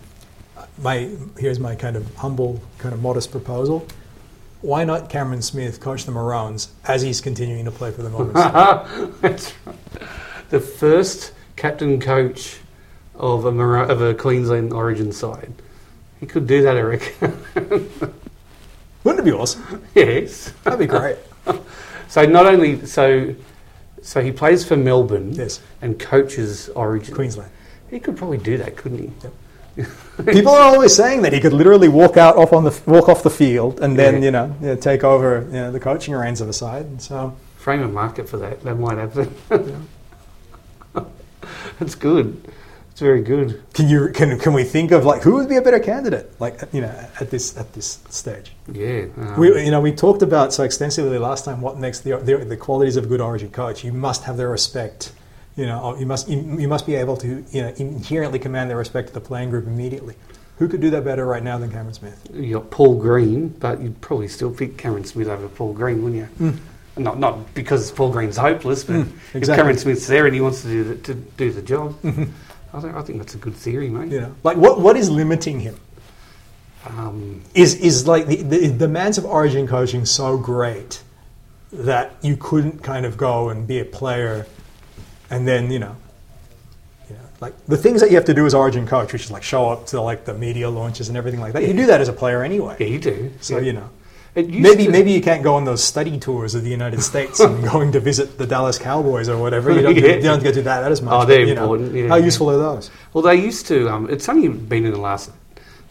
my 0.80 1.10
here's 1.38 1.58
my 1.58 1.74
kind 1.74 1.96
of 1.96 2.14
humble, 2.16 2.60
kind 2.78 2.94
of 2.94 3.02
modest 3.02 3.30
proposal. 3.30 3.86
Why 4.60 4.84
not 4.84 5.10
Cameron 5.10 5.42
Smith 5.42 5.80
coach 5.80 6.04
the 6.04 6.12
Maroons 6.12 6.72
as 6.84 7.02
he's 7.02 7.20
continuing 7.20 7.66
to 7.66 7.70
play 7.70 7.90
for 7.90 8.02
the 8.02 8.10
Maroons? 8.14 9.20
that's 9.20 9.52
right. 9.66 9.76
the 10.50 10.60
first 10.60 11.32
captain 11.56 12.00
coach 12.00 12.58
of 13.14 13.44
a 13.44 13.52
Mara- 13.52 13.88
of 13.88 14.00
a 14.00 14.14
Queensland 14.14 14.72
Origin 14.72 15.12
side. 15.12 15.52
He 16.20 16.26
could 16.26 16.46
do 16.46 16.62
that, 16.62 16.76
I 16.76 16.80
reckon. 16.80 17.42
Wouldn't 19.04 19.20
it 19.20 19.24
be 19.24 19.32
awesome? 19.32 19.84
yes. 19.94 20.52
That'd 20.62 20.78
be 20.78 20.86
great. 20.86 21.18
So 22.14 22.24
not 22.24 22.46
only 22.46 22.86
so, 22.86 23.34
so 24.00 24.22
he 24.22 24.30
plays 24.30 24.64
for 24.64 24.76
Melbourne 24.76 25.32
Yes, 25.32 25.60
and 25.82 25.98
coaches 25.98 26.68
Origin. 26.68 27.12
Queensland. 27.12 27.50
He 27.90 27.98
could 27.98 28.16
probably 28.16 28.38
do 28.38 28.56
that, 28.56 28.76
couldn't 28.76 29.12
he? 29.76 29.82
People 30.32 30.52
are 30.52 30.62
always 30.62 30.94
saying 30.94 31.22
that 31.22 31.32
he 31.32 31.40
could 31.40 31.52
literally 31.52 31.88
walk 31.88 32.16
out 32.16 32.36
off 32.36 32.52
on 32.52 32.62
the 32.62 32.80
walk 32.86 33.08
off 33.08 33.24
the 33.24 33.30
field 33.30 33.80
and 33.80 33.98
then 33.98 34.14
Yeah. 34.14 34.26
you 34.26 34.30
know 34.30 34.56
you 34.62 34.76
take 34.76 35.02
over 35.02 35.44
you 35.48 35.54
know, 35.54 35.72
the 35.72 35.80
coaching 35.80 36.14
reins 36.14 36.40
of 36.40 36.48
a 36.48 36.52
side. 36.52 36.84
And 36.86 37.02
so 37.02 37.36
Frame 37.56 37.82
a 37.82 37.88
market 37.88 38.28
for 38.28 38.36
that. 38.36 38.62
That 38.62 38.76
might 38.76 38.98
happen. 38.98 39.34
That's 41.80 41.96
good. 41.96 42.40
It's 42.94 43.00
very 43.00 43.22
good. 43.22 43.60
can 43.72 43.88
you 43.88 44.10
can 44.10 44.38
can 44.38 44.52
we 44.52 44.62
think 44.62 44.92
of 44.92 45.04
like 45.04 45.20
who 45.22 45.34
would 45.34 45.48
be 45.48 45.56
a 45.56 45.60
better 45.62 45.80
candidate 45.80 46.30
like 46.40 46.60
you 46.72 46.80
know 46.80 46.94
at 47.20 47.28
this 47.28 47.56
at 47.56 47.72
this 47.72 47.98
stage? 48.08 48.52
Yeah. 48.72 49.06
um, 49.16 49.36
We, 49.36 49.64
you 49.64 49.72
know, 49.72 49.80
we 49.80 49.90
talked 49.90 50.22
about 50.22 50.52
so 50.52 50.62
extensively 50.62 51.18
last 51.18 51.44
time 51.44 51.60
what 51.60 51.76
makes 51.76 51.98
the, 51.98 52.18
the, 52.18 52.36
the 52.36 52.56
qualities 52.56 52.96
of 52.96 53.02
a 53.04 53.06
good 53.08 53.20
origin 53.20 53.50
coach. 53.50 53.82
You 53.82 53.92
must 53.92 54.22
have 54.24 54.36
their 54.36 54.48
respect. 54.48 55.12
You 55.56 55.66
know, 55.66 55.96
you 55.98 56.06
must 56.06 56.28
you, 56.28 56.38
you 56.56 56.68
must 56.68 56.86
be 56.86 56.94
able 56.94 57.16
to 57.16 57.44
you 57.50 57.62
know 57.62 57.68
inherently 57.78 58.38
command 58.38 58.70
their 58.70 58.76
respect 58.76 59.08
to 59.08 59.14
the 59.14 59.20
playing 59.20 59.50
group 59.50 59.66
immediately. 59.66 60.14
Who 60.58 60.68
could 60.68 60.80
do 60.80 60.90
that 60.90 61.04
better 61.04 61.26
right 61.26 61.42
now 61.42 61.58
than 61.58 61.72
Cameron 61.72 61.94
Smith? 61.94 62.28
you 62.32 62.54
got 62.60 62.70
Paul 62.70 62.94
Green, 63.00 63.48
but 63.48 63.80
you'd 63.80 64.00
probably 64.00 64.28
still 64.28 64.52
pick 64.52 64.78
Cameron 64.78 65.04
Smith 65.04 65.26
over 65.26 65.48
Paul 65.48 65.72
Green, 65.72 66.00
wouldn't 66.04 66.28
you? 66.38 66.54
Not 66.96 67.18
not 67.18 67.54
because 67.54 67.90
Paul 67.90 68.10
Green's 68.12 68.36
hopeless, 68.36 68.84
but 68.84 68.94
if 68.96 69.06
Mm. 69.08 69.34
exactly. 69.34 69.56
Cameron 69.62 69.78
Smith's 69.78 70.06
there 70.06 70.26
and 70.26 70.32
he 70.34 70.40
wants 70.40 70.62
to 70.62 70.68
do 70.68 70.84
the, 70.84 70.94
to 70.94 71.14
do 71.14 71.50
the 71.50 71.62
job, 71.62 71.96
I, 72.74 72.80
think, 72.80 72.94
I 72.96 73.02
think 73.02 73.18
that's 73.18 73.34
a 73.34 73.38
good 73.38 73.54
theory, 73.54 73.88
mate. 73.88 74.08
Know, 74.08 74.34
like 74.42 74.56
what 74.56 74.80
what 74.80 74.96
is 74.96 75.08
limiting 75.08 75.60
him? 75.60 75.78
Um, 76.86 77.42
Is 77.54 77.74
is 77.76 78.06
like 78.06 78.26
the, 78.26 78.36
the 78.36 78.68
demands 78.68 79.16
of 79.16 79.24
origin 79.24 79.66
coaching 79.66 80.04
so 80.04 80.36
great 80.36 81.02
that 81.72 82.12
you 82.20 82.36
couldn't 82.36 82.82
kind 82.82 83.06
of 83.06 83.16
go 83.16 83.48
and 83.48 83.66
be 83.66 83.78
a 83.78 83.84
player, 83.84 84.46
and 85.30 85.46
then 85.48 85.70
you 85.70 85.78
know. 85.78 85.96
you 87.08 87.16
know, 87.16 87.22
Like 87.40 87.54
the 87.66 87.76
things 87.76 88.00
that 88.00 88.10
you 88.10 88.16
have 88.16 88.26
to 88.26 88.34
do 88.34 88.44
as 88.44 88.54
origin 88.54 88.86
coach, 88.86 89.12
which 89.12 89.24
is 89.24 89.30
like 89.30 89.42
show 89.42 89.70
up 89.70 89.86
to 89.86 90.00
like 90.00 90.24
the 90.24 90.34
media 90.34 90.68
launches 90.68 91.08
and 91.08 91.16
everything 91.16 91.40
like 91.40 91.52
that. 91.54 91.62
You 91.62 91.72
do 91.72 91.86
that 91.86 92.00
as 92.00 92.08
a 92.08 92.12
player 92.12 92.42
anyway. 92.42 92.76
yeah, 92.80 92.86
you 92.88 92.98
do. 92.98 93.32
So 93.40 93.58
yeah. 93.58 93.66
you 93.66 93.72
know, 93.72 93.88
maybe 94.34 94.84
to- 94.86 94.90
maybe 94.90 95.12
you 95.12 95.20
can't 95.20 95.42
go 95.42 95.54
on 95.54 95.64
those 95.64 95.82
study 95.82 96.18
tours 96.18 96.54
of 96.54 96.62
the 96.64 96.70
United 96.70 97.02
States 97.10 97.40
and 97.40 97.62
going 97.64 97.92
to 97.92 98.00
visit 98.00 98.38
the 98.38 98.46
Dallas 98.46 98.78
Cowboys 98.78 99.28
or 99.28 99.38
whatever. 99.38 99.72
You 99.72 99.82
don't, 99.82 99.96
Yeah. 99.96 100.14
you 100.16 100.22
don't 100.22 100.42
get 100.42 100.50
to 100.54 100.60
do 100.60 100.62
that 100.62 100.90
as 100.90 101.02
much. 101.02 101.12
Oh, 101.14 101.24
they're 101.24 101.46
but, 101.46 101.54
know, 101.54 101.62
important, 101.62 101.94
yeah, 101.94 102.08
how 102.08 102.16
yeah. 102.16 102.24
useful 102.24 102.50
are 102.50 102.58
those? 102.58 102.90
Well, 103.12 103.22
they 103.22 103.36
used 103.36 103.66
to. 103.68 103.88
Um, 103.88 104.10
it's 104.10 104.28
only 104.28 104.48
been 104.48 104.84
in 104.86 104.92
the 104.92 105.00
last 105.00 105.30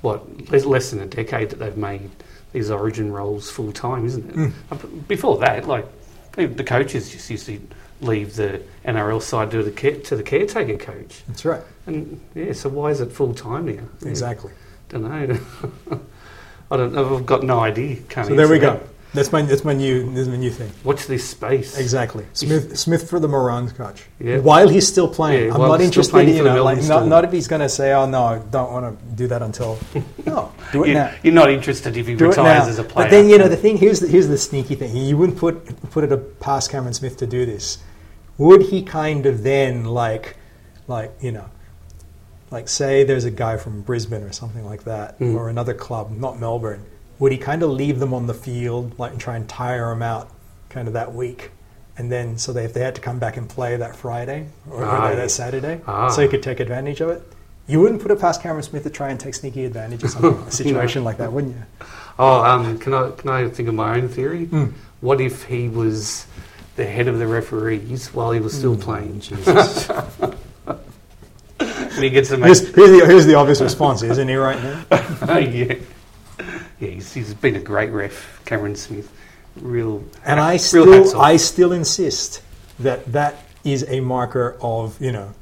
what 0.01 0.51
less, 0.51 0.65
less 0.65 0.91
than 0.91 0.99
a 0.99 1.05
decade 1.05 1.49
that 1.51 1.59
they've 1.59 1.77
made 1.77 2.09
these 2.51 2.69
origin 2.69 3.11
roles 3.11 3.49
full 3.49 3.71
time, 3.71 4.05
isn't 4.05 4.29
it? 4.29 4.35
Mm. 4.35 5.07
Before 5.07 5.37
that, 5.39 5.67
like 5.67 5.85
the 6.33 6.63
coaches 6.63 7.11
just 7.11 7.29
used 7.29 7.45
to 7.45 7.59
leave 8.01 8.35
the 8.35 8.61
NRL 8.85 9.21
side 9.21 9.49
to 9.51 9.63
the 9.63 9.71
care, 9.71 9.95
to 10.01 10.15
the 10.17 10.23
caretaker 10.23 10.77
coach, 10.77 11.23
That's 11.27 11.45
right. 11.45 11.61
and 11.87 12.19
yeah. 12.35 12.51
So 12.53 12.67
why 12.69 12.89
is 12.89 12.99
it 12.99 13.11
full 13.13 13.33
time 13.33 13.65
now? 13.73 13.83
Exactly. 14.05 14.51
Don't 14.89 15.03
know. 15.03 15.39
I 16.73 16.77
don't. 16.77 16.93
know. 16.93 17.17
I've 17.17 17.25
got 17.25 17.43
no 17.43 17.59
idea. 17.59 17.97
Can't 18.09 18.27
So 18.27 18.35
there 18.35 18.47
we 18.47 18.59
go. 18.59 18.73
that. 18.73 18.83
That's 19.13 19.31
my 19.31 19.43
that's 19.43 19.63
my 19.63 19.73
new 19.73 20.09
this 20.09 20.21
is 20.21 20.27
my 20.27 20.37
new 20.37 20.49
thing. 20.49 20.71
Watch 20.83 21.05
this 21.05 21.29
space. 21.29 21.77
Exactly. 21.77 22.25
Smith 22.33 22.75
Smith 22.75 23.07
for 23.07 23.19
the 23.19 23.27
Maroons 23.27 23.71
coach. 23.71 24.05
Yeah. 24.19 24.39
While 24.39 24.67
he's 24.67 24.87
still 24.87 25.07
playing, 25.07 25.49
Yeah, 25.49 25.53
I'm 25.53 25.61
not 25.61 25.81
interested. 25.81 26.17
In, 26.17 26.29
you 26.35 26.43
know, 26.43 26.63
like 26.63 26.81
not, 26.85 27.05
not 27.05 27.23
if 27.23 27.31
he's 27.31 27.47
going 27.47 27.61
to 27.61 27.69
say, 27.69 27.93
"Oh 27.93 28.07
no, 28.07 28.23
I 28.23 28.39
don't 28.39 28.71
want 28.73 28.85
to 28.99 29.15
do 29.15 29.27
that 29.27 29.43
until." 29.43 29.77
No, 30.25 30.51
do 30.71 30.83
it 30.83 30.87
You, 30.87 30.93
now. 30.95 31.11
you're 31.21 31.33
not 31.33 31.51
interested 31.51 31.95
if 31.95 32.07
he 32.07 32.15
Do 32.15 32.29
retires 32.29 32.67
as 32.67 32.79
a 32.79 32.83
player. 32.83 33.05
But 33.05 33.11
then 33.11 33.29
you 33.29 33.37
know 33.37 33.47
the 33.47 33.57
thing. 33.57 33.77
Here's 33.77 33.99
the, 33.99 34.07
here's 34.07 34.27
the 34.27 34.37
sneaky 34.37 34.73
thing. 34.73 34.95
You 34.97 35.15
wouldn't 35.15 35.37
put 35.37 35.55
put 35.91 36.03
it 36.05 36.39
past 36.39 36.71
Cameron 36.71 36.95
Smith 36.95 37.15
to 37.17 37.27
do 37.27 37.45
this. 37.45 37.77
Would 38.39 38.63
he 38.63 38.81
kind 38.81 39.27
of 39.27 39.43
then 39.43 39.85
like, 39.85 40.37
like 40.87 41.11
you 41.21 41.31
know, 41.33 41.47
like 42.53 42.69
say 42.69 43.03
there's 43.03 43.25
a 43.25 43.31
guy 43.31 43.57
from 43.57 43.81
Brisbane 43.81 44.23
or 44.23 44.31
something 44.31 44.63
like 44.65 44.83
that, 44.85 45.19
Mm. 45.19 45.35
or 45.35 45.49
another 45.49 45.73
club, 45.73 46.11
not 46.11 46.39
Melbourne. 46.39 46.85
Would 47.19 47.31
he 47.31 47.37
kind 47.37 47.63
of 47.63 47.69
leave 47.71 47.99
them 47.99 48.13
on 48.13 48.27
the 48.27 48.33
field, 48.33 48.97
like 48.99 49.11
and 49.11 49.19
try 49.19 49.35
and 49.35 49.49
tire 49.49 49.89
them 49.89 50.01
out, 50.03 50.29
kind 50.69 50.87
of 50.87 50.93
that 50.93 51.13
week, 51.13 51.51
and 51.97 52.11
then 52.11 52.37
so 52.37 52.53
they 52.53 52.63
if 52.63 52.73
they 52.73 52.81
had 52.81 52.95
to 52.95 53.01
come 53.01 53.19
back 53.19 53.37
and 53.37 53.49
play 53.49 53.75
that 53.77 53.95
Friday 53.95 54.47
or, 54.69 54.83
Ah, 54.85 55.09
that, 55.09 55.15
that 55.15 55.31
Saturday, 55.31 55.81
Ah. 55.87 56.07
so 56.09 56.21
he 56.21 56.27
could 56.27 56.43
take 56.43 56.59
advantage 56.59 57.01
of 57.01 57.09
it. 57.09 57.21
You 57.65 57.79
wouldn't 57.81 58.01
put 58.01 58.11
it 58.11 58.19
past 58.19 58.41
Cameron 58.41 58.61
Smith 58.63 58.83
to 58.83 58.89
try 58.89 59.09
and 59.09 59.19
take 59.19 59.33
sneaky 59.35 59.63
advantage 59.65 60.03
of 60.03 60.23
a 60.23 60.51
situation 60.61 61.03
like 61.03 61.17
that, 61.17 61.31
wouldn't 61.33 61.55
you? 61.55 61.63
Oh, 62.19 62.43
um, 62.43 62.77
can 62.77 62.93
I 62.93 63.09
can 63.11 63.29
I 63.29 63.47
think 63.49 63.67
of 63.69 63.73
my 63.75 63.97
own 63.97 64.09
theory? 64.09 64.45
Mm. 64.47 64.73
What 65.01 65.19
if 65.21 65.45
he 65.45 65.69
was 65.69 66.27
the 66.75 66.85
head 66.85 67.07
of 67.07 67.17
the 67.19 67.25
referees 67.27 68.13
while 68.13 68.31
he 68.31 68.39
was 68.39 68.53
still 68.55 68.75
playing? 68.75 69.21
He 71.99 72.09
gets 72.09 72.29
to 72.29 72.37
make 72.37 72.45
here's, 72.47 72.59
here's, 72.75 72.89
the, 72.99 73.05
here's 73.05 73.25
the 73.25 73.35
obvious 73.35 73.61
response, 73.61 74.03
isn't 74.03 74.27
he, 74.27 74.35
right 74.35 74.61
now? 74.61 74.85
yeah, 74.91 75.37
yeah. 75.39 75.75
He's, 76.79 77.13
he's 77.13 77.33
been 77.33 77.55
a 77.55 77.59
great 77.59 77.91
ref, 77.91 78.41
Cameron 78.45 78.75
Smith. 78.75 79.11
Real 79.55 80.03
And 80.25 80.39
I 80.39 80.57
still. 80.57 81.19
I 81.19 81.37
still 81.37 81.73
insist 81.73 82.41
that 82.79 83.05
that 83.13 83.35
is 83.63 83.85
a 83.87 83.99
marker 83.99 84.57
of, 84.61 84.99
you 84.99 85.11
know, 85.11 85.33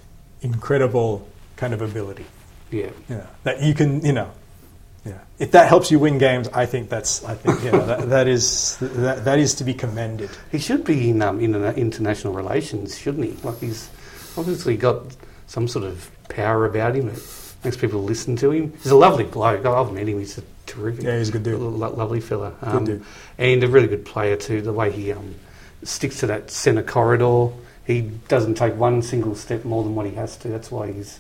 incredible 0.42 1.28
kind 1.56 1.74
of 1.74 1.82
ability. 1.82 2.26
yeah. 2.72 2.90
You 3.08 3.16
know, 3.16 3.28
that 3.44 3.62
you 3.62 3.74
can, 3.74 4.06
you 4.06 4.12
know, 4.12 4.32
yeah. 5.06 5.20
If 5.40 5.52
that 5.52 5.68
helps 5.68 5.90
you 5.90 5.98
win 5.98 6.18
games, 6.20 6.48
I 6.50 6.66
think 6.66 6.90
that's, 6.90 7.24
I 7.26 7.34
think, 7.34 7.64
you 7.64 7.72
know, 7.72 7.86
that, 7.86 8.10
that 8.10 8.28
is 8.28 8.78
that, 8.78 9.26
that 9.26 9.40
is 9.40 9.56
to 9.56 9.64
be 9.64 9.74
commended. 9.74 10.30
He 10.52 10.60
should 10.60 10.84
be 10.84 11.10
in 11.10 11.22
um, 11.22 11.40
in 11.40 11.56
international 11.56 12.34
relations, 12.34 12.98
shouldn't 12.98 13.26
he? 13.26 13.32
Like 13.48 13.60
he's 13.60 13.90
obviously 14.38 14.78
got 14.78 15.04
some 15.48 15.68
sort 15.68 15.86
of 15.86 16.12
power 16.36 16.65
about 16.65 16.96
him 16.96 17.08
that 17.08 17.22
makes 17.63 17.78
people 17.78 18.04
listen 18.04 18.36
to 18.38 18.52
him. 18.52 18.74
He's 18.82 18.91
a 18.91 18.96
lovely 18.96 19.24
bloke. 19.24 19.65
I've 19.65 19.91
met 19.94 20.08
him. 20.08 20.20
He's 20.20 20.38
a 20.38 20.44
terrific, 20.65 21.04
Yeah, 21.04 21.17
he's 21.17 21.30
a 21.30 21.34
good 21.34 21.44
dude. 21.44 21.60
lo- 21.60 21.94
lovely 21.94 22.20
fella, 22.22 22.54
um, 22.62 22.86
dude. 22.86 23.04
and 23.38 23.63
a 23.63 23.67
really 23.67 23.88
good 23.88 24.06
player 24.06 24.36
too. 24.36 24.62
The 24.62 24.74
way 24.74 24.91
he 24.91 25.12
um, 25.12 25.36
sticks 25.84 26.20
to 26.22 26.28
that 26.28 26.50
centre 26.50 26.84
corridor, 26.84 27.50
he 27.86 28.02
doesn't 28.28 28.56
take 28.56 28.76
one 28.76 29.02
single 29.02 29.36
step 29.36 29.63
more 29.65 29.84
than 29.84 29.96
what 29.96 30.06
he 30.06 30.13
has 30.15 30.38
to. 30.38 30.48
That's 30.50 30.72
why 30.72 30.91
he's 30.91 31.20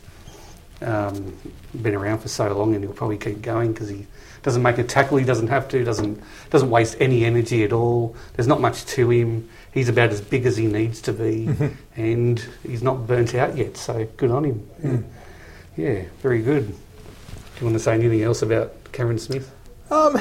um, 0.81 1.37
been 1.79 1.95
around 1.95 2.19
for 2.19 2.27
so 2.27 2.51
long, 2.57 2.73
and 2.73 2.83
he'll 2.83 2.93
probably 2.93 3.17
keep 3.17 3.41
going 3.41 3.73
because 3.73 3.89
he 3.89 4.07
doesn't 4.41 4.63
make 4.63 4.77
a 4.79 4.83
tackle. 4.83 5.17
He 5.17 5.25
doesn't 5.25 5.49
have 5.49 5.69
to. 5.69 5.83
Doesn't 5.83 6.21
doesn't 6.49 6.69
waste 6.71 6.95
any 6.99 7.23
energy 7.25 7.63
at 7.63 7.71
all. 7.73 8.15
There's 8.33 8.47
not 8.47 8.61
much 8.61 8.85
to 8.85 9.09
him. 9.09 9.47
He's 9.73 9.87
about 9.89 10.09
as 10.09 10.19
big 10.21 10.45
as 10.45 10.57
he 10.57 10.67
needs 10.67 11.01
to 11.03 11.13
be, 11.13 11.49
and 11.95 12.39
he's 12.67 12.83
not 12.83 13.07
burnt 13.07 13.33
out 13.35 13.55
yet. 13.57 13.77
So 13.77 14.05
good 14.17 14.29
on 14.31 14.43
him. 14.45 14.69
Mm. 14.83 15.03
Yeah, 15.77 16.01
very 16.21 16.41
good. 16.41 16.67
Do 16.67 16.73
you 17.59 17.65
want 17.65 17.75
to 17.75 17.79
say 17.79 17.93
anything 17.93 18.21
else 18.21 18.41
about 18.41 18.73
Cameron 18.91 19.17
Smith? 19.19 19.49
Um, 19.89 20.17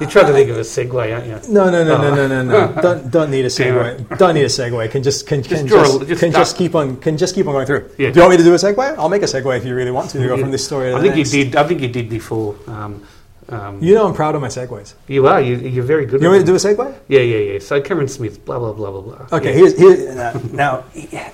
You 0.00 0.06
tried 0.08 0.26
to 0.26 0.32
think 0.32 0.48
of 0.50 0.56
a 0.56 0.60
segue, 0.60 1.12
aren't 1.14 1.26
you? 1.26 1.52
no, 1.52 1.70
no, 1.70 1.84
no, 1.84 1.98
no, 1.98 2.08
Oh. 2.10 2.14
no, 2.14 2.26
no, 2.26 2.42
no. 2.42 2.72
Don't 2.82 3.10
don't 3.10 3.30
need 3.30 3.44
a 3.44 3.48
segue. 3.48 4.18
Don't 4.18 4.34
need 4.34 4.42
a 4.42 4.46
segue. 4.46 4.90
Can 4.90 5.02
just 5.02 5.26
can, 5.26 5.42
can 5.42 5.66
draw 5.66 5.82
a- 5.82 5.84
just, 5.84 6.08
just 6.08 6.20
can 6.20 6.32
just 6.32 6.56
keep 6.56 6.74
on 6.74 6.96
can 6.96 7.16
just 7.18 7.34
keep 7.34 7.46
on 7.46 7.52
going 7.52 7.66
through. 7.66 7.90
Yeah. 7.98 8.10
Do 8.10 8.16
you 8.16 8.20
want 8.22 8.30
me 8.32 8.36
to 8.38 8.42
do 8.42 8.52
a 8.54 8.56
segue? 8.56 8.96
I'll 8.98 9.08
make 9.10 9.22
a 9.22 9.26
segue 9.26 9.56
if 9.58 9.64
you 9.64 9.74
really 9.74 9.90
want 9.92 10.10
to, 10.10 10.18
to 10.18 10.26
go 10.26 10.36
from 10.38 10.50
this 10.50 10.64
story 10.64 10.90
to 10.90 10.96
I 10.96 11.00
think 11.02 11.16
next. 11.16 11.32
you 11.34 11.44
did. 11.44 11.56
I 11.56 11.64
think 11.68 11.80
you 11.82 11.88
did 11.88 12.08
before. 12.08 12.56
Um, 12.66 13.06
um, 13.48 13.82
You 13.82 13.94
know 13.94 14.06
I'm 14.06 14.14
proud 14.14 14.34
of 14.34 14.40
my 14.40 14.48
segues. 14.48 14.94
you 15.06 15.26
are. 15.26 15.40
You, 15.40 15.56
you're 15.56 15.84
very 15.84 16.06
good. 16.06 16.20
You 16.22 16.28
want 16.28 16.40
me 16.40 16.44
to 16.46 16.50
do 16.52 16.54
a 16.54 16.58
segue? 16.58 16.94
Yeah, 17.08 17.20
yeah, 17.20 17.52
yeah. 17.52 17.58
So 17.58 17.80
Cameron 17.80 18.08
Smith, 18.08 18.44
blah 18.44 18.58
blah 18.58 18.72
blah 18.72 18.90
blah 18.90 19.00
blah. 19.00 19.26
Okay, 19.38 19.50
Yeah. 19.50 19.56
here's, 19.58 19.78
here, 19.78 20.14
now, 20.14 20.32
now, 20.52 20.84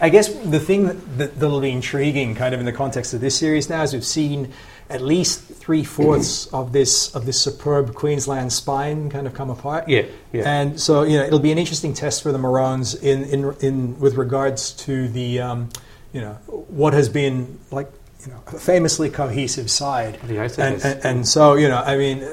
I 0.01 0.09
guess 0.09 0.29
the 0.29 0.61
thing 0.61 0.87
that, 0.87 1.19
that, 1.19 1.39
that'll 1.41 1.61
be 1.61 1.71
intriguing, 1.71 2.35
kind 2.35 2.55
of 2.55 2.61
in 2.61 2.67
the 2.67 2.73
context 2.73 3.15
of 3.15 3.21
this 3.21 3.37
series 3.39 3.69
now, 3.69 3.83
is 3.83 3.93
we've 3.93 4.05
seen 4.05 4.53
at 4.89 5.01
least 5.01 5.43
three 5.45 5.85
fourths 5.85 6.47
of 6.53 6.73
this 6.73 7.15
of 7.15 7.25
this 7.27 7.41
superb 7.41 7.95
Queensland 7.95 8.53
spine 8.53 9.09
kind 9.11 9.27
of 9.27 9.35
come 9.35 9.49
apart. 9.51 9.89
Yeah, 9.89 10.03
yeah. 10.33 10.43
And 10.51 10.81
so 10.81 11.05
you 11.05 11.17
know 11.19 11.25
it'll 11.25 11.39
be 11.39 11.53
an 11.53 11.59
interesting 11.59 11.95
test 11.95 12.23
for 12.25 12.33
the 12.33 12.39
Maroons 12.39 12.95
in 12.95 13.23
in, 13.25 13.55
in 13.61 14.01
with 14.01 14.17
regards 14.17 14.73
to 14.87 15.07
the 15.09 15.41
um, 15.41 15.69
you 16.13 16.21
know 16.21 16.35
what 16.69 16.93
has 16.93 17.09
been 17.09 17.61
like 17.71 17.89
you 18.25 18.33
know 18.33 18.43
a 18.47 18.59
famously 18.59 19.11
cohesive 19.11 19.71
side. 19.71 20.19
The 20.27 20.39
And, 20.59 20.85
and, 20.85 21.05
and 21.05 21.29
so 21.29 21.55
you 21.55 21.69
know 21.69 21.79
I 21.79 21.97
mean 21.97 22.27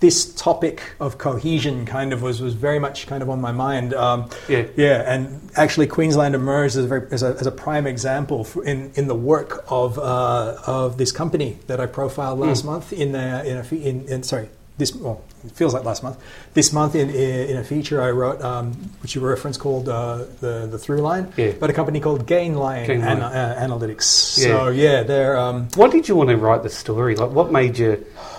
this 0.00 0.32
topic 0.34 0.82
of 0.98 1.18
cohesion 1.18 1.84
kind 1.86 2.12
of 2.12 2.22
was 2.22 2.40
was 2.40 2.54
very 2.54 2.78
much 2.78 3.06
kind 3.06 3.22
of 3.22 3.30
on 3.30 3.40
my 3.40 3.52
mind. 3.52 3.94
Um, 3.94 4.28
Yeah. 4.48 4.66
yeah, 4.76 5.12
and 5.12 5.50
actually 5.56 5.86
Queensland 5.86 6.34
emerged 6.34 6.76
as 6.76 6.84
a, 6.84 6.88
very, 6.88 7.06
as 7.10 7.22
a, 7.22 7.36
as 7.40 7.46
a 7.46 7.52
prime 7.52 7.86
example 7.86 8.46
in, 8.64 8.92
in 8.94 9.08
the 9.08 9.14
work 9.14 9.64
of 9.68 9.98
uh, 9.98 10.56
of 10.66 10.96
this 10.96 11.12
company 11.12 11.58
that 11.66 11.80
I 11.80 11.86
profiled 11.86 12.38
last 12.38 12.64
month 12.64 12.92
in 12.92 13.14
uh, 13.14 13.42
in, 13.46 13.56
a, 13.56 13.74
in 13.74 14.08
in 14.08 14.22
sorry 14.22 14.48
this 14.80 14.92
well, 14.94 15.22
it 15.46 15.52
feels 15.52 15.72
like 15.74 15.84
last 15.84 16.02
month. 16.02 16.16
This 16.54 16.72
month, 16.72 16.94
in 16.96 17.08
in 17.10 17.56
a 17.56 17.62
feature 17.64 18.02
I 18.02 18.10
wrote, 18.10 18.40
um, 18.42 18.72
which 19.02 19.14
you 19.14 19.20
referenced, 19.20 19.60
called 19.60 19.88
uh, 19.88 20.24
the 20.40 20.66
the 20.72 20.78
Through 20.78 21.02
Line, 21.10 21.32
Yeah. 21.36 21.52
but 21.60 21.70
a 21.70 21.72
company 21.72 22.00
called 22.00 22.26
Gainline, 22.26 22.86
Gainline. 22.86 23.22
Ana- 23.22 23.56
uh, 23.60 23.64
Analytics. 23.66 24.38
Yeah. 24.38 24.44
So 24.44 24.68
yeah, 24.70 25.04
they're. 25.04 25.36
Um, 25.38 25.68
Why 25.76 25.88
did 25.88 26.08
you 26.08 26.16
want 26.16 26.30
to 26.30 26.36
write 26.36 26.62
the 26.64 26.70
story? 26.84 27.14
Like, 27.14 27.30
what 27.30 27.52
made 27.52 27.78
you, 27.78 27.92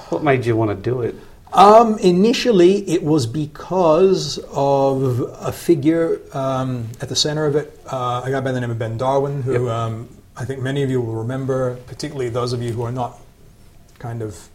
what 0.09 0.21
made 0.23 0.45
you 0.45 0.55
want 0.57 0.71
to 0.75 0.79
do 0.91 1.01
it? 1.07 1.15
Um, 1.53 1.97
initially, 1.99 2.73
it 2.95 3.03
was 3.03 3.27
because 3.27 4.39
of 4.53 5.19
a 5.41 5.51
figure 5.51 6.19
um, 6.33 6.87
at 7.01 7.09
the 7.09 7.15
center 7.15 7.45
of 7.45 7.55
it, 7.55 7.67
uh, 7.91 8.21
a 8.25 8.31
guy 8.31 8.39
by 8.39 8.51
the 8.53 8.61
name 8.61 8.71
of 8.71 8.79
Ben 8.79 8.97
Darwin, 8.97 9.41
who 9.43 9.65
Yep. 9.65 9.71
um, 9.79 9.93
I 10.37 10.45
think 10.45 10.61
many 10.61 10.81
of 10.81 10.89
you 10.89 11.01
will 11.01 11.15
remember, 11.15 11.75
particularly 11.87 12.29
those 12.29 12.53
of 12.53 12.61
you 12.63 12.71
who 12.71 12.83
are 12.83 12.91
not 13.03 13.19
kind 13.99 14.21
of 14.21 14.47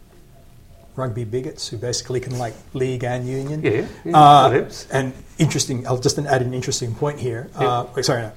rugby 0.97 1.23
bigots, 1.23 1.67
who 1.69 1.77
basically 1.77 2.19
can 2.19 2.37
like 2.37 2.53
league 2.73 3.03
and 3.03 3.27
union. 3.27 3.61
Yeah, 3.63 3.85
yeah, 4.03 4.17
Uh, 4.17 4.69
and 4.91 5.13
interesting, 5.37 5.87
I'll 5.87 5.99
just 5.99 6.17
add 6.19 6.41
an 6.41 6.53
interesting 6.53 6.93
point 6.95 7.19
here. 7.19 7.49
Uh, 7.55 7.85
wait, 7.95 8.03
sorry, 8.05 8.23
no. 8.23 8.31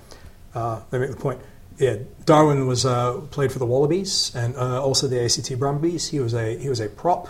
Uh, 0.55 0.81
let 0.93 1.01
me 1.01 1.07
make 1.07 1.17
the 1.17 1.23
point. 1.23 1.41
Yeah, 1.79 1.97
Darwin 2.27 2.67
was 2.67 2.85
uh, 2.85 3.21
played 3.31 3.51
for 3.51 3.59
the 3.59 3.67
Wallabies 3.67 4.33
and 4.35 4.55
uh, 4.57 4.83
also 4.83 5.09
the 5.09 5.25
ACT 5.25 5.59
Brumbies. 5.59 6.09
He 6.09 6.21
was 6.21 6.35
a 6.35 6.57
he 6.59 6.69
was 6.69 6.81
a 6.81 6.89
prop. 6.89 7.29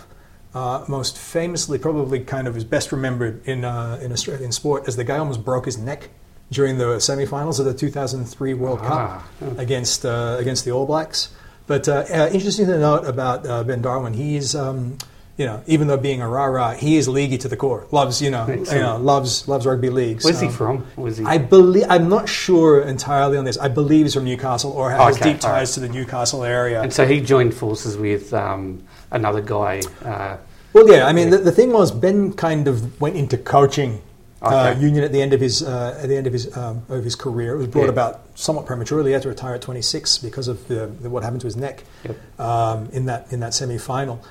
Uh, 0.53 0.83
most 0.89 1.17
famously, 1.17 1.77
probably 1.79 2.19
kind 2.19 2.45
of 2.47 2.57
is 2.57 2.65
best 2.65 2.91
remembered 2.91 3.41
in 3.47 3.63
uh, 3.63 3.97
in 4.03 4.11
Australian 4.11 4.51
sport 4.51 4.83
as 4.87 4.97
the 4.97 5.05
guy 5.05 5.17
almost 5.17 5.45
broke 5.45 5.63
his 5.65 5.77
neck 5.77 6.09
during 6.51 6.77
the 6.77 6.99
semi-finals 6.99 7.57
of 7.61 7.65
the 7.65 7.73
2003 7.73 8.53
World 8.55 8.79
Ah, 8.81 9.23
Cup 9.39 9.57
against 9.57 10.03
uh, 10.05 10.35
against 10.37 10.65
the 10.65 10.71
All 10.71 10.85
Blacks. 10.85 11.29
But 11.67 11.87
uh, 11.87 12.03
uh, 12.13 12.29
interesting 12.33 12.65
to 12.65 12.77
note 12.77 13.05
about 13.05 13.47
uh, 13.47 13.63
Ben 13.63 13.81
Darwin, 13.81 14.11
he's 14.13 14.53
um, 14.55 14.97
you 15.37 15.45
know 15.45 15.63
even 15.67 15.87
though 15.87 15.97
being 15.97 16.21
a 16.21 16.27
rah 16.27 16.45
rah, 16.45 16.73
he 16.73 16.97
is 16.97 17.07
leaguey 17.07 17.37
to 17.39 17.47
the 17.47 17.55
core. 17.57 17.87
Loves 17.91 18.21
you 18.21 18.29
know 18.29 18.47
you 18.47 18.63
know 18.79 18.97
loves 18.97 19.47
loves 19.47 19.65
rugby 19.65 19.89
league. 19.89 20.21
Where's 20.23 20.39
he 20.39 20.49
from? 20.49 20.85
Was 20.95 21.17
he? 21.17 21.25
I 21.25 21.37
believe 21.37 21.85
I'm 21.89 22.09
not 22.09 22.27
sure 22.29 22.81
entirely 22.81 23.37
on 23.37 23.45
this. 23.45 23.57
I 23.57 23.67
believe 23.67 24.05
he's 24.05 24.13
from 24.13 24.25
Newcastle 24.25 24.71
or 24.71 24.91
has 24.91 25.15
Okay, 25.17 25.33
deep 25.33 25.43
all 25.43 25.51
right. 25.51 25.59
ties 25.59 25.73
to 25.75 25.79
the 25.79 25.89
Newcastle 25.89 26.43
area. 26.43 26.81
and 26.81 26.93
so 26.93 27.05
he 27.05 27.21
joined 27.21 27.53
forces 27.53 27.97
with 27.97 28.33
um, 28.33 28.83
another 29.11 29.41
guy. 29.41 29.81
Uh, 30.03 30.37
Well, 30.73 30.87
yeah, 30.89 31.05
I 31.05 31.11
mean, 31.13 31.31
the, 31.31 31.37
the 31.39 31.51
thing 31.51 31.73
was, 31.73 31.91
Ben 31.91 32.31
kind 32.33 32.67
of 32.67 33.01
went 33.01 33.15
into 33.17 33.37
coaching 33.37 34.01
uh, 34.41 34.73
Union 34.79 35.03
at 35.03 35.11
the 35.11 35.21
end 35.21 35.33
of 35.33 35.41
his 35.41 35.61
uh, 35.61 35.99
at 36.01 36.07
the 36.09 36.15
end 36.15 36.25
of 36.27 36.33
his 36.33 36.55
um, 36.57 36.81
of 36.89 37.03
his 37.03 37.15
career. 37.15 37.53
It 37.55 37.57
was 37.57 37.67
brought 37.67 37.83
Yeah. 37.83 37.89
about 37.99 38.21
somewhat 38.35 38.65
prematurely. 38.65 39.09
He 39.11 39.13
had 39.13 39.21
to 39.23 39.29
retire 39.29 39.53
at 39.55 39.61
26 39.61 40.17
because 40.19 40.47
of 40.47 40.67
the, 40.67 40.87
the, 40.87 41.09
what 41.09 41.23
happened 41.23 41.41
to 41.41 41.47
his 41.47 41.55
neck 41.57 41.83
Yep. 42.05 42.39
um, 42.39 42.89
in 42.91 43.05
that 43.05 43.31
in 43.33 43.39
that 43.41 43.53
semi 43.53 43.77
final. 43.77 44.23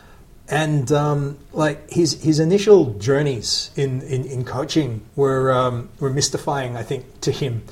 And 0.50 0.90
um, 0.90 1.38
like 1.52 1.88
his 1.90 2.20
his 2.22 2.40
initial 2.40 2.94
journeys 2.94 3.70
in, 3.76 4.02
in, 4.02 4.24
in 4.24 4.44
coaching 4.44 5.02
were 5.14 5.52
um, 5.52 5.88
were 6.00 6.10
mystifying, 6.10 6.76
I 6.76 6.82
think, 6.82 7.20
to 7.20 7.30
him, 7.30 7.62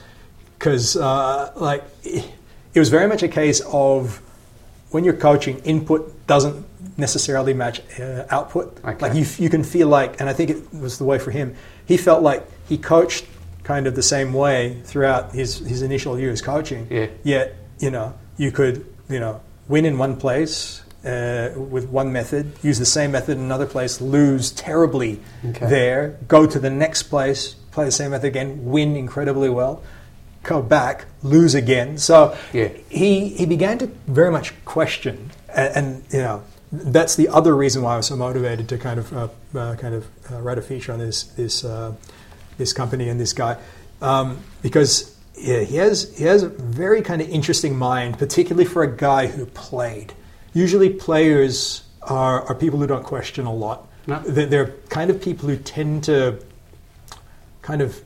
because 0.56 0.96
uh, 0.96 1.52
like 1.56 1.82
it 2.04 2.78
was 2.78 2.88
very 2.88 3.08
much 3.08 3.22
a 3.24 3.28
case 3.28 3.60
of 3.66 4.22
when 4.90 5.04
you're 5.04 5.14
coaching, 5.14 5.58
input 5.60 6.26
doesn't 6.26 6.64
necessarily 6.96 7.54
match 7.54 7.80
uh, 7.98 8.24
output. 8.30 8.78
Okay. 8.84 8.98
Like 8.98 9.14
you, 9.14 9.26
you 9.38 9.50
can 9.50 9.64
feel 9.64 9.88
like, 9.88 10.20
and 10.20 10.28
I 10.28 10.32
think 10.32 10.50
it 10.50 10.74
was 10.74 10.98
the 10.98 11.04
way 11.04 11.18
for 11.18 11.30
him. 11.30 11.54
He 11.86 11.96
felt 11.96 12.22
like 12.22 12.46
he 12.68 12.78
coached 12.78 13.26
kind 13.64 13.86
of 13.86 13.94
the 13.94 14.02
same 14.02 14.32
way 14.32 14.80
throughout 14.84 15.32
his, 15.32 15.58
his 15.58 15.82
initial 15.82 16.18
years 16.18 16.40
coaching. 16.40 16.86
Yeah. 16.90 17.08
Yet, 17.22 17.56
you 17.78 17.90
know, 17.90 18.14
you 18.36 18.50
could, 18.50 18.86
you 19.08 19.20
know, 19.20 19.40
win 19.68 19.84
in 19.84 19.98
one 19.98 20.16
place 20.16 20.82
uh, 21.04 21.50
with 21.56 21.88
one 21.88 22.12
method, 22.12 22.52
use 22.62 22.78
the 22.78 22.86
same 22.86 23.12
method 23.12 23.38
in 23.38 23.44
another 23.44 23.66
place, 23.66 24.00
lose 24.00 24.50
terribly 24.50 25.20
Okay. 25.44 25.66
there, 25.66 26.18
go 26.26 26.46
to 26.46 26.58
the 26.58 26.70
next 26.70 27.04
place, 27.04 27.54
play 27.70 27.84
the 27.84 27.92
same 27.92 28.10
method 28.10 28.26
again, 28.26 28.64
win 28.64 28.96
incredibly 28.96 29.48
well, 29.48 29.82
go 30.42 30.60
back, 30.62 31.04
lose 31.22 31.54
again. 31.54 31.98
So 31.98 32.36
Yeah. 32.52 32.68
he 32.88 33.28
he 33.30 33.46
began 33.46 33.78
to 33.78 33.86
very 34.06 34.30
much 34.30 34.52
question, 34.64 35.30
and, 35.54 35.76
and 35.76 36.02
you 36.10 36.20
know 36.20 36.42
that's 36.72 37.14
the 37.16 37.28
other 37.28 37.54
reason 37.56 37.82
why 37.82 37.94
I 37.94 37.96
was 37.96 38.06
so 38.06 38.16
motivated 38.16 38.68
to 38.68 38.78
kind 38.78 38.98
of 39.00 39.12
uh, 39.12 39.28
uh, 39.58 39.74
kind 39.76 39.94
of 39.94 40.06
uh, 40.30 40.40
write 40.40 40.58
a 40.58 40.62
feature 40.62 40.92
on 40.92 40.98
this 40.98 41.22
this 41.24 41.64
uh, 41.64 41.92
this 42.58 42.72
company 42.72 43.08
and 43.08 43.18
this 43.20 43.32
guy 43.32 43.56
um, 44.02 44.38
because 44.62 45.14
yeah, 45.36 45.60
he 45.60 45.76
has 45.76 46.16
he 46.18 46.24
has 46.24 46.42
a 46.42 46.48
very 46.48 47.02
kind 47.02 47.22
of 47.22 47.28
interesting 47.28 47.76
mind, 47.76 48.18
particularly 48.18 48.64
for 48.64 48.82
a 48.82 48.90
guy 48.96 49.28
who 49.28 49.46
played. 49.46 50.12
Usually, 50.54 50.90
players 50.90 51.82
are, 52.02 52.42
are 52.42 52.54
people 52.54 52.78
who 52.78 52.86
don't 52.86 53.04
question 53.04 53.46
a 53.46 53.52
lot. 53.52 53.86
No. 54.06 54.20
They're, 54.20 54.72
kind 54.88 55.10
of 55.10 55.20
people 55.20 55.48
who 55.48 55.56
tend 55.56 56.04
to 56.04 56.42
kind 57.60 57.82
of 57.82 58.02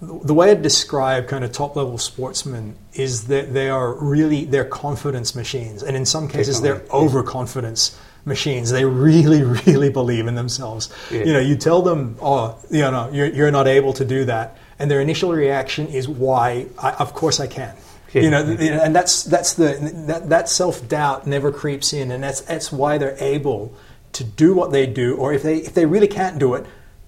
the 0.00 0.34
way 0.34 0.50
I 0.50 0.54
describe 0.54 1.28
kind 1.28 1.44
of 1.44 1.52
top 1.52 1.76
level 1.76 1.98
sportsmen 1.98 2.76
is 2.92 3.28
that 3.28 3.54
they 3.54 3.70
are 3.70 3.94
really 3.94 4.44
they're 4.44 4.64
confidence 4.64 5.34
machines, 5.34 5.82
and 5.82 5.96
in 5.96 6.04
some 6.04 6.28
cases 6.28 6.60
they're 6.60 6.82
overconfidence 6.92 7.98
machines. 8.24 8.70
They 8.70 8.84
really, 8.84 9.42
really 9.66 9.90
believe 9.90 10.26
in 10.26 10.34
themselves. 10.34 10.90
Yeah. 11.10 11.24
You 11.24 11.32
know, 11.32 11.40
you 11.40 11.56
tell 11.56 11.82
them, 11.82 12.16
"Oh, 12.20 12.58
you 12.70 12.80
know, 12.80 13.10
you're, 13.12 13.26
you're 13.26 13.50
not 13.50 13.66
able 13.66 13.92
to 13.94 14.04
do 14.04 14.24
that," 14.26 14.58
and 14.78 14.90
their 14.90 15.00
initial 15.00 15.32
reaction 15.32 15.86
is, 15.88 16.08
"Why? 16.08 16.66
I, 16.78 16.92
of 16.92 17.14
course 17.14 17.40
I 17.40 17.46
can." 17.46 17.74
You 18.22 18.30
know, 18.30 18.42
and 18.44 18.94
that's 18.94 19.24
that's 19.24 19.54
the 19.54 19.76
that, 20.06 20.28
that 20.28 20.48
self 20.48 20.86
doubt 20.88 21.26
never 21.26 21.50
creeps 21.50 21.92
in, 21.92 22.10
and 22.10 22.22
that's 22.22 22.42
that's 22.42 22.70
why 22.70 22.98
they're 22.98 23.16
able 23.18 23.74
to 24.12 24.24
do 24.24 24.54
what 24.54 24.70
they 24.70 24.86
do, 24.86 25.16
or 25.16 25.32
if 25.32 25.42
they 25.42 25.56
if 25.58 25.74
they 25.74 25.86
really 25.86 26.06
can't 26.06 26.38
do 26.38 26.54
it, 26.54 26.64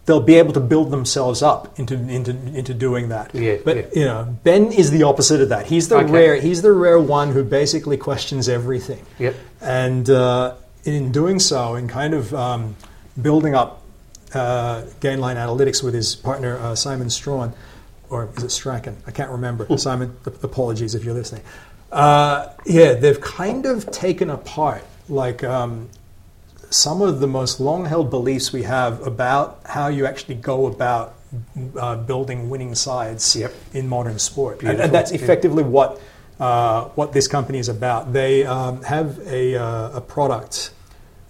they'll 0.06 0.20
be 0.20 0.34
able 0.34 0.52
to 0.52 0.60
build 0.60 0.90
themselves 0.90 1.42
up 1.42 1.78
into 1.78 1.94
into 1.94 2.30
into 2.30 2.74
doing 2.74 3.08
that. 3.10 3.34
Yeah, 3.34 3.58
but 3.64 3.76
yeah. 3.76 3.84
you 3.94 4.04
know, 4.04 4.36
Ben 4.42 4.72
is 4.72 4.90
the 4.90 5.04
opposite 5.04 5.40
of 5.40 5.50
that. 5.50 5.66
He's 5.66 5.88
the 5.88 5.98
Okay. 5.98 6.10
rare 6.10 6.36
he's 6.36 6.62
the 6.62 6.72
rare 6.72 6.98
one 6.98 7.30
who 7.32 7.44
basically 7.44 7.96
questions 7.96 8.48
everything. 8.48 9.04
Yep. 9.18 9.34
And 9.60 10.10
uh, 10.10 10.54
in 10.84 11.12
doing 11.12 11.38
so, 11.38 11.74
in 11.76 11.88
kind 11.88 12.14
of 12.14 12.34
um, 12.34 12.76
building 13.20 13.54
up 13.54 13.82
uh, 14.34 14.82
Gainline 15.00 15.36
Analytics 15.36 15.82
with 15.82 15.94
his 15.94 16.14
partner 16.16 16.58
uh, 16.58 16.74
Simon 16.74 17.10
Strawn, 17.10 17.52
or 18.10 18.28
is 18.36 18.42
it 18.44 18.50
Strachan? 18.50 18.96
I 19.06 19.10
can't 19.10 19.30
remember. 19.30 19.66
Simon, 19.78 20.16
apologies 20.42 20.94
if 20.94 21.04
you're 21.04 21.14
listening. 21.14 21.42
Uh, 21.92 22.48
yeah, 22.64 22.94
they've 22.94 23.20
kind 23.20 23.66
of 23.66 23.90
taken 23.90 24.30
apart 24.30 24.84
like 25.08 25.44
um, 25.44 25.88
some 26.70 27.00
of 27.00 27.20
the 27.20 27.26
most 27.28 27.60
long-held 27.60 28.10
beliefs 28.10 28.52
we 28.52 28.64
have 28.64 29.06
about 29.06 29.60
how 29.64 29.88
you 29.88 30.04
actually 30.04 30.34
go 30.34 30.66
about 30.66 31.14
uh, 31.78 31.96
building 31.96 32.50
winning 32.50 32.74
sides 32.74 33.36
Yep. 33.36 33.54
in 33.72 33.88
modern 33.88 34.18
sport, 34.18 34.62
and, 34.62 34.80
and 34.80 34.92
that's 34.92 35.12
yeah. 35.12 35.18
effectively 35.18 35.62
what 35.62 36.00
uh, 36.40 36.84
what 36.96 37.12
this 37.12 37.28
company 37.28 37.58
is 37.58 37.68
about. 37.68 38.12
They 38.12 38.44
um, 38.44 38.82
have 38.82 39.18
a, 39.26 39.56
uh, 39.56 39.96
a 39.96 40.00
product, 40.00 40.70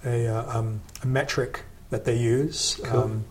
a, 0.05 0.27
uh, 0.27 0.59
um, 0.59 0.81
a 1.03 1.07
metric 1.07 1.63
that 1.91 2.05
they 2.05 2.17
use 2.17 2.81
Cool. 2.83 3.01
um, 3.01 3.25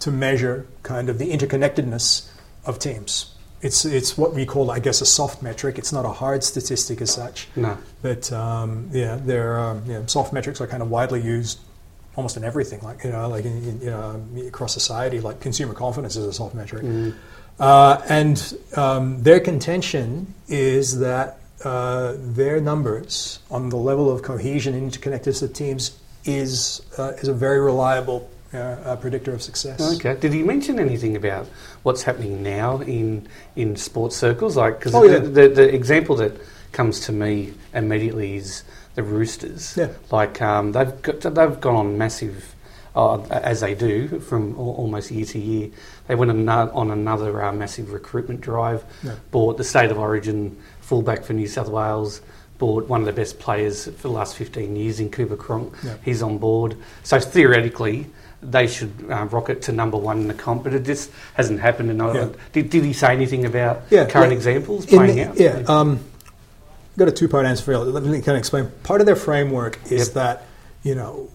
to 0.00 0.10
measure 0.10 0.66
kind 0.82 1.08
of 1.08 1.18
the 1.18 1.30
interconnectedness 1.30 2.29
of 2.64 2.78
teams. 2.78 3.34
It's 3.62 3.84
it's 3.84 4.16
what 4.16 4.32
we 4.32 4.46
call, 4.46 4.70
I 4.70 4.78
guess, 4.78 5.00
a 5.02 5.06
soft 5.06 5.42
metric. 5.42 5.78
It's 5.78 5.92
not 5.92 6.04
a 6.06 6.10
hard 6.10 6.42
statistic 6.42 7.02
as 7.02 7.10
such. 7.10 7.48
no. 7.56 7.76
But 8.00 8.32
um, 8.32 8.88
yeah, 8.92 9.18
they're 9.22 9.58
um, 9.58 9.86
know, 9.86 10.06
soft 10.06 10.32
metrics 10.32 10.60
are 10.60 10.66
kind 10.66 10.82
of 10.82 10.90
widely 10.90 11.20
used 11.20 11.58
almost 12.16 12.36
in 12.36 12.44
everything, 12.44 12.80
like 12.82 13.04
you 13.04 13.10
know, 13.10 13.28
like 13.28 13.44
in, 13.44 13.56
in, 13.68 13.80
you 13.80 13.90
know, 13.90 14.22
across 14.46 14.72
society. 14.72 15.20
Like 15.20 15.40
consumer 15.40 15.74
confidence 15.74 16.16
is 16.16 16.24
a 16.24 16.32
soft 16.32 16.54
metric, 16.54 17.14
uh, 17.58 18.00
and 18.08 18.56
um, 18.76 19.22
their 19.22 19.40
contention 19.40 20.34
is 20.48 21.00
that 21.00 21.38
uh, 21.64 22.14
their 22.16 22.60
numbers 22.60 23.40
on 23.50 23.68
the 23.68 23.76
level 23.76 24.10
of 24.10 24.22
cohesion 24.22 24.74
and 24.74 24.90
interconnectedness 24.90 25.42
of 25.42 25.52
teams 25.52 25.98
is 26.24 26.80
uh, 26.98 27.12
is 27.18 27.28
a 27.28 27.34
very 27.34 27.60
reliable 27.60 28.30
uh, 28.52 28.56
uh, 28.58 28.96
predictor 28.96 29.32
of 29.32 29.42
success. 29.42 29.80
Okay. 29.96 30.18
Did 30.20 30.32
he 30.32 30.42
mention 30.42 30.78
anything 30.78 31.16
about 31.16 31.46
what's 31.82 32.02
happening 32.02 32.42
now 32.42 32.80
in 32.80 33.28
in 33.56 33.76
sports 33.76 34.16
circles? 34.16 34.56
Like, 34.56 34.78
because 34.78 34.94
Oh, 34.94 35.04
yeah. 35.04 35.18
the, 35.18 35.28
the, 35.28 35.48
the 35.48 35.74
example 35.74 36.16
that 36.16 36.32
comes 36.72 37.00
to 37.06 37.12
me 37.12 37.52
immediately 37.74 38.36
is 38.36 38.62
the 38.94 39.02
Roosters. 39.02 39.76
Yeah. 39.76 39.88
Like, 40.10 40.40
um, 40.42 40.72
they've 40.72 41.00
got, 41.02 41.20
they've 41.20 41.60
gone 41.60 41.76
on 41.76 41.98
massive, 41.98 42.54
uh, 42.96 43.20
as 43.30 43.60
they 43.60 43.74
do 43.74 44.18
from 44.20 44.58
almost 44.58 45.10
year 45.12 45.26
to 45.26 45.38
year. 45.38 45.70
They 46.08 46.14
went 46.16 46.30
on, 46.30 46.90
another 46.90 47.42
uh, 47.44 47.52
massive 47.52 47.92
recruitment 47.92 48.40
drive. 48.40 48.84
Yeah. 49.04 49.14
Bought 49.30 49.58
the 49.58 49.64
state 49.64 49.90
of 49.92 49.98
origin 49.98 50.56
fullback 50.80 51.22
for 51.24 51.32
New 51.34 51.46
South 51.46 51.68
Wales. 51.68 52.20
Bought 52.58 52.88
one 52.88 53.00
of 53.00 53.06
the 53.06 53.12
best 53.12 53.38
players 53.38 53.84
for 53.86 54.08
the 54.08 54.10
last 54.10 54.36
15 54.36 54.74
years 54.76 54.98
in 55.00 55.08
Cooper 55.10 55.36
Cronk. 55.36 55.72
Yeah. 55.84 55.96
He's 56.04 56.20
on 56.22 56.38
board. 56.38 56.76
So 57.04 57.18
theoretically, 57.20 58.06
they 58.42 58.66
should 58.66 58.92
uh, 59.10 59.26
rocket 59.26 59.62
to 59.62 59.72
number 59.72 59.96
one 59.98 60.18
in 60.18 60.28
the 60.28 60.34
comp, 60.34 60.64
but 60.64 60.72
it 60.72 60.84
just 60.84 61.10
hasn't 61.34 61.60
happened. 61.60 61.90
And 61.90 61.98
Yeah. 62.00 62.28
did, 62.52 62.70
did 62.70 62.84
he 62.84 62.92
say 62.92 63.12
anything 63.12 63.44
about 63.44 63.82
Yeah, 63.90 64.06
current 64.06 64.30
yeah. 64.32 64.36
examples 64.36 64.86
playing 64.86 65.16
the- 65.16 65.24
out? 65.24 65.38
Yeah, 65.38 65.62
um, 65.68 66.00
got 66.96 67.08
a 67.08 67.12
two-part 67.12 67.44
answer 67.46 67.62
for 67.64 67.72
you. 67.72 67.78
Let 67.78 68.02
me 68.02 68.18
kind 68.20 68.36
of 68.36 68.36
explain. 68.38 68.70
Part 68.82 69.00
of 69.00 69.06
their 69.06 69.16
framework 69.16 69.78
is 69.90 70.08
Yep. 70.08 70.14
that 70.14 70.42
you 70.82 70.94
know 70.94 71.28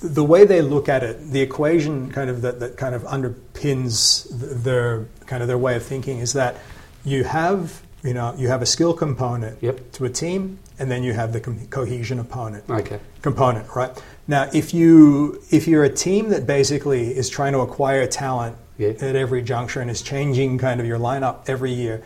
the 0.00 0.24
way 0.24 0.44
they 0.44 0.62
look 0.62 0.88
at 0.88 1.02
it, 1.04 1.30
the 1.30 1.40
equation 1.42 2.10
kind 2.10 2.28
of 2.30 2.42
that, 2.42 2.58
that 2.60 2.76
kind 2.76 2.94
of 2.94 3.02
underpins 3.04 4.26
their 4.64 5.04
kind 5.26 5.42
of 5.42 5.48
their 5.48 5.58
way 5.58 5.76
of 5.76 5.82
thinking 5.82 6.18
is 6.18 6.32
that 6.32 6.56
you 7.04 7.24
have 7.24 7.82
you 8.02 8.14
know 8.14 8.34
you 8.36 8.48
have 8.48 8.62
a 8.62 8.66
skill 8.66 8.94
component 8.94 9.58
Yep. 9.60 9.92
to 9.92 10.04
a 10.06 10.08
team, 10.10 10.58
and 10.78 10.90
then 10.90 11.02
you 11.02 11.12
have 11.12 11.32
the 11.32 11.40
cohesion 11.70 12.18
opponent 12.18 12.64
Okay. 12.70 12.98
component, 13.20 13.66
right? 13.76 13.90
Now, 14.28 14.48
if 14.52 14.72
you 14.72 15.42
if 15.50 15.66
you're 15.66 15.84
a 15.84 15.90
team 15.92 16.28
that 16.30 16.46
basically 16.46 17.16
is 17.16 17.28
trying 17.28 17.52
to 17.52 17.60
acquire 17.60 18.06
talent 18.06 18.56
Yeah. 18.78 18.90
at 19.00 19.16
every 19.16 19.42
juncture 19.42 19.80
and 19.80 19.90
is 19.90 20.02
changing 20.02 20.58
kind 20.58 20.80
of 20.80 20.86
your 20.86 20.98
lineup 20.98 21.36
every 21.48 21.72
year, 21.72 22.02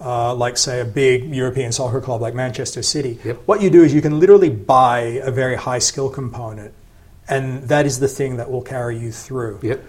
uh, 0.00 0.34
like 0.34 0.56
say 0.56 0.80
a 0.80 0.84
big 0.84 1.34
European 1.34 1.72
soccer 1.72 2.00
club 2.00 2.20
like 2.20 2.34
Manchester 2.34 2.82
City, 2.82 3.18
Yep. 3.24 3.38
what 3.46 3.62
you 3.62 3.70
do 3.70 3.82
is 3.84 3.94
you 3.94 4.02
can 4.02 4.18
literally 4.18 4.50
buy 4.50 5.20
a 5.22 5.30
very 5.30 5.56
high 5.56 5.78
skill 5.78 6.08
component, 6.08 6.72
and 7.28 7.68
that 7.68 7.86
is 7.86 8.00
the 8.00 8.08
thing 8.08 8.36
that 8.36 8.50
will 8.50 8.62
carry 8.62 8.98
you 8.98 9.12
through. 9.12 9.58
Yep. 9.62 9.80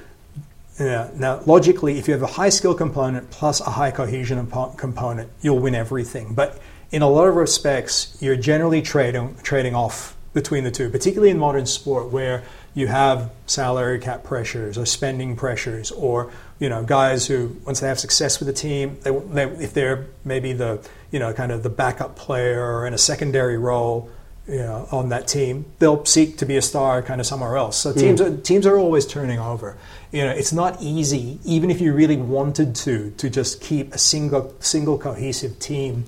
Yeah. 0.80 1.08
Now, 1.16 1.42
logically, 1.46 1.98
if 2.00 2.08
you 2.08 2.14
have 2.14 2.24
a 2.24 2.28
high 2.42 2.50
skill 2.50 2.74
component 2.74 3.30
plus 3.30 3.60
a 3.62 3.72
high 3.72 3.92
cohesion 3.92 4.38
component, 4.78 5.30
you'll 5.42 5.60
win 5.60 5.76
everything. 5.76 6.34
But 6.34 6.60
in 6.92 7.02
a 7.02 7.10
lot 7.10 7.28
of 7.28 7.36
respects, 7.36 8.18
you're 8.20 8.36
generally 8.36 8.82
trading 8.82 9.36
trading 9.44 9.76
off 9.76 10.16
between 10.34 10.64
the 10.64 10.72
two, 10.72 10.90
particularly 10.90 11.30
in 11.30 11.38
modern 11.38 11.66
sport, 11.66 12.10
where 12.10 12.44
you 12.74 12.88
have 12.88 13.32
salary 13.48 14.00
cap 14.00 14.24
pressures 14.24 14.78
or 14.78 14.86
spending 14.86 15.36
pressures, 15.36 15.92
or 15.92 16.32
you 16.60 16.70
know, 16.70 16.84
guys 16.84 17.28
who 17.28 17.58
once 17.66 17.80
they 17.82 17.88
have 17.88 18.00
success 18.00 18.40
with 18.40 18.48
the 18.48 18.54
team, 18.54 18.98
they, 19.02 19.12
they, 19.12 19.44
if 19.64 19.74
they're 19.74 20.08
maybe 20.24 20.54
the 20.54 20.88
you 21.12 21.20
know 21.20 21.34
kind 21.34 21.52
of 21.52 21.64
the 21.64 21.70
backup 21.70 22.16
player 22.16 22.64
or 22.64 22.88
in 22.88 22.94
a 22.94 22.98
secondary 22.98 23.58
role. 23.58 24.10
You 24.48 24.58
know, 24.58 24.88
on 24.92 25.10
that 25.10 25.28
team, 25.28 25.66
they'll 25.78 26.04
seek 26.04 26.38
to 26.38 26.48
be 26.48 26.58
a 26.58 26.64
star 26.64 27.04
kind 27.04 27.22
of 27.22 27.28
somewhere 27.28 27.56
else. 27.58 27.78
So 27.78 27.94
teams 27.94 28.20
are, 28.20 28.36
teams 28.36 28.66
are 28.66 28.76
always 28.76 29.06
turning 29.06 29.40
over. 29.40 29.78
You 30.12 30.26
know, 30.26 30.32
it's 30.32 30.52
not 30.52 30.82
easy, 30.82 31.40
even 31.46 31.70
if 31.70 31.80
you 31.80 31.94
really 31.94 32.18
wanted 32.18 32.76
to, 32.78 33.12
to 33.12 33.30
just 33.30 33.62
keep 33.62 33.94
a 33.94 34.00
single 34.00 34.54
single 34.60 34.98
cohesive 34.98 35.60
team, 35.60 36.06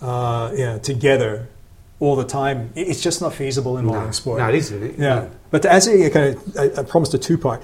uh, 0.00 0.52
you 0.52 0.64
know, 0.64 0.78
together 0.78 1.48
all 2.00 2.14
the 2.16 2.24
time. 2.24 2.70
It's 2.74 3.00
just 3.00 3.20
not 3.22 3.32
feasible 3.34 3.78
in 3.78 3.86
modern 3.86 4.06
No, 4.06 4.10
sport. 4.12 4.38
no, 4.38 4.48
it 4.48 4.54
isn't. 4.56 4.82
It- 4.82 4.98
Yeah, 4.98 5.14
no. 5.14 5.30
but 5.50 5.62
to 5.62 5.72
answer 5.72 5.96
your 5.96 6.10
kind 6.10 6.34
of, 6.36 6.56
I, 6.58 6.80
I 6.80 6.84
promised 6.84 7.14
a 7.14 7.18
two 7.18 7.38
part. 7.38 7.62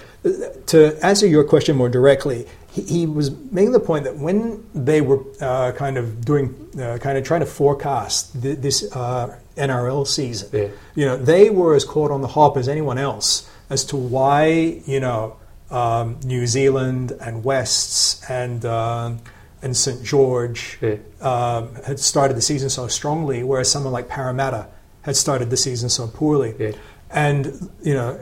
To 0.68 0.98
answer 1.04 1.26
your 1.26 1.44
question 1.44 1.76
more 1.76 1.88
directly, 1.90 2.46
he, 2.70 2.82
he 2.82 3.06
was 3.06 3.30
making 3.50 3.72
the 3.72 3.80
point 3.80 4.04
that 4.04 4.16
when 4.16 4.64
they 4.74 5.00
were 5.02 5.20
uh, 5.40 5.72
kind 5.72 5.98
of 5.98 6.24
doing, 6.24 6.54
uh, 6.80 6.96
kind 6.98 7.18
of 7.18 7.24
trying 7.24 7.40
to 7.40 7.46
forecast 7.46 8.40
th- 8.42 8.58
this 8.58 8.90
uh, 8.96 9.36
NRL 9.58 10.06
season, 10.06 10.48
Yeah. 10.52 10.68
you 10.94 11.04
know, 11.04 11.16
they 11.18 11.50
were 11.50 11.74
as 11.74 11.84
caught 11.84 12.10
on 12.10 12.22
the 12.22 12.28
hop 12.28 12.56
as 12.56 12.68
anyone 12.68 12.96
else 12.96 13.48
as 13.68 13.84
to 13.86 13.96
why, 13.96 14.46
you 14.86 15.00
know, 15.00 15.36
um, 15.70 16.18
New 16.24 16.46
Zealand 16.46 17.12
and 17.20 17.44
Wests 17.44 18.22
and 18.30 18.64
um 18.64 19.20
and 19.62 19.76
St 19.76 20.02
George 20.02 20.78
Yeah. 20.80 20.96
um, 21.20 21.74
had 21.86 21.98
started 22.00 22.36
the 22.36 22.42
season 22.42 22.68
so 22.68 22.88
strongly, 22.88 23.42
whereas 23.42 23.70
someone 23.70 23.92
like 23.92 24.08
Parramatta 24.08 24.66
had 25.02 25.16
started 25.16 25.50
the 25.50 25.56
season 25.56 25.88
so 25.88 26.06
poorly. 26.08 26.54
Yeah. 26.58 26.72
And 27.10 27.70
you 27.82 27.94
know, 27.94 28.18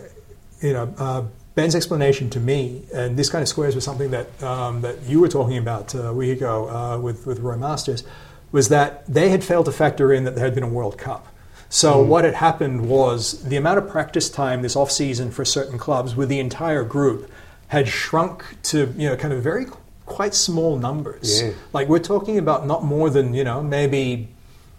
you 0.61 0.73
know, 0.73 0.95
uh, 0.99 1.23
Ben's 1.55 1.75
explanation 1.75 2.31
to 2.31 2.41
me, 2.41 2.83
and 2.95 3.17
this 3.17 3.29
kind 3.31 3.43
of 3.43 3.49
squares 3.49 3.75
with 3.75 3.85
something 3.85 4.11
that 4.11 4.43
um, 4.43 4.83
that 4.83 5.03
you 5.07 5.21
were 5.21 5.29
talking 5.29 5.59
about 5.59 5.95
uh, 5.95 6.09
a 6.09 6.15
week 6.15 6.37
ago 6.39 6.69
uh, 6.69 6.99
with 6.99 7.27
with 7.27 7.41
Roy 7.41 7.57
Masters, 7.57 8.05
was 8.53 8.69
that 8.69 9.05
they 9.07 9.29
had 9.31 9.43
failed 9.45 9.67
to 9.67 9.73
factor 9.73 10.13
in 10.13 10.25
that 10.25 10.35
there 10.35 10.45
had 10.45 10.55
been 10.55 10.65
a 10.65 10.69
World 10.69 10.99
Cup. 10.99 11.27
So 11.73 12.03
what 12.03 12.25
had 12.25 12.35
happened 12.35 12.89
was 12.89 13.45
the 13.45 13.57
amount 13.57 13.79
of 13.79 13.89
practice 13.89 14.29
time 14.29 14.63
this 14.63 14.75
off 14.75 14.91
season 14.91 15.31
for 15.31 15.45
certain 15.45 15.79
clubs 15.79 16.17
with 16.17 16.29
the 16.29 16.41
entire 16.41 16.83
group 16.83 17.31
had 17.69 17.87
shrunk 17.87 18.45
to 18.65 18.93
you 18.97 19.09
know 19.09 19.17
kind 19.17 19.33
of 19.33 19.41
very 19.43 19.67
quite 20.11 20.35
small 20.35 20.77
numbers. 20.79 21.43
Yeah. 21.43 21.53
Like 21.73 21.89
we're 21.89 22.07
talking 22.15 22.37
about 22.39 22.67
not 22.67 22.85
more 22.85 23.09
than 23.11 23.33
you 23.35 23.45
know 23.45 23.63
maybe 23.63 24.29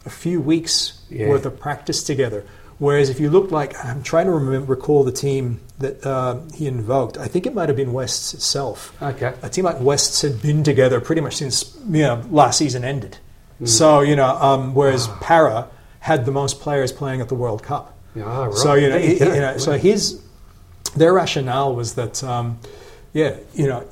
a 0.06 0.10
few 0.10 0.42
weeks 0.42 1.00
Yeah. 1.10 1.30
worth 1.30 1.46
of 1.46 1.60
practice 1.60 2.04
together. 2.04 2.44
Whereas 2.80 3.10
if 3.10 3.20
you 3.20 3.30
look 3.30 3.52
like 3.52 3.74
I'm 3.86 4.02
trying 4.02 4.26
to 4.26 4.32
remember, 4.32 4.74
recall 4.74 5.04
the 5.04 5.12
team 5.12 5.60
that 5.78 6.04
uh, 6.06 6.40
he 6.56 6.66
invoked. 6.68 7.16
I 7.18 7.28
think 7.28 7.46
it 7.46 7.54
might 7.54 7.70
have 7.70 7.76
been 7.78 7.94
Wests 7.94 8.34
itself. 8.34 8.92
Okay. 9.02 9.34
A 9.44 9.50
team 9.50 9.66
like 9.66 9.80
Wests 9.80 10.22
had 10.24 10.42
been 10.42 10.64
together 10.64 11.00
pretty 11.00 11.22
much 11.22 11.36
since 11.38 11.76
you 11.90 12.02
know 12.08 12.24
last 12.30 12.58
season 12.58 12.84
ended. 12.84 13.18
So 13.64 14.02
you 14.02 14.16
know, 14.16 14.26
um, 14.50 14.74
whereas 14.74 15.08
Parra 15.22 15.68
had 16.00 16.26
the 16.26 16.32
most 16.32 16.60
players 16.60 16.92
playing 16.92 17.22
at 17.22 17.30
the 17.30 17.36
World 17.36 17.62
Cup. 17.62 17.86
Yeah, 18.16 18.24
ah, 18.26 18.46
right. 18.46 18.54
So 18.56 18.74
you 18.74 18.90
know, 18.90 18.98
you 19.10 19.14
you 19.38 19.42
know, 19.46 19.58
so 19.60 19.78
his 19.78 20.20
their 20.96 21.14
rationale 21.14 21.76
was 21.76 21.94
that 21.94 22.24
um, 22.24 22.58
yeah, 23.14 23.38
you 23.54 23.68
know, 23.68 23.86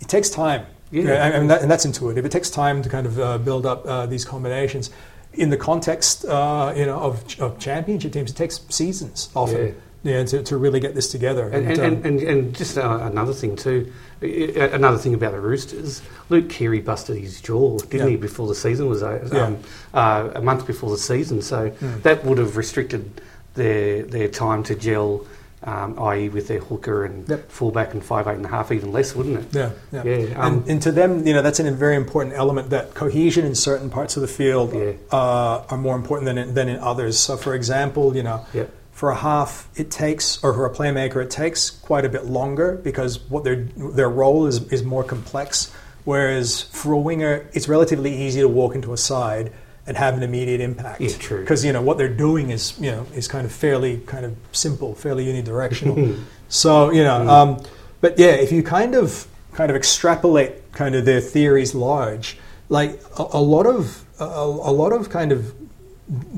it 0.00 0.08
takes 0.08 0.30
time. 0.30 0.66
Yeah. 0.90 1.24
And, 1.24 1.34
and 1.34 1.50
that, 1.50 1.62
and 1.62 1.70
that's 1.70 1.84
intuitive. 1.84 2.24
It 2.24 2.32
takes 2.32 2.48
time 2.50 2.82
to 2.82 2.88
kind 2.88 3.06
of 3.06 3.18
uh, 3.18 3.38
build 3.38 3.66
up 3.66 3.84
uh, 3.86 4.06
these 4.06 4.24
combinations. 4.24 4.90
In 5.32 5.50
the 5.50 5.56
context, 5.56 6.24
uh, 6.24 6.72
you 6.76 6.86
know, 6.86 6.98
of, 6.98 7.40
of 7.40 7.58
championship 7.58 8.12
teams, 8.12 8.30
it 8.30 8.36
takes 8.36 8.60
seasons 8.68 9.28
often. 9.34 9.74
Yeah. 10.02 10.22
to, 10.24 10.42
to 10.44 10.56
really 10.56 10.78
get 10.78 10.94
this 10.94 11.10
together. 11.10 11.48
And, 11.48 11.66
and, 11.68 11.78
um, 11.80 11.84
and, 11.84 12.06
and, 12.06 12.20
and 12.22 12.56
just 12.56 12.78
uh, 12.78 13.00
another 13.02 13.32
thing 13.32 13.56
too, 13.56 13.92
uh, 14.22 14.26
another 14.70 14.98
thing 14.98 15.14
about 15.14 15.32
the 15.32 15.40
Roosters, 15.40 16.00
Luke 16.28 16.48
Keary 16.48 16.80
busted 16.80 17.18
his 17.18 17.40
jaw, 17.40 17.76
didn't 17.78 18.06
Yeah. 18.06 18.10
he, 18.10 18.16
before 18.16 18.46
the 18.46 18.54
season 18.54 18.88
was 18.88 19.02
over, 19.02 19.28
Yeah. 19.34 19.42
um, 19.46 19.58
uh, 19.92 20.30
a 20.36 20.40
month 20.40 20.64
before 20.64 20.90
the 20.90 20.96
season. 20.98 21.42
So 21.42 21.70
Mm. 21.70 22.02
that 22.02 22.24
would 22.24 22.38
have 22.38 22.56
restricted 22.56 23.20
their 23.54 24.04
their 24.04 24.28
time 24.28 24.62
to 24.64 24.76
gel, 24.76 25.26
um, 25.62 25.98
i.e., 26.00 26.28
with 26.28 26.48
their 26.48 26.60
hooker 26.60 27.04
and 27.04 27.28
Yep. 27.28 27.50
fullback 27.50 27.92
and 27.94 28.04
five 28.04 28.26
eight 28.28 28.36
and 28.36 28.44
a 28.44 28.48
half, 28.48 28.70
even 28.70 28.92
less, 28.92 29.14
wouldn't 29.16 29.38
it? 29.38 29.46
Yeah, 29.52 29.70
yeah. 29.92 30.04
Yeah, 30.04 30.40
um, 30.40 30.54
and, 30.58 30.68
and 30.70 30.82
to 30.82 30.92
them, 30.92 31.26
you 31.26 31.32
know, 31.34 31.42
that's 31.42 31.58
a 31.60 31.70
very 31.70 31.96
important 31.96 32.34
element 32.36 32.70
that 32.70 32.94
cohesion 32.94 33.44
in 33.46 33.54
certain 33.54 33.90
parts 33.90 34.16
of 34.16 34.22
the 34.22 34.28
field 34.28 34.74
Yeah. 34.74 34.92
uh, 35.10 35.64
are 35.70 35.78
more 35.78 35.96
important 35.96 36.26
than 36.26 36.38
in, 36.38 36.54
than 36.54 36.68
in 36.68 36.78
others. 36.80 37.18
So, 37.18 37.36
for 37.36 37.54
example, 37.54 38.14
you 38.16 38.22
know, 38.22 38.44
Yep. 38.54 38.70
for 38.92 39.10
a 39.10 39.16
half, 39.16 39.68
it 39.76 39.90
takes, 39.90 40.42
or 40.44 40.52
for 40.54 40.66
a 40.66 40.70
playmaker, 40.74 41.22
it 41.22 41.30
takes 41.30 41.70
quite 41.70 42.04
a 42.04 42.08
bit 42.08 42.26
longer 42.26 42.78
because 42.82 43.20
what 43.30 43.44
their 43.44 43.64
their 43.76 44.08
role 44.10 44.46
is 44.46 44.62
is 44.72 44.82
more 44.84 45.04
complex. 45.04 45.72
Whereas 46.04 46.62
for 46.62 46.92
a 46.92 46.98
winger, 46.98 47.46
it's 47.52 47.68
relatively 47.68 48.14
easy 48.14 48.40
to 48.40 48.48
walk 48.48 48.74
into 48.76 48.92
a 48.92 48.96
side 48.96 49.52
and 49.86 49.96
have 49.96 50.14
an 50.16 50.22
immediate 50.22 50.60
impact. 50.60 51.00
Yeah, 51.00 51.10
true. 51.18 51.40
Because 51.40 51.64
you 51.64 51.72
know 51.72 51.82
what 51.82 51.98
they're 51.98 52.08
doing 52.08 52.50
is 52.50 52.78
you 52.80 52.90
know 52.90 53.06
is 53.14 53.28
kind 53.28 53.44
of 53.46 53.52
fairly 53.52 53.98
kind 54.06 54.24
of 54.24 54.36
simple, 54.52 54.94
fairly 54.94 55.26
unidirectional. 55.26 56.18
so 56.48 56.90
you 56.90 57.02
know, 57.04 57.28
um, 57.28 57.62
but 58.00 58.18
yeah, 58.18 58.32
if 58.32 58.52
you 58.52 58.62
kind 58.62 58.94
of 58.94 59.26
kind 59.52 59.70
of 59.70 59.76
extrapolate 59.76 60.72
kind 60.72 60.94
of 60.94 61.04
their 61.04 61.20
theories 61.20 61.74
large, 61.74 62.36
like 62.68 63.00
a, 63.18 63.22
a 63.32 63.40
lot 63.40 63.66
of 63.66 64.04
a, 64.20 64.24
a 64.24 64.72
lot 64.72 64.92
of 64.92 65.08
kind 65.10 65.32
of 65.32 65.54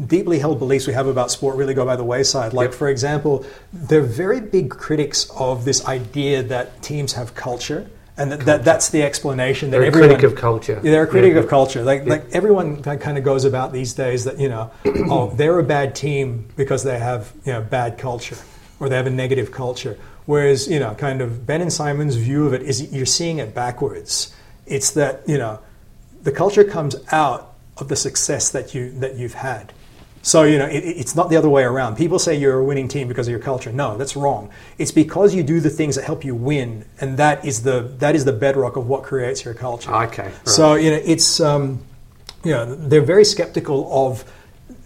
deeply 0.09 0.38
held 0.38 0.59
beliefs 0.59 0.86
we 0.86 0.94
have 0.94 1.07
about 1.07 1.30
sport 1.30 1.57
really 1.57 1.74
go 1.74 1.84
by 1.84 1.94
the 1.96 2.05
wayside. 2.05 2.55
Like, 2.55 2.70
Yep. 2.70 2.74
for 2.78 2.88
example, 2.88 3.44
they're 3.72 4.01
very 4.01 4.40
big 4.40 4.70
critics 4.70 5.28
of 5.36 5.64
this 5.66 5.84
idea 5.86 6.42
that 6.44 6.80
teams 6.82 7.12
have 7.12 7.34
culture, 7.34 7.90
and 8.18 8.32
that, 8.32 8.40
that 8.40 8.64
that's 8.64 8.88
the 8.90 9.02
explanation 9.02 9.70
that 9.70 9.76
They're 9.78 9.84
a 9.84 9.86
everyone. 9.86 10.10
critic 10.10 10.24
of 10.24 10.34
culture. 10.36 10.80
Yeah, 10.82 10.90
they're 10.90 11.04
a 11.04 11.06
critic 11.06 11.34
Yeah. 11.34 11.40
of 11.40 11.48
culture. 11.48 11.82
Like, 11.82 12.04
Yeah. 12.04 12.10
like 12.14 12.24
everyone 12.32 12.82
kind 12.82 13.16
of 13.18 13.24
goes 13.24 13.44
about 13.44 13.72
these 13.72 13.92
days 13.94 14.24
that 14.24 14.38
you 14.38 14.48
know, 14.48 14.70
oh, 15.10 15.32
they're 15.36 15.58
a 15.58 15.64
bad 15.64 15.94
team 15.94 16.46
because 16.56 16.82
they 16.82 16.98
have 16.98 17.32
you 17.44 17.52
know 17.52 17.60
bad 17.62 17.98
culture, 17.98 18.36
or 18.80 18.88
they 18.88 18.96
have 18.96 19.06
a 19.06 19.10
negative 19.24 19.52
culture. 19.52 19.96
Whereas 20.26 20.68
you 20.68 20.78
know, 20.78 20.94
kind 20.94 21.20
of 21.22 21.46
Ben 21.46 21.60
and 21.62 21.72
Simon's 21.72 22.16
view 22.16 22.46
of 22.46 22.52
it 22.52 22.62
is 22.62 22.92
you're 22.92 23.06
seeing 23.06 23.38
it 23.38 23.54
backwards. 23.54 24.32
It's 24.66 24.90
that 24.92 25.22
you 25.26 25.38
know, 25.38 25.60
the 26.22 26.32
culture 26.32 26.64
comes 26.64 26.96
out 27.12 27.54
of 27.78 27.88
the 27.88 27.96
success 27.96 28.50
that 28.50 28.74
you 28.74 28.90
that 29.00 29.14
you've 29.16 29.34
had. 29.34 29.72
So 30.28 30.42
you 30.42 30.58
know, 30.58 30.66
it, 30.66 30.84
it's 30.84 31.16
not 31.16 31.30
the 31.30 31.36
other 31.36 31.48
way 31.48 31.62
around. 31.62 31.96
People 31.96 32.18
say 32.18 32.36
you're 32.36 32.58
a 32.58 32.64
winning 32.64 32.86
team 32.86 33.08
because 33.08 33.26
of 33.28 33.30
your 33.30 33.40
culture. 33.40 33.72
No, 33.72 33.96
that's 33.96 34.14
wrong. 34.14 34.50
It's 34.76 34.92
because 34.92 35.34
you 35.34 35.42
do 35.42 35.58
the 35.58 35.70
things 35.70 35.96
that 35.96 36.04
help 36.04 36.22
you 36.22 36.34
win, 36.34 36.84
and 37.00 37.16
that 37.16 37.46
is 37.46 37.62
the 37.62 37.80
that 38.00 38.14
is 38.14 38.26
the 38.26 38.32
bedrock 38.32 38.76
of 38.76 38.86
what 38.86 39.04
creates 39.04 39.42
your 39.46 39.54
culture. 39.54 39.90
Okay, 39.90 40.24
right. 40.24 40.48
So 40.48 40.74
you 40.74 40.90
know, 40.90 41.00
it's 41.02 41.40
um, 41.40 41.82
you 42.44 42.52
know, 42.52 42.74
they're 42.74 43.00
very 43.00 43.24
skeptical 43.24 43.88
of 43.90 44.22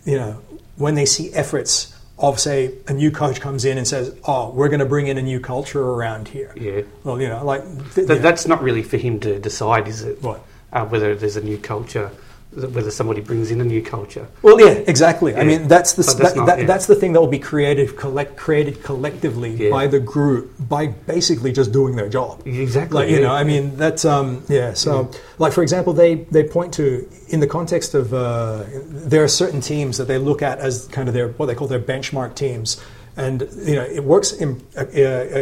you 0.04 0.16
know 0.16 0.40
when 0.76 0.94
they 0.94 1.06
see 1.06 1.32
efforts 1.34 1.92
of 2.20 2.38
say 2.38 2.74
a 2.86 2.92
new 2.92 3.10
coach 3.10 3.40
comes 3.40 3.64
in 3.64 3.78
and 3.78 3.88
says, 3.88 4.16
"Oh, 4.24 4.50
we're 4.50 4.68
going 4.68 4.78
to 4.78 4.86
bring 4.86 5.08
in 5.08 5.18
a 5.18 5.22
new 5.22 5.40
culture 5.40 5.82
around 5.82 6.28
here." 6.28 6.52
Yeah. 6.56 6.82
Well, 7.02 7.20
you 7.20 7.26
know, 7.26 7.44
like 7.44 7.64
th- 7.94 8.06
you 8.08 8.14
know, 8.14 8.18
that's 8.20 8.46
not 8.46 8.62
really 8.62 8.84
for 8.84 8.96
him 8.96 9.18
to 9.18 9.40
decide, 9.40 9.88
is 9.88 10.04
it? 10.04 10.22
What? 10.22 10.40
Uh, 10.72 10.86
whether 10.86 11.16
there's 11.16 11.36
a 11.36 11.42
new 11.42 11.58
culture, 11.58 12.12
whether 12.54 12.90
somebody 12.90 13.20
brings 13.22 13.50
in 13.50 13.60
a 13.60 13.64
new 13.64 13.82
culture. 13.82 14.26
Well, 14.42 14.60
yeah, 14.60 14.72
exactly. 14.86 15.34
I 15.34 15.42
mean, 15.44 15.68
that's 15.68 15.94
the 15.94 16.02
that's 16.02 16.14
that, 16.14 16.36
not- 16.36 16.46
that, 16.46 16.58
yeah. 16.60 16.66
that's 16.66 16.86
the 16.86 16.94
thing 16.94 17.12
that 17.14 17.20
will 17.20 17.26
be 17.28 17.38
created 17.38 17.96
collect 17.96 18.36
created 18.36 18.82
collectively 18.82 19.50
Yeah. 19.52 19.70
by 19.70 19.86
the 19.86 20.00
group 20.00 20.52
by 20.58 20.88
basically 20.88 21.52
just 21.52 21.72
doing 21.72 21.96
their 21.96 22.08
job. 22.08 22.42
Exactly. 22.46 23.02
Like 23.04 23.10
you 23.10 23.20
know, 23.20 23.32
I 23.32 23.44
mean, 23.44 23.76
that's 23.76 24.04
um, 24.04 24.42
yeah. 24.48 24.74
So, 24.74 25.10
like 25.38 25.52
for 25.52 25.62
example, 25.62 25.92
they 25.94 26.14
they 26.30 26.44
point 26.44 26.74
to 26.74 27.08
in 27.28 27.40
the 27.40 27.46
context 27.46 27.94
of 27.94 28.12
uh, 28.12 28.64
there 28.86 29.22
are 29.24 29.28
certain 29.28 29.60
teams 29.60 29.96
that 29.96 30.04
they 30.06 30.18
look 30.18 30.42
at 30.42 30.58
as 30.58 30.88
kind 30.88 31.08
of 31.08 31.14
their 31.14 31.28
what 31.28 31.46
they 31.46 31.54
call 31.54 31.68
their 31.68 31.80
benchmark 31.80 32.34
teams, 32.34 32.78
and 33.16 33.48
you 33.64 33.76
know 33.76 33.84
it 33.84 34.04
works 34.04 34.32
Im- 34.40 34.60
uh, 34.76 34.84
uh, 34.94 35.00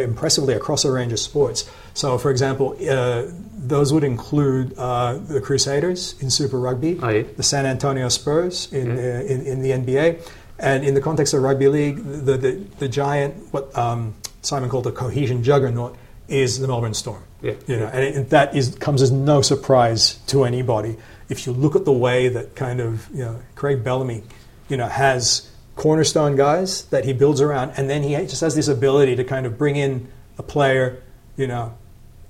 impressively 0.09 0.53
across 0.53 0.85
a 0.85 0.91
range 0.91 1.11
of 1.11 1.19
sports. 1.19 1.69
So, 1.93 2.17
for 2.17 2.31
example, 2.31 2.75
uh, 2.89 3.23
those 3.57 3.91
would 3.93 4.03
include 4.03 4.73
uh, 4.77 5.17
the 5.17 5.41
Crusaders 5.41 6.15
in 6.21 6.29
Super 6.29 6.59
Rugby, 6.59 6.99
Oh, 7.01 7.21
the 7.23 7.43
San 7.43 7.65
Antonio 7.65 8.09
Spurs 8.09 8.71
in, 8.71 8.87
Yeah. 8.97 9.03
uh, 9.03 9.33
in 9.33 9.45
in 9.45 9.61
the 9.61 9.71
NBA, 9.71 10.19
and 10.59 10.83
in 10.83 10.93
the 10.93 11.01
context 11.01 11.33
of 11.33 11.41
rugby 11.43 11.67
league, 11.67 11.97
the 12.03 12.37
the, 12.37 12.51
the 12.79 12.87
giant 12.87 13.35
what 13.53 13.75
um, 13.77 14.13
Simon 14.41 14.69
called 14.69 14.85
the 14.85 14.91
cohesion 14.91 15.43
juggernaut 15.43 15.95
is 16.27 16.59
the 16.59 16.67
Melbourne 16.67 16.93
Storm. 16.93 17.21
Yeah. 17.41 17.53
You 17.67 17.77
know, 17.79 17.87
and 17.87 18.03
it, 18.03 18.29
that 18.29 18.55
is 18.55 18.75
comes 18.75 19.01
as 19.01 19.11
no 19.11 19.41
surprise 19.41 20.15
to 20.27 20.43
anybody. 20.45 20.95
If 21.29 21.45
you 21.45 21.53
look 21.53 21.75
at 21.75 21.85
the 21.85 21.91
way 21.93 22.29
that 22.29 22.55
kind 22.55 22.79
of 22.79 23.07
you 23.13 23.23
know 23.25 23.39
Craig 23.55 23.83
Bellamy, 23.83 24.23
you 24.69 24.77
know, 24.77 24.87
has 24.87 25.49
cornerstone 25.75 26.35
guys 26.35 26.85
that 26.85 27.03
he 27.05 27.13
builds 27.13 27.41
around, 27.41 27.73
and 27.77 27.89
then 27.89 28.03
he 28.03 28.11
just 28.27 28.41
has 28.41 28.55
this 28.55 28.67
ability 28.67 29.15
to 29.17 29.23
kind 29.23 29.45
of 29.45 29.57
bring 29.57 29.75
in 29.75 30.07
a 30.37 30.43
player, 30.43 31.01
you 31.37 31.47
know, 31.47 31.73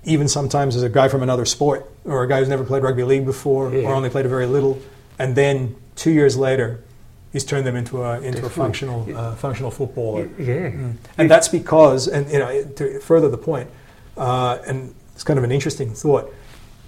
even 0.03 0.27
sometimes 0.27 0.75
as 0.75 0.83
a 0.83 0.89
guy 0.89 1.07
from 1.07 1.21
another 1.23 1.45
sport 1.45 1.89
or 2.05 2.23
a 2.23 2.27
guy 2.27 2.39
who's 2.39 2.49
never 2.49 2.63
played 2.63 2.83
rugby 2.83 3.03
league 3.03 3.25
before 3.25 3.73
Yeah. 3.73 3.87
or 3.89 3.93
only 3.93 4.09
played 4.09 4.25
a 4.25 4.29
very 4.29 4.45
little, 4.47 4.79
and 5.19 5.35
then 5.35 5.75
two 5.95 6.11
years 6.11 6.35
later, 6.37 6.83
he's 7.31 7.43
turned 7.45 7.65
them 7.65 7.75
into 7.75 8.03
a 8.03 8.19
into 8.21 8.45
a 8.45 8.49
functional 8.49 9.07
uh, 9.15 9.35
functional 9.35 9.71
footballer. 9.71 10.27
Yeah. 10.39 10.71
And 11.17 11.29
that's 11.29 11.47
because, 11.47 12.07
and 12.07 12.29
you 12.31 12.39
know, 12.39 12.63
to 12.77 12.99
further 12.99 13.29
the 13.29 13.37
point, 13.37 13.69
uh, 14.17 14.57
and 14.65 14.93
it's 15.13 15.23
kind 15.23 15.37
of 15.37 15.43
an 15.43 15.51
interesting 15.51 15.93
thought. 15.93 16.33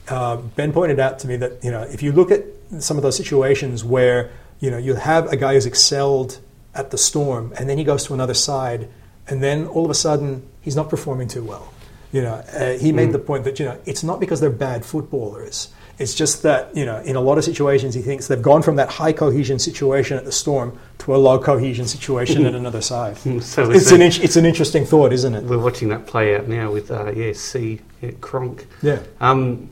Uh, 0.10 0.36
ben 0.36 0.74
pointed 0.74 1.00
out 1.00 1.20
to 1.20 1.28
me 1.28 1.38
that 1.38 1.64
you 1.64 1.72
know 1.72 1.82
if 1.84 2.04
you 2.04 2.12
look 2.12 2.30
at 2.32 2.44
some 2.80 2.98
of 2.98 3.04
those 3.04 3.16
situations 3.16 3.84
where 3.86 4.32
you 4.60 4.70
know 4.72 4.78
you 4.78 4.96
have 4.96 5.32
a 5.32 5.38
guy 5.38 5.54
who's 5.54 5.66
excelled 5.66 6.40
at 6.76 6.90
the 6.92 6.98
Storm, 6.98 7.54
and 7.58 7.70
then 7.70 7.78
he 7.78 7.84
goes 7.84 8.04
to 8.06 8.14
another 8.14 8.34
side, 8.34 8.90
and 9.28 9.42
then 9.44 9.68
all 9.68 9.86
of 9.86 9.92
a 9.92 9.94
sudden 9.94 10.46
he's 10.62 10.76
not 10.76 10.90
performing 10.90 11.28
too 11.28 11.44
well. 11.44 11.72
You 12.14 12.22
know, 12.22 12.34
uh, 12.36 12.78
he 12.78 12.92
made 12.94 13.12
the 13.12 13.20
point 13.20 13.44
that 13.44 13.60
you 13.60 13.66
know 13.66 13.78
it's 13.86 14.04
not 14.04 14.20
because 14.20 14.40
they're 14.40 14.50
bad 14.52 14.86
footballers. 14.86 15.70
It's 16.00 16.14
just 16.16 16.44
that 16.44 16.76
you 16.76 16.86
know 16.86 16.98
in 17.00 17.16
a 17.16 17.20
lot 17.22 17.38
of 17.38 17.44
situations 17.44 17.94
he 17.96 18.02
thinks 18.02 18.28
they've 18.28 18.42
gone 18.42 18.62
from 18.62 18.76
that 18.78 18.90
high 18.90 19.14
cohesion 19.14 19.58
situation 19.60 20.18
at 20.18 20.24
the 20.26 20.32
Storm 20.32 20.78
to 21.00 21.16
a 21.16 21.18
low 21.18 21.38
cohesion 21.40 21.88
situation 21.88 22.46
at 22.46 22.54
another 22.56 22.82
side. 22.82 23.18
So 23.42 23.70
It's 23.72 23.84
it's, 23.84 23.92
an 23.92 24.02
in- 24.02 24.24
it's 24.24 24.36
an 24.36 24.46
interesting 24.46 24.86
thought, 24.86 25.12
isn't 25.12 25.34
it? 25.36 25.44
we're 25.44 25.58
watching 25.58 25.90
that 25.90 26.06
play 26.08 26.36
out 26.36 26.48
now 26.48 26.72
with 26.72 26.92
uh, 26.92 27.12
yeah 27.16 27.34
C 27.34 27.82
yeah, 28.02 28.12
Cronk. 28.22 28.68
Yeah. 28.82 29.00
Um, 29.20 29.70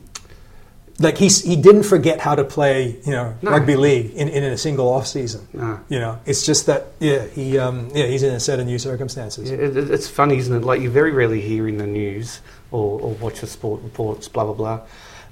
Like 0.98 1.16
he's, 1.18 1.42
he 1.42 1.56
didn't 1.56 1.84
forget 1.84 2.20
how 2.20 2.34
to 2.34 2.44
play, 2.44 2.96
you 3.04 3.12
know, 3.12 3.34
No. 3.42 3.50
rugby 3.52 3.76
league 3.76 4.12
in, 4.12 4.28
in 4.28 4.44
a 4.44 4.56
single 4.58 4.88
off 4.88 5.06
season. 5.06 5.48
no. 5.52 5.80
You 5.88 5.98
know, 5.98 6.18
it's 6.26 6.44
just 6.46 6.66
that 6.66 6.88
yeah, 7.00 7.26
he 7.26 7.58
um, 7.58 7.88
yeah 7.94 8.06
he's 8.06 8.22
in 8.22 8.34
a 8.34 8.40
set 8.40 8.60
of 8.60 8.66
new 8.66 8.78
circumstances. 8.78 9.50
Yeah, 9.50 9.56
it, 9.56 9.76
it's 9.76 10.06
funny, 10.08 10.36
isn't 10.38 10.54
it? 10.54 10.64
Like 10.64 10.80
you 10.80 10.90
very 10.90 11.10
rarely 11.12 11.40
hear 11.40 11.66
in 11.66 11.78
the 11.78 11.86
news 11.86 12.40
or, 12.70 13.00
or 13.00 13.10
watch 13.14 13.40
the 13.40 13.46
sport 13.46 13.82
reports, 13.82 14.28
blah 14.28 14.44
blah 14.44 14.54
blah, 14.54 14.80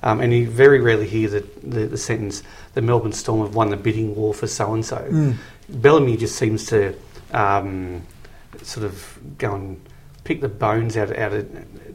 um, 0.03 0.21
and 0.21 0.33
you 0.33 0.49
very 0.49 0.81
rarely 0.81 1.07
hear 1.07 1.29
the, 1.29 1.45
the, 1.63 1.87
the 1.87 1.99
sentence, 1.99 2.43
"The 2.75 2.83
Melbourne 2.83 3.13
Storm 3.13 3.43
have 3.43 3.55
won 3.55 3.69
the 3.71 3.77
bidding 3.77 4.15
war 4.17 4.33
for 4.35 4.47
so 4.47 4.73
and 4.75 4.85
so." 4.85 5.35
Bellamy 5.69 6.17
just 6.17 6.37
seems 6.37 6.67
to 6.67 6.95
um, 7.33 8.03
sort 8.63 8.85
of 8.87 9.19
go 9.39 9.55
and 9.55 9.81
pick 10.31 10.41
the 10.41 10.49
bones 10.49 10.97
out, 10.97 11.11
out 11.19 11.33
of 11.33 11.45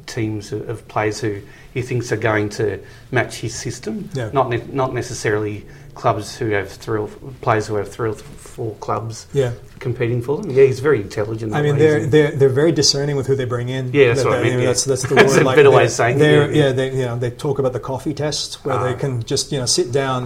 teams 0.08 0.52
of, 0.52 0.86
players 0.90 1.22
who 1.22 1.42
he 1.74 1.82
thinks 1.82 2.12
are 2.12 2.18
going 2.18 2.50
to 2.50 2.78
match 3.12 3.38
his 3.38 3.56
system. 3.56 4.10
Yeah. 4.14 4.30
Not 4.34 4.50
ne- 4.50 4.68
not 4.74 4.94
necessarily 4.94 5.66
clubs 5.94 6.36
who 6.38 6.50
have 6.50 6.70
three 6.70 7.00
or 7.00 7.08
players 7.40 7.68
who 7.68 7.76
have 7.76 7.90
three 7.90 8.10
or 8.10 8.14
four 8.16 8.76
clubs 8.82 9.26
Yeah, 9.34 9.54
competing 9.80 10.22
for 10.22 10.42
them. 10.42 10.52
Yeah, 10.52 10.66
he's 10.66 10.82
very 10.82 11.00
intelligent. 11.02 11.54
I 11.54 11.62
mean 11.62 11.78
they're 11.78 12.06
they're 12.06 12.32
they're 12.32 12.50
very 12.64 12.74
discerning 12.74 13.16
with 13.16 13.26
who 13.28 13.36
they 13.38 13.46
bring 13.46 13.70
in. 13.70 13.94
Yeah, 13.94 14.08
that's 14.08 14.24
That- 14.24 14.30
what 14.30 14.40
I 14.40 14.44
mean, 14.44 14.60
yeah. 14.60 14.66
That's 14.66 14.84
that's 14.84 15.04
the 15.08 15.16
That's 15.20 15.34
word. 15.36 15.42
a 15.44 15.46
like 15.46 15.56
better 15.56 15.72
way 15.72 15.86
of 15.86 15.92
saying 15.92 16.20
it, 16.20 16.22
yeah. 16.24 16.48
Yeah, 16.66 16.72
they 16.74 16.90
you 16.92 17.06
know 17.08 17.18
they 17.18 17.32
talk 17.32 17.58
about 17.60 17.72
the 17.72 17.80
coffee 17.80 18.14
test 18.14 18.66
where 18.66 18.76
Ah. 18.76 18.84
they 18.88 18.96
can 18.96 19.24
just 19.24 19.54
you 19.54 19.60
know 19.60 19.66
sit 19.66 19.94
down, 19.94 20.22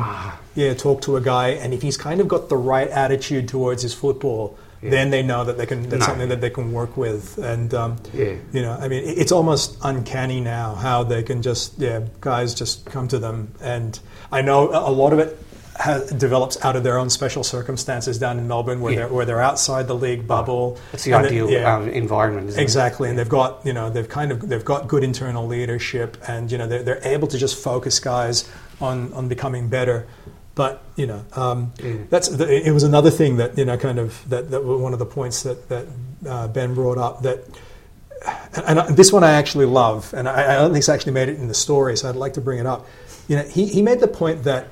yeah, 0.56 0.74
talk 0.74 1.02
to 1.04 1.16
a 1.16 1.22
guy, 1.22 1.50
and 1.50 1.74
if 1.76 1.82
he's 1.84 1.98
kind 1.98 2.20
of 2.22 2.28
got 2.28 2.50
the 2.50 2.58
right 2.58 2.90
attitude 2.90 3.48
towards 3.48 3.84
his 3.84 3.94
football. 3.94 4.58
Yeah. 4.82 4.92
Then 4.92 5.10
they 5.10 5.22
know 5.24 5.44
that 5.44 5.58
they 5.58 5.66
can. 5.66 5.84
That's 5.90 6.00
No. 6.02 6.06
something 6.06 6.30
that 6.30 6.40
they 6.40 6.50
can 6.50 6.72
work 6.72 6.96
with, 6.96 7.38
and 7.38 7.74
um, 7.74 7.98
Yeah. 8.14 8.34
you 8.54 8.62
know, 8.62 8.78
I 8.80 8.88
mean, 8.88 9.04
it's 9.06 9.32
almost 9.32 9.78
uncanny 9.84 10.40
now 10.40 10.76
how 10.76 11.04
they 11.04 11.22
can 11.22 11.42
just, 11.42 11.74
yeah, 11.78 12.00
guys 12.22 12.54
just 12.54 12.86
come 12.86 13.08
to 13.10 13.20
them. 13.20 13.50
And 13.62 14.00
I 14.32 14.42
know 14.42 14.70
a 14.70 14.92
lot 14.92 15.12
of 15.12 15.20
it 15.20 15.38
ha 15.78 16.00
develops 16.18 16.58
out 16.64 16.76
of 16.78 16.84
their 16.84 16.98
own 16.98 17.10
special 17.10 17.44
circumstances 17.44 18.18
down 18.20 18.38
in 18.38 18.48
Melbourne 18.48 18.80
where, 18.82 18.94
Yeah. 18.94 19.00
they're, 19.00 19.08
where 19.10 19.26
they're 19.26 19.42
outside 19.42 19.88
the 19.88 19.96
league 19.96 20.26
bubble. 20.28 20.78
It's 20.94 21.04
the 21.04 21.12
And 21.14 21.26
ideal 21.26 21.50
yeah. 21.50 21.76
um, 21.76 21.90
environment, 21.90 22.48
isn't 22.50 22.62
Exactly, 22.62 23.10
and 23.10 23.18
they've 23.20 23.28
got 23.28 23.60
you 23.66 23.74
know 23.74 23.90
they've 23.90 24.08
kind 24.08 24.32
of 24.32 24.48
they've 24.48 24.64
got 24.74 24.88
good 24.88 25.04
internal 25.04 25.46
leadership, 25.46 26.18
and 26.28 26.50
you 26.52 26.58
know 26.58 26.68
they're, 26.68 26.84
they're 26.84 27.02
able 27.04 27.28
to 27.28 27.38
just 27.38 27.58
focus 27.62 28.00
guys 28.00 28.46
on 28.80 29.12
on 29.14 29.28
becoming 29.28 29.68
better. 29.68 30.06
But 30.60 30.84
you 30.98 31.08
know 31.08 31.22
um, 31.44 31.72
Yeah. 31.82 31.94
that's 32.10 32.28
the, 32.28 32.46
it 32.68 32.74
was 32.74 32.84
another 32.84 33.12
thing 33.20 33.38
that 33.38 33.58
you 33.58 33.64
know 33.64 33.78
kind 33.78 33.98
of 33.98 34.10
that 34.30 34.52
that 34.52 34.62
was 34.66 34.82
one 34.82 34.92
of 34.92 35.00
the 35.00 35.06
points 35.06 35.44
that 35.44 35.70
that 35.70 35.86
uh, 36.28 36.48
Ben 36.50 36.74
brought 36.74 36.98
up 36.98 37.22
that. 37.22 37.40
And 38.68 38.78
and 38.80 38.98
this 38.98 39.14
one 39.14 39.24
I 39.24 39.32
actually 39.42 39.68
love, 39.68 40.14
and 40.14 40.28
I, 40.28 40.52
I 40.52 40.56
don't 40.60 40.72
think 40.74 40.82
it's 40.82 40.90
actually 40.90 41.14
made 41.14 41.30
it 41.30 41.38
in 41.40 41.48
the 41.48 41.54
story, 41.54 41.96
so 41.96 42.10
I'd 42.10 42.18
like 42.26 42.34
to 42.34 42.42
bring 42.42 42.60
it 42.60 42.66
up. 42.66 42.86
You 43.30 43.38
know, 43.38 43.44
he, 43.44 43.68
he 43.68 43.82
made 43.82 44.02
the 44.02 44.10
point 44.10 44.44
that 44.44 44.68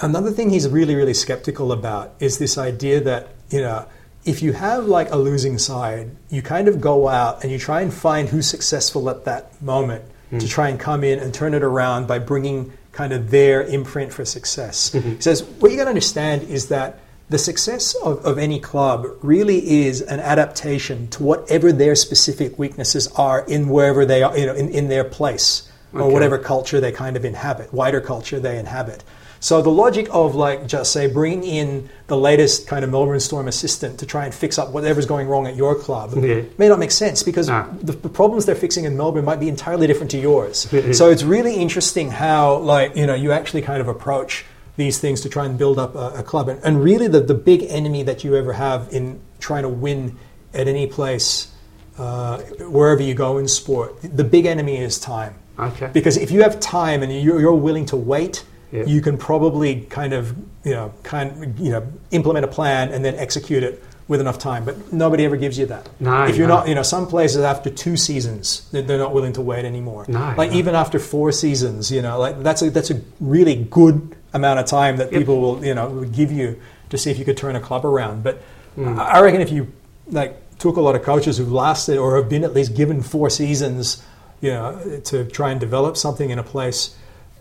another 0.00 0.30
thing 0.30 0.50
he's 0.50 0.68
really 0.68 0.94
really 0.94 1.14
skeptical 1.14 1.72
about 1.72 2.14
is 2.20 2.38
this 2.38 2.56
idea 2.56 3.00
that 3.00 3.28
you 3.50 3.60
know 3.60 3.84
if 4.24 4.42
you 4.42 4.52
have 4.52 4.84
like 4.86 5.10
a 5.10 5.16
losing 5.16 5.58
side 5.58 6.10
you 6.28 6.40
kind 6.42 6.68
of 6.68 6.80
go 6.80 7.08
out 7.08 7.42
and 7.42 7.50
you 7.52 7.58
try 7.58 7.80
and 7.82 7.92
find 7.92 8.28
who's 8.28 8.46
successful 8.46 9.10
at 9.10 9.24
that 9.24 9.60
moment 9.60 10.04
to 10.38 10.46
try 10.46 10.68
and 10.68 10.78
come 10.78 11.02
in 11.02 11.18
and 11.18 11.34
turn 11.34 11.54
it 11.54 11.62
around 11.64 12.06
by 12.06 12.18
bringing 12.20 12.72
kind 12.92 13.12
of 13.12 13.30
their 13.30 13.62
imprint 13.62 14.12
for 14.12 14.24
success 14.24 14.90
mm-hmm. 14.90 15.10
he 15.10 15.20
says 15.20 15.42
what 15.42 15.70
you 15.70 15.76
got 15.76 15.84
to 15.84 15.90
understand 15.90 16.42
is 16.44 16.68
that 16.68 16.98
the 17.28 17.38
success 17.38 17.94
of, 18.02 18.24
of 18.24 18.38
any 18.38 18.58
club 18.58 19.06
really 19.22 19.84
is 19.86 20.02
an 20.02 20.18
adaptation 20.18 21.06
to 21.08 21.22
whatever 21.22 21.70
their 21.70 21.94
specific 21.94 22.58
weaknesses 22.58 23.06
are 23.16 23.44
in 23.46 23.68
wherever 23.68 24.04
they 24.04 24.22
are 24.22 24.36
you 24.36 24.46
know 24.46 24.54
in, 24.54 24.68
in 24.70 24.88
their 24.88 25.04
place 25.04 25.70
or 25.92 26.02
Okay. 26.02 26.12
whatever 26.12 26.38
culture 26.38 26.80
they 26.80 26.92
kind 26.92 27.16
of 27.16 27.24
inhabit, 27.24 27.72
wider 27.72 28.00
culture 28.00 28.38
they 28.38 28.58
inhabit. 28.58 29.02
So 29.42 29.62
the 29.62 29.70
logic 29.70 30.06
of 30.10 30.34
like 30.34 30.66
just 30.66 30.92
say 30.92 31.06
bringing 31.06 31.44
in 31.44 31.88
the 32.08 32.16
latest 32.16 32.66
kind 32.66 32.84
of 32.84 32.90
Melbourne 32.90 33.18
Storm 33.20 33.48
assistant 33.48 33.98
to 34.00 34.06
try 34.06 34.26
and 34.26 34.34
fix 34.34 34.58
up 34.58 34.70
whatever's 34.70 35.06
going 35.06 35.28
wrong 35.28 35.46
at 35.46 35.56
your 35.56 35.74
club 35.74 36.12
Yeah. 36.22 36.42
may 36.58 36.68
not 36.68 36.78
make 36.78 36.90
sense 36.90 37.22
because 37.22 37.48
Nah. 37.48 37.66
the, 37.82 37.92
the 37.92 38.08
problems 38.10 38.44
they're 38.46 38.54
fixing 38.54 38.84
in 38.84 38.96
Melbourne 38.98 39.24
might 39.24 39.40
be 39.40 39.48
entirely 39.48 39.86
different 39.86 40.10
to 40.12 40.18
yours. 40.18 40.68
So 40.92 41.08
it's 41.10 41.22
really 41.22 41.54
interesting 41.54 42.10
how 42.10 42.58
like 42.58 42.96
you 42.96 43.06
know 43.06 43.14
you 43.14 43.32
actually 43.32 43.62
kind 43.62 43.80
of 43.80 43.88
approach 43.88 44.44
these 44.76 44.98
things 44.98 45.20
to 45.22 45.28
try 45.28 45.44
and 45.46 45.56
build 45.58 45.78
up 45.78 45.94
a, 45.94 46.20
a 46.20 46.22
club 46.22 46.48
and, 46.48 46.60
and 46.62 46.82
really 46.82 47.08
the, 47.08 47.20
the 47.20 47.34
big 47.34 47.62
enemy 47.68 48.02
that 48.04 48.24
you 48.24 48.36
ever 48.36 48.52
have 48.52 48.88
in 48.92 49.20
trying 49.38 49.62
to 49.62 49.68
win 49.68 50.16
at 50.54 50.68
any 50.68 50.86
place 50.86 51.50
uh, 51.98 52.38
wherever 52.68 53.02
you 53.02 53.14
go 53.14 53.38
in 53.38 53.46
sport 53.48 53.94
the 54.02 54.24
big 54.24 54.46
enemy 54.46 54.76
is 54.78 54.98
time 54.98 55.34
Okay. 55.58 55.90
because 55.92 56.16
if 56.16 56.30
you 56.30 56.42
have 56.42 56.60
time 56.60 57.02
and 57.02 57.12
you're, 57.12 57.38
you're 57.40 57.52
willing 57.52 57.84
to 57.86 57.96
wait, 57.96 58.44
Yeah. 58.72 58.84
you 58.84 59.00
can 59.00 59.18
probably 59.18 59.80
kind 59.82 60.12
of 60.12 60.36
you 60.64 60.72
know 60.72 60.94
kind 61.02 61.58
you 61.58 61.72
know 61.72 61.86
implement 62.12 62.44
a 62.44 62.48
plan 62.48 62.90
and 62.92 63.04
then 63.04 63.16
execute 63.16 63.62
it 63.64 63.82
with 64.06 64.20
enough 64.20 64.38
time. 64.38 64.64
But 64.64 64.92
nobody 64.92 65.24
ever 65.24 65.36
gives 65.36 65.58
you 65.58 65.66
that. 65.66 65.88
No, 66.00 66.24
if 66.24 66.36
you're 66.36 66.48
no. 66.48 66.56
not, 66.58 66.68
you 66.68 66.74
know, 66.74 66.82
some 66.82 67.06
places 67.06 67.42
after 67.42 67.70
two 67.70 67.96
seasons 67.96 68.68
they're 68.72 68.82
they're 68.82 68.98
not 68.98 69.12
willing 69.14 69.32
to 69.34 69.40
wait 69.40 69.64
anymore. 69.64 70.04
No, 70.08 70.34
like 70.36 70.50
no. 70.50 70.56
even 70.56 70.74
after 70.74 70.98
four 70.98 71.32
seasons, 71.32 71.90
you 71.90 72.02
know, 72.02 72.18
like 72.18 72.42
that's 72.42 72.62
a 72.62 72.70
that's 72.70 72.90
a 72.90 73.00
really 73.20 73.56
good 73.56 74.16
amount 74.32 74.60
of 74.60 74.66
time 74.66 74.96
that 74.98 75.10
Yep. 75.12 75.20
people 75.20 75.40
will 75.40 75.64
you 75.64 75.74
know 75.74 75.88
would 75.90 76.12
give 76.12 76.30
you 76.32 76.60
to 76.90 76.98
see 76.98 77.10
if 77.10 77.18
you 77.18 77.24
could 77.24 77.36
turn 77.36 77.56
a 77.56 77.60
club 77.60 77.84
around. 77.84 78.22
But. 78.22 78.40
I 78.78 78.82
I 79.18 79.20
reckon 79.20 79.40
if 79.40 79.50
you 79.50 79.66
like 80.06 80.36
took 80.58 80.76
a 80.76 80.80
lot 80.80 80.94
of 80.94 81.02
coaches 81.02 81.38
who've 81.38 81.52
lasted 81.52 81.98
or 81.98 82.16
have 82.16 82.28
been 82.28 82.44
at 82.44 82.54
least 82.54 82.74
given 82.76 83.02
four 83.02 83.28
seasons, 83.30 84.02
you 84.40 84.50
know, 84.50 85.00
to 85.04 85.24
try 85.24 85.50
and 85.50 85.58
develop 85.60 85.96
something 85.96 86.30
in 86.30 86.38
a 86.38 86.42
place, 86.42 86.96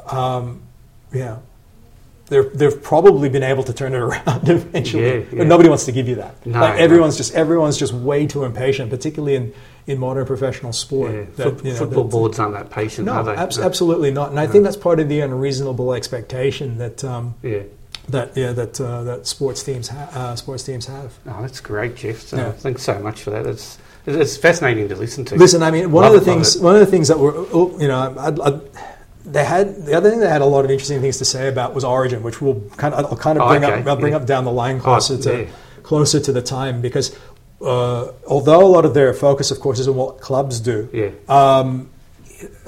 um, 0.07 0.61
yeah, 1.13 1.37
they're, 2.27 2.43
they've 2.43 2.81
probably 2.83 3.27
been 3.29 3.43
able 3.43 3.63
to 3.63 3.73
turn 3.73 3.93
it 3.93 3.97
around 4.07 4.47
eventually. 4.49 5.03
Yeah, 5.03 5.13
yeah. 5.13 5.25
But 5.39 5.47
nobody 5.47 5.69
wants 5.69 5.85
to 5.85 5.91
give 5.91 6.07
you 6.07 6.15
that. 6.15 6.45
No, 6.45 6.59
like 6.59 6.75
no. 6.77 6.83
everyone's 6.83 7.17
just 7.17 7.33
everyone's 7.33 7.77
just 7.77 7.93
way 7.93 8.27
too 8.27 8.43
impatient, 8.43 8.89
particularly 8.89 9.35
in, 9.35 9.53
in 9.87 9.97
modern 9.99 10.25
professional 10.25 10.71
sport. 10.73 11.11
Yeah. 11.11 11.23
that, 11.37 11.65
you 11.65 11.71
know, 11.71 11.77
football 11.77 12.03
boards 12.03 12.37
aren't 12.39 12.53
that 12.53 12.69
patient, 12.69 13.05
No, 13.07 13.13
are 13.13 13.23
they? 13.23 13.35
No. 13.35 13.41
absolutely 13.65 14.11
not. 14.11 14.29
And 14.29 14.39
I 14.39 14.45
think 14.47 14.63
that's 14.63 14.77
part 14.77 14.99
of 14.99 15.09
the 15.09 15.21
unreasonable 15.21 15.93
expectation 15.93 16.77
that 16.77 17.03
um, 17.03 17.33
Yeah. 17.41 17.63
that 18.09 18.37
yeah 18.37 18.51
that 18.53 18.79
uh, 18.79 19.03
that 19.05 19.25
sports 19.25 19.63
teams 19.63 19.87
ha- 19.87 20.09
uh, 20.13 20.35
sports 20.35 20.63
teams 20.63 20.85
have. 20.85 21.17
Oh, 21.27 21.41
that's 21.41 21.59
great, 21.61 21.95
Jeff. 21.95 22.19
So 22.21 22.37
Yeah. 22.37 22.51
Thanks 22.51 22.83
so 22.83 22.99
much 22.99 23.23
for 23.23 23.31
that. 23.31 23.47
It's 23.47 23.79
it's 24.05 24.37
fascinating 24.37 24.87
to 24.89 24.95
listen 24.95 25.25
to. 25.25 25.35
Listen, 25.35 25.61
I 25.63 25.71
mean, 25.71 25.91
one 25.91 26.03
Love 26.03 26.13
of 26.15 26.19
the 26.19 26.25
things 26.25 26.55
it. 26.55 26.61
one 26.61 26.75
of 26.75 26.79
the 26.81 26.85
things 26.87 27.07
that 27.07 27.17
were 27.19 27.33
oh, 27.35 27.75
you 27.79 27.87
know 27.87 28.15
I'd, 28.17 28.39
I'd, 28.39 28.61
they 29.31 29.43
had 29.45 29.85
the 29.85 29.93
other 29.95 30.09
thing 30.09 30.19
they 30.19 30.27
had 30.29 30.41
a 30.41 30.45
lot 30.45 30.65
of 30.65 30.71
interesting 30.71 31.01
things 31.01 31.17
to 31.19 31.25
say 31.25 31.47
about 31.47 31.73
was 31.75 31.83
Origin, 31.83 32.23
which 32.23 32.41
we'll 32.41 32.59
kind 32.77 32.93
of 32.93 33.05
I'll 33.05 33.17
kind 33.17 33.37
of 33.37 33.43
Oh, 33.45 33.49
bring 33.49 33.63
okay, 33.63 33.81
up 33.81 33.87
I'll 33.87 33.95
bring 33.97 34.13
yeah. 34.13 34.19
up 34.19 34.25
down 34.25 34.43
the 34.45 34.51
line 34.51 34.79
closer 34.79 35.17
to 35.17 35.43
yeah. 35.43 35.47
closer 35.83 36.19
to 36.19 36.31
the 36.31 36.41
time 36.41 36.81
because 36.81 37.15
uh, 37.61 38.11
although 38.27 38.65
a 38.65 38.71
lot 38.71 38.85
of 38.85 38.93
their 38.93 39.13
focus, 39.13 39.51
of 39.51 39.59
course, 39.59 39.79
is 39.79 39.87
on 39.87 39.95
what 39.95 40.21
clubs 40.21 40.59
do, 40.61 40.87
Yeah. 40.93 41.09
um, 41.27 41.89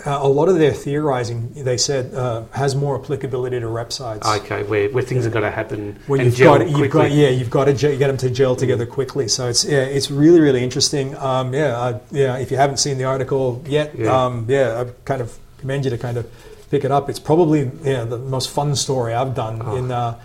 a 0.05 0.27
lot 0.27 0.49
of 0.49 0.55
their 0.59 0.73
theorizing, 0.73 1.53
they 1.55 1.77
said, 1.77 2.13
uh, 2.13 2.43
has 2.51 2.75
more 2.75 2.99
applicability 3.01 3.57
to 3.61 3.67
rep 3.69 3.93
sides. 3.93 4.27
Okay, 4.27 4.63
where, 4.63 4.89
where 4.89 5.01
things 5.01 5.23
have 5.23 5.31
got 5.31 5.41
to 5.41 5.49
happen 5.51 5.97
and 6.09 6.21
you've 6.25 6.35
gel 6.35 6.57
got, 6.57 6.67
you've 6.67 6.75
quickly. 6.75 6.99
got, 7.07 7.11
yeah, 7.11 7.29
you've 7.29 7.49
got 7.49 7.65
to 7.65 7.73
ge- 7.73 7.97
get 7.97 8.07
them 8.07 8.17
to 8.17 8.29
gel 8.29 8.57
together 8.57 8.85
quickly. 8.85 9.29
So 9.29 9.47
it's, 9.47 9.63
yeah, 9.63 9.79
it's 9.83 10.11
really, 10.11 10.41
really 10.41 10.61
interesting. 10.61 11.15
Um, 11.15 11.53
yeah, 11.53 11.77
uh, 11.79 11.99
yeah. 12.11 12.35
If 12.37 12.51
you 12.51 12.57
haven't 12.57 12.77
seen 12.77 12.97
the 12.97 13.05
article 13.05 13.63
yet, 13.65 13.95
Yeah. 13.97 14.25
um, 14.25 14.45
yeah, 14.49 14.81
I 14.81 14.91
kind 15.05 15.21
of 15.21 15.37
commend 15.59 15.85
you 15.85 15.91
to 15.91 15.97
kind 15.97 16.17
of 16.17 16.29
pick 16.71 16.83
it 16.83 16.91
up. 16.91 17.09
It's 17.09 17.19
probably 17.19 17.69
yeah 17.83 18.05
the 18.05 18.17
most 18.17 18.49
fun 18.49 18.75
story 18.75 19.13
I've 19.13 19.35
done 19.35 19.61
Oh. 19.63 19.75
in, 19.75 19.91
uh, 19.91 20.19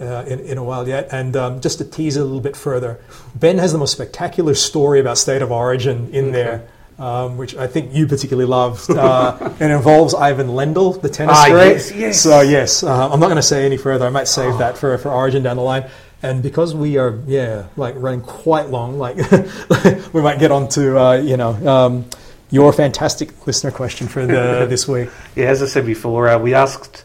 uh, 0.00 0.24
in 0.26 0.40
in 0.40 0.58
a 0.58 0.64
while 0.64 0.86
yet. 0.86 1.08
And 1.12 1.36
um, 1.36 1.60
just 1.60 1.78
to 1.78 1.84
tease 1.84 2.16
it 2.16 2.20
a 2.20 2.24
little 2.24 2.40
bit 2.40 2.56
further, 2.56 3.00
Ben 3.34 3.58
has 3.58 3.72
the 3.72 3.78
most 3.78 3.92
spectacular 3.92 4.54
story 4.54 5.00
about 5.00 5.16
state 5.16 5.40
of 5.42 5.50
origin 5.50 6.10
in 6.12 6.32
there. 6.32 6.68
Um, 6.98 7.36
which 7.38 7.56
I 7.56 7.66
think 7.66 7.94
you 7.94 8.06
particularly 8.06 8.46
loved, 8.48 8.88
uh, 8.90 9.36
it 9.60 9.70
involves 9.70 10.14
Ivan 10.14 10.48
Lendl, 10.48 11.00
the 11.00 11.08
tennis 11.08 11.36
Ah, 11.36 11.46
great. 11.48 11.72
yes, 11.72 11.90
yes. 11.92 12.20
So 12.20 12.42
yes, 12.42 12.82
uh, 12.84 13.08
I'm 13.10 13.18
not 13.18 13.26
going 13.26 13.36
to 13.36 13.42
say 13.54 13.64
any 13.64 13.78
further. 13.78 14.06
I 14.06 14.10
might 14.10 14.28
save 14.28 14.58
that 14.58 14.76
for, 14.78 14.96
for 14.98 15.10
Origin 15.10 15.42
down 15.42 15.56
the 15.56 15.62
line. 15.62 15.84
And 16.22 16.42
because 16.42 16.74
we 16.76 16.98
are, 16.98 17.18
yeah, 17.26 17.64
like 17.76 17.94
running 17.96 18.20
quite 18.20 18.68
long, 18.68 18.98
like 18.98 19.16
we 20.12 20.20
might 20.20 20.38
get 20.38 20.52
on 20.52 20.68
to, 20.76 20.96
uh, 21.00 21.12
you 21.14 21.36
know, 21.38 21.52
um, 21.66 22.04
your 22.52 22.72
fantastic 22.72 23.46
listener 23.46 23.70
question 23.72 24.06
for 24.06 24.26
the 24.26 24.66
this 24.70 24.86
week. 24.86 25.08
Yeah, 25.34 25.46
as 25.46 25.62
I 25.62 25.66
said 25.66 25.86
before, 25.86 26.28
uh, 26.28 26.38
we 26.38 26.54
asked 26.54 27.04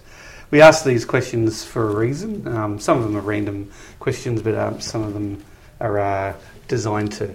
we 0.51 0.61
asked 0.61 0.85
these 0.85 1.05
questions 1.05 1.63
for 1.63 1.89
a 1.89 1.95
reason. 1.95 2.47
Um, 2.47 2.79
some 2.79 2.97
of 2.97 3.03
them 3.03 3.17
are 3.17 3.21
random 3.21 3.71
questions, 3.99 4.41
but 4.41 4.55
um, 4.55 4.79
some 4.81 5.03
of 5.03 5.13
them 5.13 5.43
are 5.79 5.99
uh, 5.99 6.35
designed 6.67 7.13
to 7.13 7.33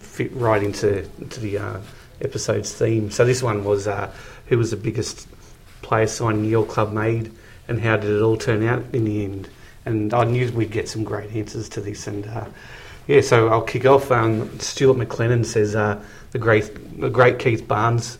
fit 0.00 0.32
right 0.34 0.62
into, 0.62 1.04
into 1.18 1.40
the 1.40 1.58
uh, 1.58 1.80
episode's 2.20 2.72
theme. 2.72 3.10
So 3.10 3.24
this 3.24 3.42
one 3.42 3.64
was 3.64 3.86
uh, 3.86 4.12
who 4.46 4.58
was 4.58 4.70
the 4.70 4.76
biggest 4.76 5.28
player 5.82 6.06
signing 6.06 6.44
your 6.44 6.66
club 6.66 6.92
made, 6.92 7.32
and 7.68 7.80
how 7.80 7.96
did 7.96 8.10
it 8.10 8.20
all 8.20 8.36
turn 8.36 8.66
out 8.66 8.84
in 8.92 9.04
the 9.04 9.24
end? 9.24 9.48
And 9.86 10.12
I 10.12 10.24
knew 10.24 10.50
we'd 10.52 10.72
get 10.72 10.88
some 10.88 11.04
great 11.04 11.34
answers 11.34 11.68
to 11.70 11.80
this, 11.80 12.06
and 12.08 12.26
uh, 12.26 12.46
yeah, 13.06 13.20
so 13.20 13.48
I'll 13.48 13.62
kick 13.62 13.84
off. 13.84 14.10
Um, 14.10 14.58
Stuart 14.58 14.96
McLennan 14.96 15.44
says 15.44 15.76
uh, 15.76 16.02
the 16.34 16.38
great 16.40 17.00
the 17.00 17.08
great 17.08 17.38
Keith 17.38 17.66
Barnes 17.66 18.18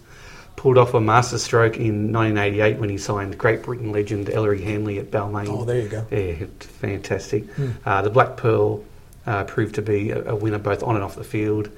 pulled 0.56 0.78
off 0.78 0.94
a 0.94 1.00
masterstroke 1.00 1.76
in 1.76 2.12
1988 2.12 2.78
when 2.78 2.88
he 2.88 2.96
signed 2.96 3.36
Great 3.36 3.62
Britain 3.62 3.92
legend 3.92 4.30
Ellery 4.30 4.62
Hanley 4.62 4.98
at 4.98 5.10
Balmain. 5.10 5.48
Oh, 5.48 5.64
there 5.64 5.80
you 5.80 5.88
go. 5.88 6.06
Yeah, 6.10 6.46
fantastic. 6.60 7.44
Hmm. 7.54 7.70
Uh, 7.84 8.02
the 8.02 8.10
Black 8.10 8.36
Pearl 8.36 8.84
uh, 9.26 9.44
proved 9.44 9.74
to 9.74 9.82
be 9.82 10.10
a, 10.10 10.30
a 10.30 10.36
winner 10.36 10.58
both 10.58 10.82
on 10.84 10.94
and 10.94 11.04
off 11.04 11.16
the 11.16 11.24
field, 11.24 11.70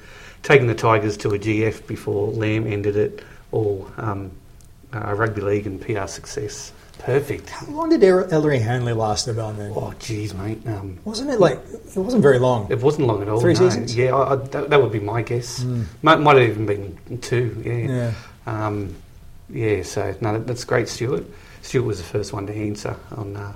taking 0.43 0.67
the 0.67 0.75
Tigers 0.75 1.17
to 1.17 1.31
a 1.31 1.39
GF 1.39 1.87
before 1.87 2.31
Lamb 2.33 2.67
ended 2.67 2.97
it 2.97 3.25
all. 3.51 3.91
Um, 3.97 4.31
uh, 4.93 5.15
rugby 5.15 5.41
league 5.41 5.67
and 5.67 5.81
PR 5.81 6.07
success. 6.07 6.73
Perfect. 6.99 7.51
How 7.51 7.67
long 7.69 7.91
did 7.91 8.03
Er- 8.03 8.27
Ellery 8.33 8.59
Hanley 8.59 8.93
last 8.93 9.29
at 9.29 9.37
Balmain? 9.37 9.73
Oh, 9.77 9.93
geez, 9.99 10.35
mate. 10.35 10.61
Um, 10.67 10.99
Wasn't 11.05 11.31
it 11.31 11.39
like 11.39 11.59
it 11.73 11.97
wasn't 11.97 12.23
very 12.23 12.39
long? 12.39 12.71
it 12.71 12.81
wasn't 12.81 13.07
long 13.07 13.23
at 13.23 13.29
all. 13.29 13.41
Three 13.41 13.55
no. 13.55 13.61
seasons? 13.61 13.95
Yeah, 13.97 14.15
I, 14.15 14.33
I, 14.33 14.37
that, 14.37 14.71
that 14.71 14.83
would 14.83 14.93
be 14.93 15.01
my 15.01 15.23
guess. 15.23 15.63
Hmm. 15.63 15.83
Might, 16.03 16.21
might 16.21 16.37
have 16.37 16.49
even 16.49 16.67
been 16.67 17.19
two. 17.21 17.63
Yeah. 17.65 18.13
Yeah. 18.47 18.67
Um, 18.67 18.95
yeah, 19.51 19.83
so 19.83 20.15
no, 20.21 20.33
that- 20.33 20.47
that's 20.47 20.65
great, 20.65 20.89
Stuart. 20.89 21.25
Stuart 21.63 21.85
was 21.85 21.99
the 21.99 22.05
first 22.05 22.33
one 22.33 22.47
to 22.47 22.55
answer 22.55 22.97
on 23.17 23.37
uh, 23.37 23.53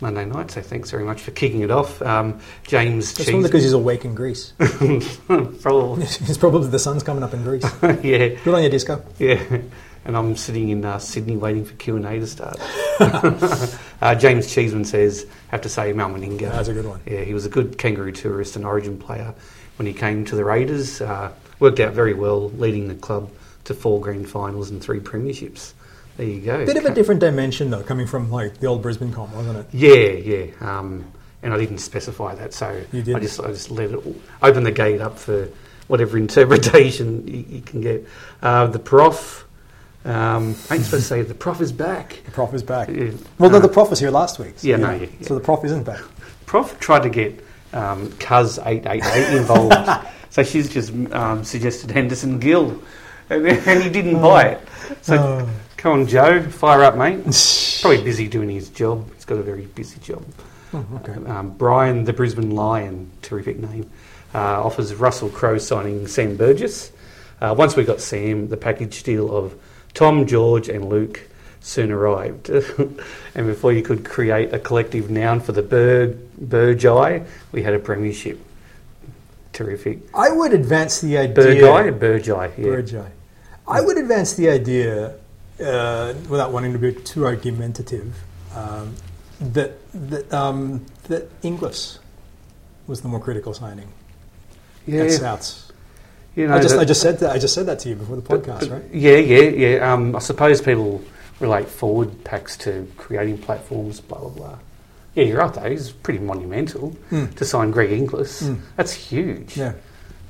Monday 0.00 0.24
night, 0.24 0.50
so 0.50 0.60
thanks 0.62 0.90
very 0.90 1.04
much 1.04 1.20
for 1.20 1.30
kicking 1.30 1.60
it 1.60 1.70
off. 1.70 2.00
Um, 2.02 2.40
James 2.66 3.12
That's 3.14 3.28
probably 3.30 3.48
because 3.48 3.62
he's 3.62 3.72
awake 3.72 4.04
in 4.04 4.14
Greece. 4.14 4.52
Probably, 4.58 6.02
it's 6.04 6.38
probably 6.38 6.68
the 6.68 6.78
sun's 6.78 7.02
coming 7.02 7.22
up 7.22 7.34
in 7.34 7.42
Greece. 7.42 7.64
yeah, 7.82 8.28
Good 8.28 8.54
on 8.54 8.62
your 8.62 8.70
Disco. 8.70 9.04
yeah. 9.18 9.58
And 10.04 10.16
I'm 10.16 10.34
sitting 10.36 10.70
in 10.70 10.84
uh, 10.84 10.98
Sydney 10.98 11.36
waiting 11.36 11.64
for 11.64 11.74
Q 11.74 11.96
and 11.96 12.06
A 12.06 12.18
to 12.18 12.26
start. 12.26 12.58
uh, 14.00 14.14
James 14.14 14.52
Cheeseman 14.52 14.84
says, 14.84 15.26
"Have 15.48 15.60
to 15.62 15.68
say, 15.68 15.92
Mal 15.92 16.08
Meninga. 16.10 16.50
That's 16.50 16.68
a 16.68 16.72
good 16.72 16.86
one. 16.86 17.00
Yeah, 17.04 17.20
he 17.20 17.34
was 17.34 17.44
a 17.44 17.50
good 17.50 17.76
kangaroo 17.76 18.12
tourist 18.12 18.56
and 18.56 18.64
Origin 18.64 18.98
player 18.98 19.34
when 19.76 19.86
he 19.86 19.92
came 19.92 20.24
to 20.26 20.36
the 20.36 20.44
Raiders. 20.44 21.00
Uh, 21.00 21.32
worked 21.58 21.80
out 21.80 21.92
very 21.92 22.14
well, 22.14 22.50
leading 22.50 22.88
the 22.88 22.94
club 22.94 23.30
to 23.64 23.74
four 23.74 24.00
grand 24.00 24.28
finals 24.28 24.70
and 24.70 24.82
three 24.82 25.00
premierships. 25.00 25.74
There 26.16 26.26
you 26.26 26.40
go. 26.40 26.66
Bit 26.66 26.76
of 26.76 26.84
a 26.84 26.94
different 26.94 27.20
dimension 27.20 27.70
though, 27.70 27.82
coming 27.82 28.06
from 28.06 28.30
like 28.30 28.58
the 28.58 28.66
old 28.66 28.82
Brisbane 28.82 29.12
comp, 29.12 29.34
wasn't 29.34 29.58
it? 29.58 29.66
Yeah, 29.72 30.34
yeah. 30.34 30.52
Um, 30.60 31.04
and 31.42 31.54
I 31.54 31.58
didn't 31.58 31.78
specify 31.78 32.34
that, 32.34 32.52
so 32.52 32.82
You 32.92 33.16
I 33.16 33.20
just 33.20 33.40
I 33.40 33.48
just 33.48 33.70
let 33.70 33.90
it 33.90 34.00
open 34.42 34.64
the 34.64 34.72
gate 34.72 35.00
up 35.00 35.18
for 35.18 35.48
whatever 35.86 36.18
interpretation 36.18 37.26
you, 37.26 37.44
you 37.48 37.62
can 37.62 37.80
get. 37.80 38.06
Uh, 38.42 38.66
the 38.66 38.78
prof, 38.78 39.46
um, 40.04 40.54
I 40.70 40.76
ain't 40.76 40.84
supposed 40.84 40.90
to 40.90 41.00
say 41.02 41.22
the 41.22 41.34
prof 41.34 41.60
is 41.60 41.72
back. 41.72 42.20
The 42.24 42.30
prof 42.30 42.54
is 42.54 42.62
back. 42.62 42.88
Yeah. 42.88 43.10
Well, 43.38 43.50
no, 43.50 43.58
Uh, 43.58 43.60
the 43.60 43.68
prof 43.68 43.90
was 43.90 43.98
here 44.00 44.10
last 44.10 44.38
week. 44.38 44.54
so, 44.58 44.66
Yeah, 44.68 44.76
no, 44.76 44.90
yeah, 44.92 45.02
yeah. 45.20 45.26
So 45.26 45.34
the 45.34 45.40
prof 45.40 45.64
isn't 45.64 45.84
back. 45.84 46.00
Prof 46.46 46.78
tried 46.80 47.02
to 47.02 47.10
get 47.10 47.44
um, 47.72 48.10
Cuz 48.18 48.58
eight 48.64 48.86
eight 48.86 49.04
eight 49.04 49.36
involved, 49.36 49.74
so 50.30 50.42
she's 50.42 50.68
just 50.68 50.92
um, 51.12 51.44
suggested 51.44 51.90
Henderson 51.90 52.38
Gill, 52.38 52.80
and, 53.28 53.46
and 53.46 53.82
he 53.82 53.90
didn't 53.90 54.20
buy 54.20 54.44
it. 54.48 54.60
So 55.02 55.16
Oh. 55.16 55.48
come 55.76 55.92
on, 56.00 56.06
Joe, 56.06 56.42
fire 56.42 56.82
up, 56.82 56.96
mate. 56.96 57.20
Probably 57.82 58.02
busy 58.02 58.26
doing 58.26 58.48
his 58.48 58.68
job. 58.70 59.06
He's 59.14 59.24
got 59.24 59.38
a 59.38 59.42
very 59.42 59.66
busy 59.66 60.00
job. 60.00 60.24
Oh, 60.72 60.84
okay. 60.96 61.12
Um, 61.30 61.50
Brian, 61.56 62.04
the 62.04 62.12
Brisbane 62.12 62.54
Lion, 62.54 63.10
terrific 63.22 63.58
name, 63.58 63.90
uh, 64.34 64.64
offers 64.64 64.94
Russell 64.94 65.28
Crowe 65.28 65.58
signing 65.58 66.06
Sam 66.06 66.36
Burgess. 66.36 66.90
Uh, 67.40 67.54
once 67.56 67.74
we 67.76 67.84
got 67.84 68.00
Sam, 68.00 68.48
the 68.48 68.56
package 68.56 69.02
deal 69.02 69.34
of 69.36 69.54
Tom, 69.94 70.26
George, 70.26 70.68
and 70.68 70.88
Luke 70.88 71.20
soon 71.60 71.90
arrived. 71.90 72.48
and 73.34 73.46
before 73.46 73.72
you 73.72 73.82
could 73.82 74.04
create 74.04 74.52
a 74.52 74.58
collective 74.58 75.10
noun 75.10 75.40
for 75.40 75.52
the 75.52 75.62
Berg, 75.62 76.16
Burgeye, 76.40 77.26
we 77.52 77.62
had 77.62 77.74
a 77.74 77.78
premiership. 77.78 78.38
Terrific. 79.52 79.98
I 80.14 80.30
would 80.30 80.52
advance 80.54 81.00
the 81.00 81.18
idea. 81.18 81.34
Burgeye? 81.34 81.98
Burgeye, 81.98 82.56
yeah. 82.56 82.64
Burgeye. 82.64 83.10
I 83.66 83.80
would 83.80 83.98
advance 83.98 84.34
the 84.34 84.48
idea, 84.48 85.14
uh, 85.62 86.14
without 86.28 86.52
wanting 86.52 86.72
to 86.72 86.78
be 86.78 86.92
too 86.92 87.26
argumentative, 87.26 88.14
um, 88.54 88.94
that 89.40 89.72
that 89.92 90.32
um, 90.32 90.84
that 91.04 91.30
Inglis 91.42 91.98
was 92.86 93.00
the 93.00 93.08
more 93.08 93.20
critical 93.20 93.54
signing 93.54 93.92
Yeah, 94.86 95.02
at 95.02 95.10
Souths. 95.10 95.59
You 96.36 96.46
know, 96.46 96.54
I 96.54 96.60
just 96.60 96.74
that- 96.74 96.80
I 96.80 96.84
just 96.84 97.00
said 97.02 97.18
that 97.20 97.30
I 97.30 97.38
just 97.38 97.54
said 97.54 97.66
that 97.66 97.78
to 97.80 97.88
you 97.88 97.94
before 97.96 98.16
the 98.16 98.22
podcast, 98.22 98.60
but- 98.60 98.70
right? 98.70 98.84
Yeah, 98.92 99.16
yeah, 99.16 99.48
yeah. 99.78 99.92
Um, 99.92 100.14
I 100.16 100.20
suppose 100.20 100.60
people 100.60 101.02
relate 101.40 101.68
forward 101.68 102.22
packs 102.24 102.56
to 102.58 102.86
creating 102.96 103.38
platforms, 103.38 104.00
blah 104.00 104.18
blah 104.18 104.28
blah. 104.28 104.58
Yeah, 105.14 105.24
you're 105.24 105.38
right 105.38 105.52
though. 105.52 105.62
It's 105.62 105.90
pretty 105.90 106.20
monumental 106.20 106.96
Mm. 107.10 107.34
to 107.34 107.44
sign 107.44 107.70
Greg 107.72 107.90
Inglis. 107.92 108.42
Mm. 108.42 108.58
That's 108.76 108.92
huge. 108.92 109.56
Yeah. 109.56 109.72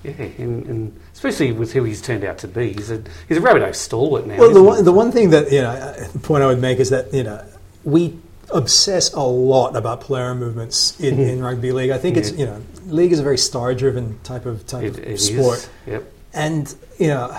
yeah, 0.02 0.12
and, 0.38 0.64
and 0.66 1.00
especially 1.12 1.52
with 1.52 1.72
who 1.74 1.84
he's 1.84 2.00
turned 2.00 2.24
out 2.24 2.38
to 2.38 2.48
be. 2.48 2.72
He's 2.72 2.90
a 2.90 3.02
he's 3.28 3.36
a 3.36 3.40
Rabbitoh 3.40 3.74
stalwart 3.74 4.26
now. 4.26 4.38
Well, 4.38 4.52
the 4.54 4.62
one, 4.62 4.76
he? 4.78 4.82
the 4.82 4.92
one 4.92 5.12
thing 5.12 5.30
that 5.30 5.52
you 5.52 5.60
know, 5.60 5.68
uh, 5.70 6.08
the 6.12 6.18
point 6.20 6.42
I 6.42 6.46
would 6.46 6.60
make 6.60 6.78
is 6.78 6.88
that 6.90 7.12
you 7.12 7.22
know 7.24 7.44
we 7.84 8.16
obsess 8.52 9.12
a 9.12 9.20
lot 9.20 9.76
about 9.76 10.00
player 10.00 10.34
movements 10.34 10.98
in, 11.00 11.16
Mhm. 11.16 11.28
in 11.28 11.42
rugby 11.42 11.72
league. 11.72 11.90
I 11.90 11.98
think 11.98 12.16
it's 12.16 12.32
you 12.32 12.46
know, 12.46 12.60
league 12.86 13.12
is 13.12 13.18
a 13.20 13.22
very 13.22 13.38
star-driven 13.38 14.18
type 14.22 14.46
of 14.46 14.66
type 14.66 14.84
It- 14.84 14.88
of 14.90 14.98
it 14.98 15.08
is. 15.08 15.26
sport, 15.26 15.68
Yep. 15.86 16.04
and 16.34 16.74
you 16.98 17.08
know. 17.08 17.36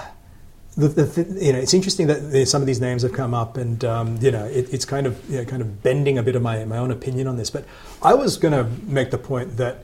The, 0.78 0.88
the, 0.88 1.44
you 1.46 1.52
know, 1.52 1.60
it's 1.60 1.74
interesting 1.74 2.08
that 2.08 2.48
some 2.48 2.62
of 2.62 2.66
these 2.66 2.80
names 2.80 3.02
have 3.02 3.12
come 3.12 3.34
up, 3.34 3.58
and 3.58 3.84
um, 3.84 4.18
you 4.22 4.32
know, 4.32 4.46
it, 4.46 4.74
it's 4.74 4.86
kind 4.86 5.06
of 5.06 5.20
you 5.30 5.40
know, 5.40 5.44
kind 5.44 5.62
of 5.62 5.84
bending 5.84 6.18
a 6.18 6.24
bit 6.24 6.34
of 6.38 6.42
my, 6.42 6.64
my 6.64 6.78
own 6.78 6.92
opinion 6.92 7.28
on 7.28 7.36
this. 7.36 7.50
But 7.50 7.66
I 8.02 8.14
was 8.14 8.38
going 8.38 8.54
to 8.54 8.66
make 8.88 9.12
the 9.12 9.18
point 9.18 9.58
that 9.58 9.84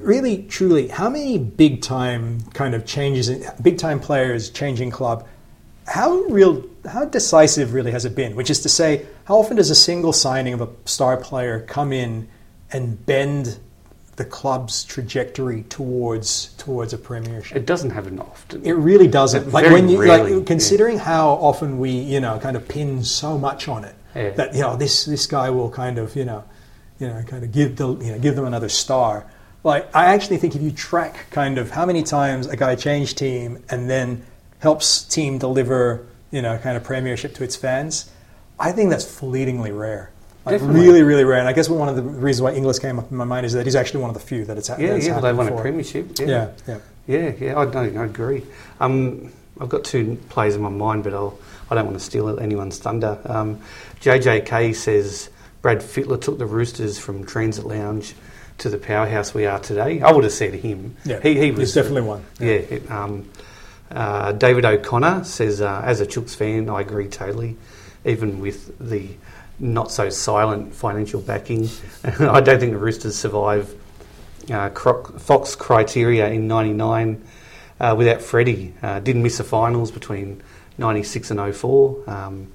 really, 0.00 0.44
truly, 0.44 0.86
how 0.88 1.10
many 1.10 1.38
big 1.38 1.82
time 1.82 2.42
kind 2.54 2.76
of 2.76 2.86
changes, 2.86 3.28
in, 3.28 3.44
big 3.60 3.78
time 3.78 3.98
players 3.98 4.48
changing 4.48 4.92
club, 4.92 5.26
how 5.88 6.12
real, 6.28 6.62
how 6.88 7.04
decisive 7.04 7.72
really 7.74 7.90
has 7.90 8.04
it 8.04 8.14
been? 8.14 8.36
Which 8.36 8.50
is 8.50 8.60
to 8.60 8.68
say, 8.68 9.06
how 9.24 9.38
often 9.38 9.56
does 9.56 9.70
a 9.70 9.74
single 9.74 10.12
signing 10.12 10.54
of 10.54 10.60
a 10.60 10.68
star 10.84 11.16
player 11.16 11.60
come 11.60 11.92
in 11.92 12.28
and 12.72 13.04
bend 13.06 13.58
the 14.16 14.24
club's 14.24 14.84
trajectory 14.84 15.62
towards 15.64 16.52
towards 16.54 16.92
a 16.92 16.98
premiership? 16.98 17.56
It 17.56 17.66
doesn't 17.66 17.90
happen 17.90 18.18
often. 18.18 18.64
It 18.64 18.72
really 18.72 19.08
doesn't. 19.08 19.52
Like 19.52 19.70
when 19.70 19.88
you 19.88 20.00
rarely, 20.00 20.34
like 20.34 20.46
considering 20.46 20.98
how 20.98 21.30
often 21.30 21.78
we 21.78 21.90
you 21.90 22.20
know 22.20 22.38
kind 22.38 22.56
of 22.56 22.68
pin 22.68 23.02
so 23.04 23.38
much 23.38 23.68
on 23.68 23.84
it 23.84 23.94
Yeah. 24.14 24.30
that 24.30 24.54
you 24.54 24.60
know 24.60 24.76
this 24.76 25.04
this 25.04 25.26
guy 25.26 25.50
will 25.50 25.70
kind 25.70 25.98
of 25.98 26.14
you 26.16 26.24
know 26.24 26.44
you 26.98 27.08
know 27.08 27.22
kind 27.26 27.44
of 27.44 27.52
give 27.52 27.76
the 27.76 27.88
you 27.96 28.12
know 28.12 28.18
give 28.18 28.36
them 28.36 28.44
another 28.44 28.68
star. 28.68 29.26
Like 29.64 29.94
I 29.94 30.06
actually 30.06 30.38
think 30.38 30.54
if 30.54 30.62
you 30.62 30.70
track 30.70 31.26
kind 31.30 31.58
of 31.58 31.70
how 31.70 31.84
many 31.86 32.02
times 32.02 32.46
a 32.46 32.56
guy 32.56 32.74
changed 32.74 33.18
team 33.18 33.62
and 33.70 33.88
then 33.88 34.22
helps 34.58 35.02
team 35.02 35.38
deliver 35.38 36.06
you 36.30 36.42
know 36.42 36.58
kind 36.58 36.76
of 36.76 36.84
premiership 36.84 37.34
to 37.34 37.44
its 37.44 37.56
fans, 37.56 38.10
I 38.58 38.72
think 38.72 38.90
that's 38.90 39.04
fleetingly 39.04 39.72
rare. 39.72 40.10
Like 40.44 40.54
Definitely. 40.54 40.80
really, 40.80 41.02
really 41.02 41.24
rare. 41.24 41.38
And 41.38 41.48
I 41.48 41.52
guess 41.52 41.68
one 41.68 41.88
of 41.88 41.96
the 41.96 42.02
reasons 42.02 42.42
why 42.42 42.52
Inglis 42.52 42.78
came 42.78 42.98
up 42.98 43.10
in 43.10 43.16
my 43.16 43.24
mind 43.24 43.44
is 43.44 43.52
that 43.52 43.66
he's 43.66 43.76
actually 43.76 44.00
one 44.00 44.10
of 44.10 44.14
the 44.14 44.20
few 44.20 44.46
that 44.46 44.56
it's 44.56 44.68
ha- 44.68 44.76
Yeah, 44.78 44.94
yeah, 44.94 44.98
they 44.98 45.28
happened 45.28 45.38
won 45.38 45.48
a 45.48 45.60
premiership. 45.60 46.18
Yeah, 46.18 46.52
yeah. 46.66 46.78
Yeah, 47.06 47.32
yeah, 47.38 47.58
I, 47.58 47.64
no, 47.66 47.80
I 48.02 48.04
agree. 48.06 48.46
Um, 48.78 49.32
I've 49.60 49.68
got 49.68 49.84
two 49.84 50.16
players 50.30 50.54
in 50.56 50.62
my 50.62 50.70
mind, 50.70 51.04
but 51.04 51.12
I'll, 51.12 51.38
I 51.70 51.74
don't 51.74 51.84
want 51.84 51.98
to 51.98 52.04
steal 52.04 52.38
anyone's 52.40 52.78
thunder. 52.78 53.18
Um, 53.26 53.60
JJK 54.00 54.74
says 54.74 55.28
Brad 55.60 55.80
Fittler 55.80 56.20
took 56.20 56.38
the 56.38 56.46
Roosters 56.46 56.98
from 56.98 57.26
Transit 57.26 57.66
Lounge 57.66 58.14
to 58.58 58.70
the 58.70 58.78
powerhouse 58.78 59.34
we 59.34 59.46
are 59.46 59.58
today. 59.58 60.00
I 60.00 60.12
would 60.12 60.24
have 60.24 60.32
said 60.32 60.54
him. 60.54 60.96
Yeah, 61.04 61.20
he, 61.20 61.34
he 61.34 61.48
he's 61.48 61.58
was 61.58 61.74
definitely 61.74 62.02
one. 62.02 62.24
Yeah. 62.38 62.52
it, 62.52 62.90
um, 62.90 63.28
uh, 63.90 64.32
David 64.32 64.64
O'Connor 64.64 65.24
says, 65.24 65.60
uh, 65.60 65.82
as 65.84 66.00
a 66.00 66.06
Chooks 66.06 66.34
fan, 66.34 66.68
I 66.68 66.80
agree 66.80 67.08
totally, 67.08 67.56
even 68.04 68.40
with 68.40 68.78
the 68.78 69.08
not 69.58 69.90
so 69.90 70.08
silent 70.10 70.74
financial 70.74 71.20
backing. 71.20 71.68
I 72.04 72.40
don't 72.40 72.60
think 72.60 72.72
the 72.72 72.78
Roosters 72.78 73.16
survive 73.16 73.74
uh, 74.50 74.70
Fox 74.70 75.54
criteria 75.56 76.28
in 76.28 76.48
'99 76.48 77.22
uh, 77.78 77.94
without 77.96 78.22
Freddie. 78.22 78.74
Uh, 78.82 79.00
didn't 79.00 79.22
miss 79.22 79.38
the 79.38 79.44
finals 79.44 79.90
between 79.90 80.42
'96 80.78 81.32
and 81.32 81.54
04. 81.54 82.10
Um, 82.10 82.52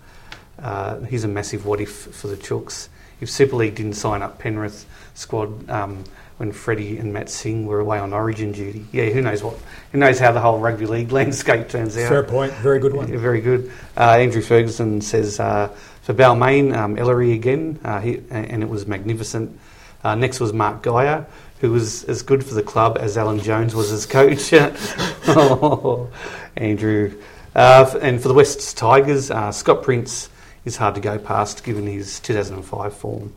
he's 1.07 1.23
a 1.23 1.27
massive 1.27 1.65
what 1.65 1.81
if 1.81 1.91
for 1.91 2.27
the 2.27 2.37
Chooks. 2.37 2.87
If 3.21 3.29
Super 3.29 3.57
League 3.57 3.75
didn't 3.75 3.93
sign 3.93 4.21
up 4.21 4.39
Penrith 4.39 4.85
squad 5.13 5.69
um, 5.69 6.03
when 6.37 6.51
Freddie 6.51 6.97
and 6.97 7.13
Matt 7.13 7.29
Sing 7.29 7.65
were 7.65 7.79
away 7.79 7.97
on 7.97 8.11
Origin 8.13 8.51
duty, 8.51 8.85
yeah, 8.91 9.05
who 9.05 9.21
knows 9.21 9.41
what? 9.41 9.57
Who 9.91 9.97
knows 9.97 10.19
how 10.19 10.31
the 10.31 10.41
whole 10.41 10.59
rugby 10.59 10.85
league 10.85 11.11
landscape 11.13 11.69
turns 11.69 11.97
out? 11.97 12.09
Fair 12.09 12.23
point. 12.23 12.53
Very 12.53 12.79
good 12.79 12.93
one. 12.93 13.07
Yeah, 13.07 13.17
very 13.17 13.41
good. 13.41 13.71
Uh, 13.95 14.17
Andrew 14.19 14.41
Ferguson 14.41 15.01
says 15.01 15.39
uh, 15.39 15.69
for 16.01 16.13
Balmain, 16.13 16.75
um, 16.75 16.97
Ellery 16.97 17.31
again, 17.33 17.79
uh, 17.83 17.99
he, 17.99 18.21
and 18.29 18.61
it 18.61 18.69
was 18.69 18.85
magnificent. 18.85 19.59
Uh, 20.03 20.13
next 20.15 20.39
was 20.39 20.53
Mark 20.53 20.83
Geyer, 20.83 21.25
who 21.61 21.71
was 21.71 22.03
as 22.03 22.21
good 22.21 22.45
for 22.45 22.53
the 22.53 22.61
club 22.61 22.97
as 22.99 23.17
Alan 23.17 23.39
Jones 23.39 23.73
was 23.73 23.91
as 23.91 24.05
coach. 24.05 24.53
oh, 24.53 26.09
Andrew. 26.57 27.19
Uh, 27.55 27.97
and 28.01 28.21
for 28.21 28.27
the 28.27 28.33
West 28.33 28.77
Tigers, 28.77 29.31
uh, 29.31 29.51
Scott 29.51 29.81
Prince 29.81 30.29
is 30.65 30.75
hard 30.75 30.95
to 30.95 31.01
go 31.01 31.17
past 31.17 31.63
given 31.63 31.87
his 31.87 32.19
2005 32.19 32.93
form. 32.93 33.33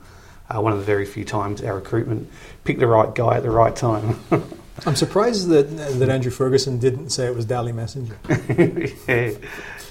Uh, 0.50 0.60
one 0.60 0.72
of 0.72 0.78
the 0.78 0.84
very 0.84 1.04
few 1.04 1.24
times 1.24 1.62
our 1.62 1.74
recruitment 1.74 2.28
picked 2.64 2.80
the 2.80 2.86
right 2.86 3.14
guy 3.14 3.36
at 3.36 3.42
the 3.42 3.50
right 3.50 3.74
time. 3.76 4.18
I'm 4.86 4.96
surprised 4.96 5.48
that 5.48 5.64
that 5.98 6.08
Andrew 6.08 6.30
Ferguson 6.30 6.78
didn't 6.78 7.10
say 7.10 7.26
it 7.26 7.34
was 7.34 7.44
Dally 7.44 7.72
Messenger. 7.72 8.16
yeah. 9.08 9.32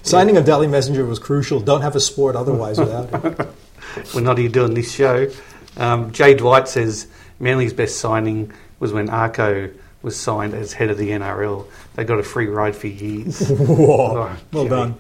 Signing 0.02 0.38
of 0.38 0.46
Dally 0.46 0.68
Messenger 0.68 1.06
was 1.06 1.20
crucial. 1.20 1.60
Don't 1.60 1.82
have 1.82 1.96
a 1.96 2.00
sport 2.00 2.36
otherwise 2.36 2.80
without 2.80 3.26
it. 3.40 3.48
we're 4.16 4.22
not 4.22 4.38
here 4.38 4.48
doing 4.50 4.74
this 4.74 4.92
show. 4.92 5.30
Um, 5.76 6.12
Jay 6.14 6.34
Dwight 6.34 6.68
says 6.70 7.08
Manly's 7.40 7.74
best 7.74 7.98
signing 7.98 8.52
was 8.80 8.94
when 8.94 9.10
Arco 9.10 9.70
was 10.02 10.18
signed 10.18 10.54
as 10.54 10.72
head 10.74 10.90
of 10.90 10.98
the 10.98 11.10
NRL. 11.10 11.66
They 11.96 12.04
got 12.06 12.20
a 12.20 12.24
free 12.24 12.48
ride 12.48 12.76
for 12.76 12.88
years. 12.88 13.48
Whoa. 13.50 14.30
Oh, 14.30 14.38
Well 14.54 14.64
Jay. 14.64 14.70
done. 14.70 14.96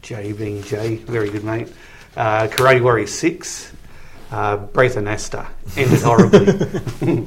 Jay 0.00 0.32
being 0.32 0.62
Jay, 0.62 0.96
very 0.96 1.28
good 1.30 1.44
mate. 1.44 1.68
Uh, 2.16 2.48
Karate 2.48 2.82
Warrior 2.82 3.06
6, 3.06 3.72
uh, 4.30 4.56
Braith 4.56 4.94
Anasta, 4.96 5.46
ended 5.76 6.00
horribly. 6.02 7.26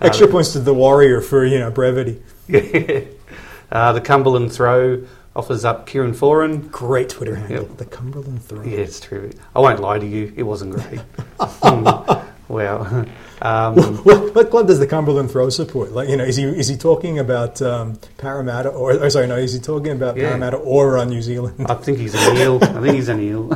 Extra 0.00 0.28
points 0.28 0.52
to 0.54 0.60
the 0.60 0.72
Warrior 0.74 1.20
for 1.20 1.44
you 1.44 1.58
know 1.58 1.70
brevity. 1.70 2.22
Yeah. 2.48 3.00
uh, 3.72 3.92
the 3.92 4.00
Cumberland 4.00 4.52
Throw 4.52 5.04
offers 5.36 5.64
up 5.64 5.86
Kieran 5.86 6.12
Foran. 6.12 6.70
Great 6.70 7.08
Twitter 7.10 7.36
handle. 7.36 7.66
Yep. 7.68 7.76
The 7.78 7.84
Cumberland 7.84 8.42
Throw. 8.42 8.62
Yeah, 8.62 8.78
it's 8.78 8.98
true. 9.00 9.30
I 9.54 9.60
won't 9.60 9.80
lie 9.80 9.98
to 9.98 10.06
you, 10.06 10.32
it 10.36 10.42
wasn't 10.42 10.72
great. 10.74 11.00
wow. 12.48 13.04
Um, 13.42 13.76
What, 14.04 14.34
what 14.34 14.50
club 14.50 14.66
does 14.66 14.78
the 14.80 14.86
Cumberland 14.86 15.30
Throw 15.30 15.48
support? 15.50 15.92
Like, 15.92 16.08
you 16.08 16.16
know, 16.16 16.24
is 16.24 16.36
he 16.36 16.44
is 16.44 16.68
he 16.68 16.76
talking 16.76 17.18
about 17.18 17.60
um, 17.62 17.98
Parramatta 18.18 18.70
or, 18.70 18.92
or 19.04 19.10
sorry, 19.10 19.26
no, 19.26 19.36
is 19.36 19.52
he 19.52 19.60
talking 19.60 19.92
about 19.92 20.16
Yeah. 20.16 20.28
Parramatta 20.28 20.56
or 20.56 20.98
uh, 20.98 21.04
New 21.04 21.22
Zealand? 21.22 21.66
I 21.68 21.74
think 21.74 21.98
he's 21.98 22.14
an 22.14 22.36
eel. 22.38 22.58
I 22.62 22.80
think 22.80 22.94
he's 22.96 23.08
an 23.08 23.20
eel. 23.20 23.52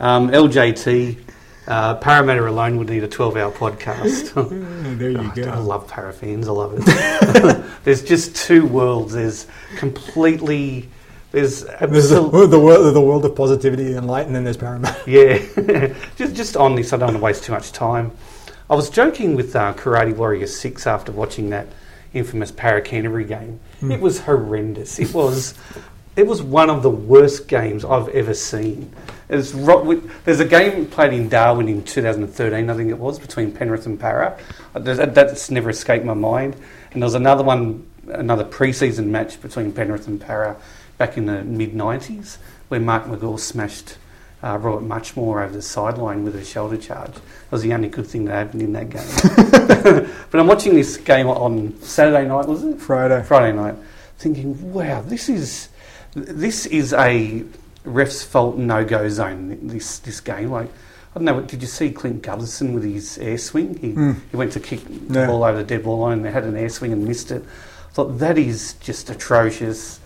um, 0.00 0.30
LJT, 0.30 1.18
uh, 1.66 1.94
Parramatta 1.96 2.46
alone 2.48 2.76
would 2.78 2.88
need 2.88 3.04
a 3.04 3.08
12 3.08 3.36
hour 3.36 3.52
podcast. 3.52 4.32
Mm, 4.52 4.98
there 4.98 5.10
you 5.10 5.32
go. 5.34 5.50
I 5.50 5.58
love 5.58 5.88
Parra 5.88 6.12
fans. 6.12 6.48
I 6.48 6.50
love 6.52 6.74
it. 6.76 7.64
there's 7.84 8.02
just 8.02 8.34
two 8.36 8.66
worlds. 8.66 9.12
There's 9.12 9.46
completely. 9.76 10.88
There's 11.30 11.64
There's 11.64 12.10
the, 12.10 12.20
the 12.46 12.58
world, 12.58 12.94
the 12.94 13.00
world 13.00 13.24
of 13.24 13.34
positivity 13.34 13.94
and 13.94 14.06
light, 14.06 14.26
and 14.26 14.34
then 14.34 14.44
there's 14.44 14.56
Parramatta. 14.56 15.02
yeah. 15.06 15.94
just 16.16 16.34
just 16.34 16.56
on 16.56 16.74
this, 16.74 16.92
I 16.92 16.96
don't 16.98 17.08
want 17.08 17.18
to 17.18 17.22
waste 17.22 17.44
too 17.44 17.52
much 17.52 17.72
time. 17.72 18.12
I 18.68 18.74
was 18.74 18.90
joking 18.90 19.36
with 19.36 19.54
uh, 19.56 19.72
Karate 19.74 20.14
Warrior 20.14 20.46
Six 20.46 20.86
after 20.86 21.12
watching 21.12 21.50
that 21.50 21.68
infamous 22.12 22.50
Parra 22.50 22.82
Canterbury 22.82 23.24
game. 23.24 23.60
It 23.80 24.00
was 24.00 24.20
horrendous. 24.20 24.98
It 24.98 25.14
was. 25.14 25.54
It 26.14 26.26
was 26.26 26.42
one 26.42 26.68
of 26.68 26.82
the 26.82 26.90
worst 26.90 27.48
games 27.48 27.84
I've 27.84 28.08
ever 28.08 28.34
seen. 28.34 28.92
It's 29.30 29.54
ro- 29.54 29.82
with- 29.82 30.24
there's 30.24 30.40
a 30.40 30.44
game 30.44 30.86
played 30.86 31.14
in 31.14 31.30
Darwin 31.30 31.68
in 31.68 31.82
2013, 31.82 32.68
I 32.68 32.74
think 32.74 32.90
it 32.90 32.98
was, 32.98 33.18
between 33.18 33.50
Penrith 33.50 33.86
and 33.86 33.98
Parra. 33.98 34.36
Uh, 34.74 34.80
that's 34.80 35.50
never 35.50 35.70
escaped 35.70 36.04
my 36.04 36.12
mind. 36.12 36.54
And 36.92 37.02
there 37.02 37.06
was 37.06 37.14
another 37.14 37.42
one, 37.42 37.86
another 38.08 38.44
pre-season 38.44 39.10
match 39.10 39.40
between 39.40 39.72
Penrith 39.72 40.06
and 40.06 40.20
Parra 40.20 40.56
back 40.98 41.16
in 41.16 41.24
the 41.24 41.42
mid 41.44 41.72
90s, 41.72 42.36
where 42.68 42.78
Mark 42.78 43.06
McGaw 43.06 43.40
smashed 43.40 43.96
uh, 44.44 44.58
Robert 44.58 44.86
Muchmore 44.86 45.42
over 45.42 45.54
the 45.54 45.62
sideline 45.62 46.24
with 46.24 46.36
a 46.36 46.44
shoulder 46.44 46.76
charge. 46.76 47.14
That 47.14 47.22
was 47.52 47.62
the 47.62 47.72
only 47.72 47.88
good 47.88 48.06
thing 48.06 48.26
that 48.26 48.34
happened 48.34 48.60
in 48.60 48.72
that 48.74 48.90
game. 48.90 50.10
but 50.30 50.40
I'm 50.40 50.46
watching 50.46 50.74
this 50.74 50.98
game 50.98 51.28
on 51.28 51.80
Saturday 51.80 52.28
night, 52.28 52.46
was 52.46 52.64
it? 52.64 52.78
Friday. 52.78 53.22
Friday 53.22 53.56
night, 53.56 53.76
thinking, 54.18 54.74
wow, 54.74 55.00
this 55.00 55.30
is 55.30 55.70
this 56.14 56.66
is 56.66 56.92
a 56.92 57.44
ref's 57.84 58.22
fault 58.22 58.56
no 58.56 58.84
go 58.84 59.08
zone. 59.08 59.58
This 59.62 59.98
this 59.98 60.20
game, 60.20 60.50
like 60.50 60.68
I 61.14 61.18
don't 61.18 61.24
know. 61.24 61.40
Did 61.42 61.60
you 61.62 61.68
see 61.68 61.90
Clint 61.90 62.22
Gutherson 62.22 62.72
with 62.74 62.84
his 62.84 63.18
air 63.18 63.38
swing? 63.38 63.76
He 63.78 63.92
Mm. 63.92 64.16
he 64.30 64.36
went 64.36 64.52
to 64.52 64.60
kick 64.60 64.80
the 65.08 65.20
Yeah. 65.20 65.26
ball 65.26 65.44
over 65.44 65.58
the 65.58 65.64
dead 65.64 65.84
ball 65.84 66.00
line 66.00 66.18
and 66.18 66.24
they 66.24 66.30
had 66.30 66.44
an 66.44 66.56
air 66.56 66.68
swing 66.68 66.92
and 66.92 67.06
missed 67.06 67.30
it. 67.30 67.44
I 67.90 67.94
thought 67.94 68.18
that 68.20 68.38
is 68.38 68.74
just 68.74 69.10
atrocious. 69.10 70.00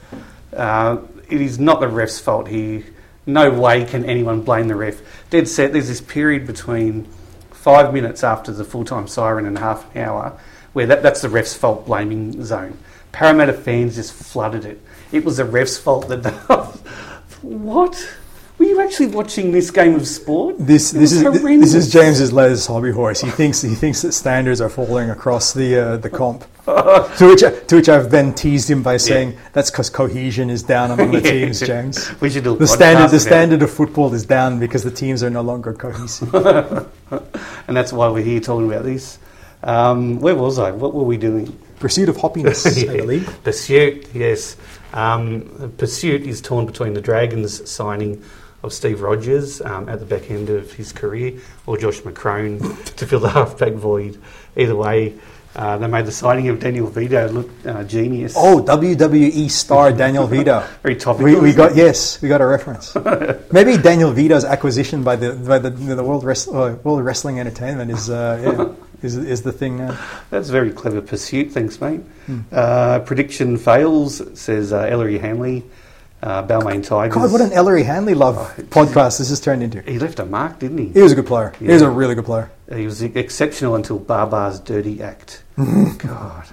Uh, 0.57 0.99
it 1.29 1.41
is 1.41 1.59
not 1.59 1.81
the 1.81 1.89
ref's 1.89 2.19
fault 2.19 2.49
here. 2.49 2.83
No 3.27 3.51
way 3.51 3.85
can 3.85 4.05
anyone 4.05 4.43
blame 4.43 4.69
the 4.69 4.75
ref. 4.77 4.97
Dead 5.31 5.49
set. 5.49 5.73
There's 5.73 5.89
this 5.89 6.01
period 6.01 6.47
between 6.47 7.07
five 7.51 7.93
minutes 7.93 8.23
after 8.25 8.53
the 8.53 8.65
full 8.65 8.85
time 8.85 9.07
siren 9.09 9.45
and 9.47 9.59
half 9.59 9.93
an 9.95 10.03
hour 10.03 10.33
where 10.73 10.87
that, 10.87 11.03
that's 11.03 11.23
the 11.23 11.29
ref's 11.29 11.55
fault 11.55 11.87
blaming 11.87 12.45
zone. 12.45 12.79
Parramatta 13.17 13.55
fans 13.55 13.95
just 13.95 14.13
flooded 14.13 14.67
it. 14.67 14.79
It 15.11 15.25
was 15.25 15.39
the 15.39 15.47
ref's 15.47 15.79
fault 15.79 16.07
that. 16.09 16.23
what? 17.41 18.15
Were 18.59 18.67
you 18.67 18.79
actually 18.83 19.07
watching 19.07 19.53
this 19.53 19.71
game 19.71 19.95
of 19.95 20.07
sport? 20.07 20.57
This 20.59 20.91
this 20.91 21.13
is 21.13 21.23
this 21.23 21.41
horrendous. 21.41 21.73
is 21.73 21.91
James's 21.91 22.31
Les 22.31 22.67
hobby 22.67 22.91
horse. 22.91 23.23
He 23.23 23.31
thinks 23.31 23.63
he 23.63 23.75
thinks 23.75 24.03
that 24.03 24.13
standards 24.13 24.61
are 24.61 24.69
falling 24.69 25.09
across 25.09 25.55
the 25.55 25.77
uh, 25.79 25.97
the 25.97 26.11
comp. 26.11 26.45
to 26.67 27.27
which 27.31 27.43
I, 27.43 27.53
to 27.53 27.77
which 27.77 27.89
I've 27.89 28.11
then 28.11 28.35
teased 28.35 28.69
him 28.71 28.83
by 28.83 28.99
saying 28.99 29.39
that's 29.55 29.71
because 29.71 29.89
cohesion 29.89 30.51
is 30.51 30.63
down 30.63 30.91
among 30.91 31.13
the 31.13 31.21
Yeah. 31.25 31.31
teams, 31.31 31.61
James. 31.61 32.21
We 32.21 32.29
should 32.29 32.45
do 32.45 32.55
The 32.55 32.67
standard 32.67 33.11
the 33.11 33.21
standard 33.21 33.63
of 33.63 33.71
football 33.71 34.13
is 34.13 34.27
down 34.27 34.59
because 34.61 34.83
the 34.85 34.91
teams 34.91 35.23
are 35.23 35.31
no 35.31 35.41
longer 35.41 35.73
cohesive. 35.73 36.35
and 36.35 37.75
that's 37.75 37.95
why 37.95 38.09
we're 38.09 38.23
here 38.23 38.41
talking 38.41 38.71
about 38.71 38.85
this. 38.85 39.19
Um, 39.63 40.21
where 40.21 40.35
was 40.35 40.59
I? 40.59 40.71
What 40.71 40.93
were 40.93 41.05
we 41.05 41.17
doing? 41.17 41.57
Pursuit 41.79 42.09
of 42.09 42.17
hoppiness, 42.17 42.89
I 42.91 42.97
believe. 42.97 43.43
Pursuit, 43.45 44.09
yes. 44.15 44.57
Um, 44.93 45.75
Pursuit 45.77 46.23
is 46.23 46.41
torn 46.41 46.67
between 46.67 46.95
the 46.95 47.01
Dragons 47.01 47.69
signing 47.71 48.23
of 48.63 48.73
Steve 48.73 49.01
Rogers 49.01 49.61
um, 49.61 49.89
at 49.89 50.01
the 50.01 50.07
back 50.07 50.31
end 50.31 50.51
of 50.51 50.73
his 50.73 50.93
career 50.93 51.39
or 51.67 51.77
Josh 51.77 52.01
McCrone 52.01 52.95
to 52.97 53.07
fill 53.07 53.21
the 53.21 53.29
halfback 53.39 53.75
void. 53.75 54.21
Either 54.57 54.75
way, 54.75 55.15
uh, 55.55 55.79
they 55.79 55.87
made 55.87 56.05
the 56.05 56.13
signing 56.13 56.49
of 56.49 56.61
Daniel 56.61 56.91
Vidot 56.91 57.33
look 57.33 57.49
uh, 57.65 57.83
genius. 57.85 58.35
Oh, 58.37 58.63
WWE 58.63 59.51
star 59.51 59.91
Daniel 59.91 60.29
Vidot. 60.29 60.67
very 60.83 60.97
topical. 60.97 61.25
We, 61.25 61.41
we 61.41 61.53
got 61.53 61.73
it? 61.73 61.79
yes, 61.79 62.21
we 62.21 62.29
got 62.29 62.43
a 62.43 62.47
reference. 62.47 62.95
Maybe 63.53 63.79
Daniel 63.79 64.13
Vidot's 64.13 64.45
acquisition 64.45 65.03
by 65.03 65.17
the 65.17 65.33
by 65.33 65.59
the, 65.59 65.71
the 65.71 66.05
World 66.05 66.25
Rest, 66.25 66.49
uh, 66.49 66.77
World 66.83 67.03
Wrestling 67.05 67.41
Entertainment 67.41 67.91
is 67.91 68.11
uh, 68.11 68.43
yeah, 68.45 68.86
is 69.03 69.17
is 69.17 69.43
the 69.43 69.53
thing 69.53 69.79
now. 69.79 69.99
That's 70.31 70.49
a 70.49 70.53
very 70.53 70.73
clever 70.73 71.01
pursuit. 71.01 71.53
Thanks, 71.53 71.81
mate. 71.81 72.01
Hmm. 72.27 72.41
Uh, 72.53 72.99
prediction 73.01 73.57
fails, 73.57 74.23
says 74.41 74.73
uh, 74.73 74.81
Ellery 74.81 75.19
Hanley. 75.19 75.65
Uh, 76.23 76.45
Balmain 76.45 76.83
Tigers. 76.85 77.15
God, 77.15 77.31
what 77.31 77.43
an 77.43 77.53
Ellery 77.53 77.83
Hanley 77.83 78.15
love 78.15 78.37
Oh, 78.39 78.63
podcast 78.65 79.19
this 79.19 79.29
has 79.29 79.39
turned 79.39 79.63
into. 79.63 79.83
He 79.83 79.99
left 79.99 80.19
a 80.19 80.25
mark, 80.25 80.59
didn't 80.59 80.79
he? 80.79 80.89
He 80.89 81.03
was 81.03 81.13
a 81.13 81.15
good 81.15 81.27
player. 81.27 81.53
He 81.59 81.67
was 81.69 81.83
a 81.83 81.91
really 81.91 82.15
good 82.15 82.25
player. 82.25 82.51
He 82.75 82.87
was 82.87 83.03
exceptional 83.03 83.75
until 83.75 83.99
Barbar's 83.99 84.59
dirty 84.59 85.03
act. 85.03 85.43
God. 85.99 86.47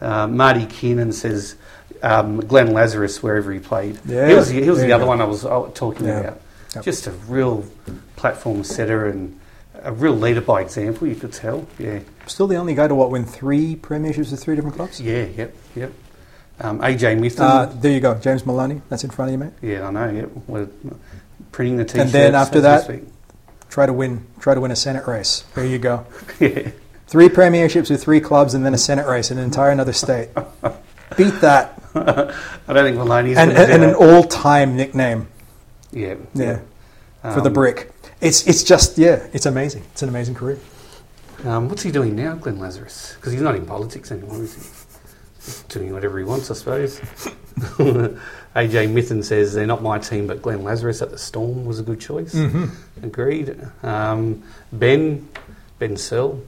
Uh, 0.00 0.26
Marty 0.28 0.66
Keenan 0.66 1.12
says 1.12 1.56
um, 2.02 2.40
Glenn 2.40 2.72
Lazarus 2.74 3.22
wherever 3.22 3.50
he 3.50 3.58
played. 3.60 3.98
Yeah, 4.04 4.28
he 4.28 4.34
was, 4.34 4.48
he 4.50 4.68
was 4.70 4.80
the 4.80 4.92
other 4.92 5.04
go. 5.04 5.08
one 5.08 5.22
I 5.22 5.24
was 5.24 5.42
talking 5.74 6.06
Yeah. 6.06 6.20
about. 6.20 6.40
Yep. 6.74 6.84
Just 6.84 7.06
a 7.06 7.10
real 7.28 7.64
platform 8.16 8.62
setter 8.62 9.06
and 9.06 9.40
a 9.82 9.92
real 9.92 10.14
leader 10.14 10.40
by 10.40 10.60
example. 10.60 11.06
You 11.06 11.14
could 11.16 11.32
tell. 11.32 11.66
Yeah, 11.78 12.00
Still 12.26 12.46
the 12.46 12.56
only 12.56 12.74
guy 12.74 12.88
to 12.88 12.94
what 12.94 13.10
win 13.10 13.24
three 13.24 13.76
premierships 13.76 14.30
with 14.30 14.42
three 14.42 14.54
different 14.56 14.76
clubs. 14.76 15.00
yeah, 15.00 15.24
yep, 15.24 15.54
yep. 15.74 15.92
Um, 16.60 16.80
AJ 16.80 17.18
Mithun. 17.20 17.40
Uh, 17.40 17.66
there 17.66 17.92
you 17.92 18.00
go, 18.00 18.14
James 18.16 18.44
Maloney. 18.44 18.82
That's 18.88 19.04
in 19.04 19.10
front 19.10 19.28
of 19.28 19.32
you, 19.32 19.38
mate. 19.38 19.52
yeah, 19.62 19.86
I 19.86 19.90
know. 19.90 20.10
Yep. 20.10 20.30
We're 20.48 20.68
printing 21.52 21.76
the 21.76 21.84
t-shirts. 21.84 22.02
And 22.04 22.10
then 22.12 22.34
after 22.34 22.60
that- 22.62 22.90
Try 23.70 23.84
to 23.86 23.92
win. 23.92 24.26
Try 24.40 24.54
to 24.54 24.60
win 24.62 24.70
a 24.70 24.76
Senate 24.76 25.06
race. 25.06 25.44
There 25.54 25.64
you 25.66 25.78
go. 25.78 26.06
yeah. 26.40 26.70
Three 27.06 27.28
premierships 27.28 27.90
with 27.90 28.02
three 28.02 28.18
clubs, 28.20 28.54
and 28.54 28.64
then 28.64 28.72
a 28.72 28.78
Senate 28.78 29.06
race 29.06 29.30
in 29.30 29.36
an 29.38 29.44
entire 29.44 29.70
another 29.70 29.92
state. 29.92 30.30
Beat 31.16 31.34
that, 31.42 31.80
I 31.94 32.72
don't 32.72 32.84
think 32.84 32.96
Maloney's 32.96 33.36
and, 33.36 33.52
gonna 33.52 33.64
and 33.68 33.84
an 33.84 33.94
all-time 33.94 34.76
nickname 34.76 35.28
yeah, 35.90 36.14
Yeah. 36.34 36.60
for 37.22 37.40
the 37.40 37.48
Um, 37.48 37.52
brick. 37.54 37.90
It's 38.20 38.46
it's 38.46 38.64
just 38.64 38.98
yeah, 38.98 39.26
it's 39.32 39.46
amazing. 39.46 39.84
It's 39.92 40.02
an 40.02 40.08
amazing 40.08 40.34
career. 40.34 40.58
Um, 41.44 41.68
what's 41.68 41.82
he 41.82 41.92
doing 41.92 42.16
now, 42.16 42.34
Glenn 42.34 42.58
Lazarus? 42.58 43.14
Because 43.14 43.32
he's 43.32 43.42
not 43.42 43.54
in 43.54 43.64
politics 43.64 44.10
anymore, 44.10 44.42
is 44.42 44.54
he? 44.54 44.60
He's 45.44 45.62
doing 45.64 45.92
whatever 45.92 46.18
he 46.18 46.24
wants, 46.24 46.50
I 46.50 46.54
suppose. 46.54 46.98
AJ 48.56 48.88
Mithun 48.92 49.22
says 49.22 49.54
they're 49.54 49.66
not 49.66 49.82
my 49.82 49.98
team, 49.98 50.26
but 50.26 50.42
Glenn 50.42 50.64
Lazarus 50.64 51.00
at 51.00 51.10
the 51.10 51.18
Storm 51.18 51.64
was 51.64 51.78
a 51.78 51.84
good 51.84 52.00
choice. 52.00 52.34
Mm-hmm. 52.34 53.04
Agreed. 53.04 53.56
Um, 53.84 54.42
ben, 54.72 55.28
Ben 55.78 55.96
Searle, 55.96 56.42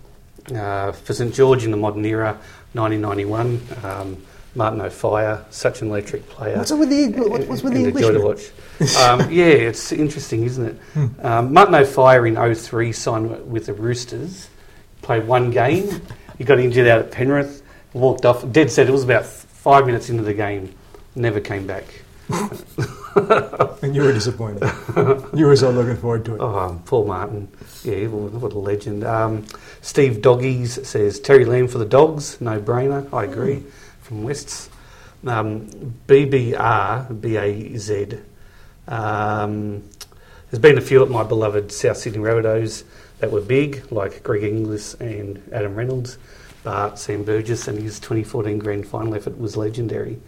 uh, 0.52 0.90
for 0.90 1.12
St 1.12 1.32
George 1.32 1.64
in 1.64 1.70
the 1.70 1.76
modern 1.76 2.04
era, 2.04 2.32
1991. 2.72 3.60
Um, 3.84 4.16
Martin 4.54 4.80
O'Fire, 4.80 5.44
such 5.50 5.82
an 5.82 5.88
electric 5.88 6.28
player. 6.28 6.56
What's 6.56 6.72
with 6.72 6.90
the 6.90 7.08
what, 7.20 7.46
what's 7.46 7.62
with 7.62 7.74
the 7.74 7.84
and 7.84 7.96
a 7.96 8.00
joy 8.00 8.12
to 8.12 8.20
watch. 8.20 8.50
Um, 8.98 9.30
yeah, 9.30 9.44
it's 9.44 9.92
interesting, 9.92 10.44
isn't 10.44 10.66
it? 10.66 11.24
Um, 11.24 11.52
Martin 11.52 11.74
O'Fire 11.74 12.26
in 12.26 12.54
03 12.54 12.92
signed 12.92 13.50
with 13.50 13.66
the 13.66 13.74
Roosters, 13.74 14.48
played 15.02 15.26
one 15.26 15.50
game. 15.50 16.00
He 16.38 16.44
got 16.44 16.58
injured 16.58 16.88
out 16.88 17.00
at 17.00 17.10
Penrith, 17.10 17.62
walked 17.92 18.24
off. 18.24 18.50
Dead 18.50 18.70
said 18.70 18.88
it 18.88 18.92
was 18.92 19.04
about 19.04 19.26
five 19.26 19.86
minutes 19.86 20.08
into 20.08 20.22
the 20.22 20.34
game, 20.34 20.74
never 21.14 21.40
came 21.40 21.66
back. 21.66 21.84
And 23.82 23.94
you 23.94 24.02
were 24.02 24.12
disappointed. 24.12 24.62
you 25.34 25.46
were 25.46 25.56
so 25.56 25.70
looking 25.70 25.96
forward 25.96 26.24
to 26.26 26.34
it. 26.36 26.40
Oh, 26.40 26.58
um, 26.58 26.82
Paul 26.84 27.06
Martin. 27.06 27.48
Yeah, 27.82 28.06
what 28.06 28.32
what 28.32 28.52
a 28.52 28.58
legend. 28.58 29.04
Um, 29.04 29.46
Steve 29.80 30.22
Doggies 30.22 30.86
says 30.86 31.18
Terry 31.18 31.44
Lamb 31.44 31.66
for 31.66 31.78
the 31.78 31.84
Dogs, 31.84 32.40
no 32.40 32.60
brainer. 32.60 33.12
I 33.12 33.24
agree. 33.24 33.64
From 34.10 34.24
Wests. 34.24 34.68
Um, 35.24 35.68
BBR, 36.08 37.20
BAZ. 37.20 38.20
Um, 38.88 39.84
there's 40.50 40.60
been 40.60 40.78
a 40.78 40.80
few 40.80 41.04
at 41.04 41.10
my 41.10 41.22
beloved 41.22 41.70
South 41.70 41.96
Sydney 41.96 42.18
Rabbitohs 42.18 42.82
that 43.20 43.30
were 43.30 43.40
big, 43.40 43.92
like 43.92 44.24
Greg 44.24 44.42
Inglis 44.42 44.94
and 44.94 45.40
Adam 45.52 45.76
Reynolds. 45.76 46.18
But 46.64 46.96
Sam 46.96 47.22
Burgess 47.22 47.68
and 47.68 47.78
his 47.78 48.00
2014 48.00 48.58
grand 48.58 48.84
final 48.88 49.14
effort 49.14 49.38
was 49.38 49.56
legendary. 49.56 50.18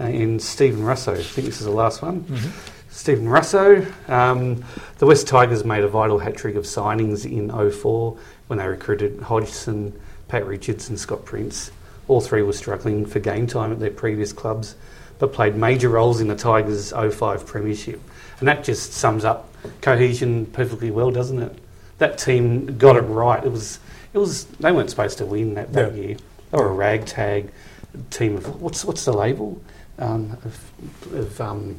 Uh, 0.00 0.04
and 0.04 0.40
Stephen 0.40 0.82
Russo, 0.82 1.12
I 1.12 1.22
think 1.22 1.46
this 1.46 1.60
is 1.60 1.66
the 1.66 1.72
last 1.72 2.00
one. 2.00 2.24
Stephen 2.88 3.28
Russo. 3.28 3.86
Um, 4.08 4.64
the 4.96 5.04
West 5.04 5.28
Tigers 5.28 5.62
made 5.62 5.84
a 5.84 5.88
vital 5.88 6.20
hat 6.20 6.38
trick 6.38 6.54
of 6.54 6.64
signings 6.64 7.30
in 7.30 7.50
04 7.70 8.16
when 8.46 8.60
they 8.60 8.66
recruited 8.66 9.20
Hodgson, 9.20 9.92
Pat 10.28 10.46
Richards, 10.46 10.88
and 10.88 10.98
Scott 10.98 11.26
Prince. 11.26 11.70
All 12.10 12.20
three 12.20 12.42
were 12.42 12.52
struggling 12.52 13.06
for 13.06 13.20
game 13.20 13.46
time 13.46 13.70
at 13.70 13.78
their 13.78 13.92
previous 13.92 14.32
clubs, 14.32 14.74
but 15.20 15.32
played 15.32 15.54
major 15.54 15.88
roles 15.88 16.20
in 16.20 16.26
the 16.26 16.34
Tigers' 16.34 16.90
05 16.92 17.46
premiership. 17.46 18.00
And 18.40 18.48
that 18.48 18.64
just 18.64 18.92
sums 18.92 19.24
up 19.24 19.48
cohesion 19.80 20.46
perfectly 20.46 20.90
well, 20.90 21.12
doesn't 21.12 21.38
it? 21.40 21.56
That 21.98 22.18
team 22.18 22.76
got 22.78 22.96
it 22.96 23.02
right. 23.02 23.44
It 23.44 23.52
was, 23.52 23.78
it 24.12 24.18
was. 24.18 24.46
They 24.46 24.72
weren't 24.72 24.90
supposed 24.90 25.18
to 25.18 25.24
win 25.24 25.54
that, 25.54 25.72
that 25.72 25.94
Yeah. 25.94 26.02
year. 26.02 26.16
They 26.50 26.58
were 26.58 26.66
a 26.70 26.72
ragtag 26.72 27.52
team 28.10 28.36
of 28.38 28.60
what's 28.60 28.84
what's 28.84 29.04
the 29.04 29.12
label 29.12 29.62
um, 30.00 30.36
of, 30.44 31.14
of 31.14 31.40
um, 31.40 31.78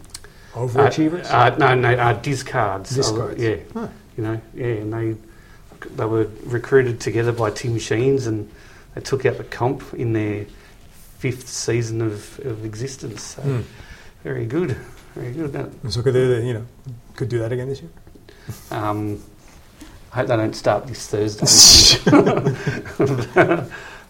Overachievers. 0.54 1.26
uh, 1.30 1.36
uh, 1.54 1.56
no, 1.60 1.76
no, 1.76 1.94
uh, 1.94 2.14
discards. 2.14 2.96
Discards. 2.96 3.38
Uh, 3.38 3.60
yeah, 3.76 3.88
you 4.16 4.24
know, 4.24 4.42
yeah, 4.54 4.66
and 4.66 4.94
they 4.94 5.16
they 5.98 6.06
were 6.06 6.30
recruited 6.46 7.02
together 7.02 7.34
by 7.34 7.50
Tim 7.52 7.78
Sheens, 7.80 8.28
and 8.28 8.50
they 8.96 9.02
took 9.02 9.26
out 9.26 9.38
the 9.38 9.44
comp 9.44 9.84
in 9.94 10.14
their 10.14 10.46
fifth 11.20 11.48
season 11.48 12.02
of, 12.02 12.40
of 12.46 12.66
existence. 12.66 13.24
So 13.36 13.42
Hmm. 13.42 13.62
very 14.24 14.46
good, 14.46 14.76
very 15.16 15.32
good. 15.34 15.56
Uh, 15.56 15.90
So 15.90 16.02
could 16.02 16.14
they, 16.14 16.46
you 16.46 16.54
know, 16.54 16.66
could 17.16 17.30
do 17.30 17.40
that 17.40 17.52
again 17.52 17.70
this 17.70 17.82
year? 17.82 17.92
Um, 18.72 19.20
I 20.12 20.16
hope 20.18 20.28
they 20.28 20.36
don't 20.36 20.56
start 20.56 20.88
this 20.88 21.08
Thursday. 21.08 21.46
Uh, 21.46 21.46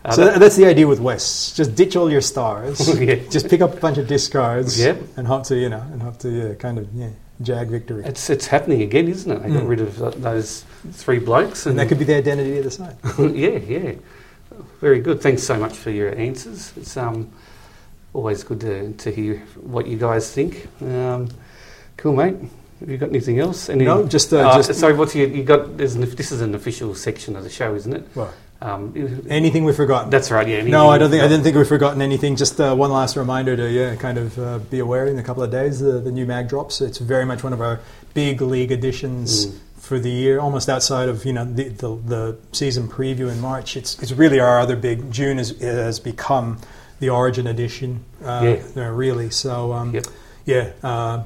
so 0.11 0.25
that- 0.25 0.39
that's 0.39 0.55
the 0.55 0.65
idea 0.65 0.87
with 0.87 0.99
West. 0.99 1.55
Just 1.55 1.75
ditch 1.75 1.95
all 1.95 2.09
your 2.11 2.21
stars. 2.21 2.79
Yeah. 2.99 3.15
Just 3.29 3.49
pick 3.49 3.61
up 3.61 3.73
a 3.73 3.77
bunch 3.79 3.97
of 3.97 4.07
discards. 4.07 4.79
Yep. 4.79 5.01
And 5.17 5.27
hope 5.27 5.43
to, 5.45 5.55
you 5.55 5.69
know, 5.69 5.83
and 5.91 6.01
hope 6.01 6.17
to 6.19 6.55
kind 6.59 6.77
of 6.79 6.87
yeah, 6.95 7.09
jag 7.41 7.69
victory. 7.69 8.03
it's 8.05 8.29
it's 8.29 8.47
happening 8.47 8.81
again, 8.81 9.07
isn't 9.07 9.31
it? 9.31 9.43
They 9.43 9.49
got 9.49 9.63
Mm. 9.63 9.69
rid 9.69 9.81
of 9.81 9.97
th- 9.97 10.15
those 10.15 10.63
three 10.93 11.19
blokes, 11.19 11.65
and 11.67 11.77
that 11.77 11.87
could 11.87 11.99
be 11.99 12.05
the 12.05 12.15
identity 12.15 12.57
of 12.59 12.63
the 12.63 12.71
side. 12.71 12.95
yeah, 13.19 13.59
yeah. 13.59 13.93
Very 14.79 14.99
good. 14.99 15.21
Thanks 15.21 15.43
so 15.43 15.57
much 15.59 15.75
for 15.77 15.91
your 15.91 16.15
answers. 16.17 16.73
It's 16.75 16.97
um, 16.97 17.31
always 18.13 18.43
good 18.43 18.61
to, 18.61 18.93
to 18.93 19.11
hear 19.11 19.37
what 19.61 19.87
you 19.87 19.97
guys 19.97 20.31
think. 20.33 20.67
Um, 20.81 21.29
cool, 21.97 22.15
mate. 22.15 22.35
Have 22.79 22.89
you 22.89 22.97
got 22.97 23.09
anything 23.09 23.39
else? 23.39 23.69
Any, 23.69 23.85
No, 23.85 24.07
just, 24.07 24.33
uh, 24.33 24.39
uh, 24.39 24.57
just- 24.63 24.79
sorry. 24.79 24.93
What's 24.95 25.13
you, 25.15 25.27
you 25.27 25.43
got? 25.43 25.77
There's 25.77 25.93
an, 25.95 26.01
this 26.01 26.31
is 26.31 26.41
an 26.41 26.55
official 26.55 26.95
section 26.95 27.35
of 27.35 27.43
the 27.43 27.49
show, 27.49 27.75
isn't 27.75 27.93
it? 27.93 28.07
Well, 28.15 28.33
Um, 28.63 28.93
anything 29.29 29.65
we've 29.65 29.75
forgotten? 29.75 30.09
that's 30.09 30.29
right. 30.31 30.47
Yeah. 30.47 30.63
No, 30.63 30.89
I 30.89 30.97
don't 30.97 31.09
think 31.11 31.23
I 31.23 31.27
didn't 31.27 31.43
think 31.43 31.55
we've 31.57 31.67
forgotten 31.67 32.01
anything. 32.01 32.35
Just 32.35 32.59
uh, 32.59 32.73
one 32.75 32.91
last 32.91 33.15
reminder 33.17 33.55
to 33.55 33.69
yeah, 33.69 33.95
kind 33.95 34.17
of 34.17 34.37
uh, 34.39 34.57
be 34.59 34.79
aware 34.79 35.05
in 35.07 35.17
a 35.19 35.23
couple 35.23 35.41
of 35.43 35.51
days 35.51 35.79
the, 35.79 35.93
the 35.99 36.11
new 36.11 36.25
mag 36.25 36.47
drops. 36.49 36.81
It's 36.81 36.97
very 36.99 37.25
much 37.25 37.43
one 37.43 37.53
of 37.53 37.61
our 37.61 37.79
big 38.15 38.41
league 38.41 38.71
editions 38.71 39.45
Mm. 39.47 39.59
For 39.81 39.99
the 39.99 40.09
year, 40.11 40.39
almost 40.39 40.69
outside 40.69 41.09
of 41.09 41.25
you 41.25 41.33
know 41.33 41.43
the, 41.43 41.69
the, 41.69 41.95
the 41.95 42.37
season 42.51 42.87
preview 42.87 43.31
in 43.31 43.41
March. 43.41 43.75
It's 43.75 44.01
it's 44.01 44.11
really 44.13 44.39
our 44.39 44.59
other 44.59 44.75
big. 44.75 45.11
June 45.11 45.39
is, 45.39 45.59
has 45.59 45.99
become 45.99 46.59
the 46.99 47.09
Origin 47.09 47.47
edition. 47.47 48.05
Uh, 48.23 48.57
Yeah. 48.75 48.85
uh, 48.85 48.89
really. 48.91 49.29
So 49.31 49.73
um, 49.73 49.93
Yep. 49.95 50.05
yeah, 50.45 50.71
uh, 50.83 51.23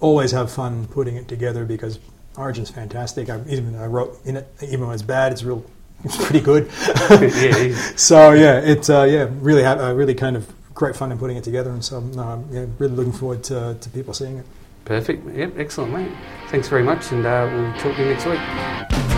always 0.00 0.32
have 0.32 0.50
fun 0.50 0.86
putting 0.88 1.16
it 1.16 1.28
together 1.28 1.64
because 1.66 1.98
Origin's 2.36 2.70
fantastic. 2.70 3.28
I, 3.28 3.40
even 3.48 3.76
I 3.76 3.86
wrote 3.86 4.18
in 4.24 4.36
it, 4.38 4.48
even 4.62 4.86
when 4.86 4.94
it's 4.94 5.02
bad, 5.02 5.32
it's 5.32 5.42
real. 5.44 5.62
It's 6.04 6.16
pretty 6.16 6.40
good. 6.40 6.70
yeah. 7.10 7.76
So 7.96 8.32
yeah, 8.32 8.60
it's 8.72 8.88
uh, 8.88 9.02
yeah 9.04 9.28
really 9.40 9.62
ha- 9.62 9.78
uh, 9.88 9.92
really 9.92 10.14
kind 10.14 10.34
of 10.36 10.48
great 10.74 10.96
fun 10.96 11.12
in 11.12 11.18
putting 11.18 11.36
it 11.36 11.44
together, 11.44 11.68
and 11.70 11.84
so 11.84 11.98
um, 11.98 12.48
yeah, 12.50 12.64
really 12.78 12.94
looking 12.96 13.12
forward 13.12 13.44
to, 13.44 13.76
to 13.78 13.88
people 13.90 14.14
seeing 14.14 14.38
it. 14.38 14.46
Perfect. 14.84 15.36
Yep. 15.36 15.54
Excellent, 15.58 15.92
mate. 15.92 16.12
Thanks 16.48 16.68
very 16.68 16.82
much, 16.82 17.12
and 17.12 17.24
uh, 17.24 17.48
we'll 17.52 17.72
talk 17.74 17.96
to 17.96 18.02
you 18.02 18.10
next 18.10 18.26
week. 18.26 19.09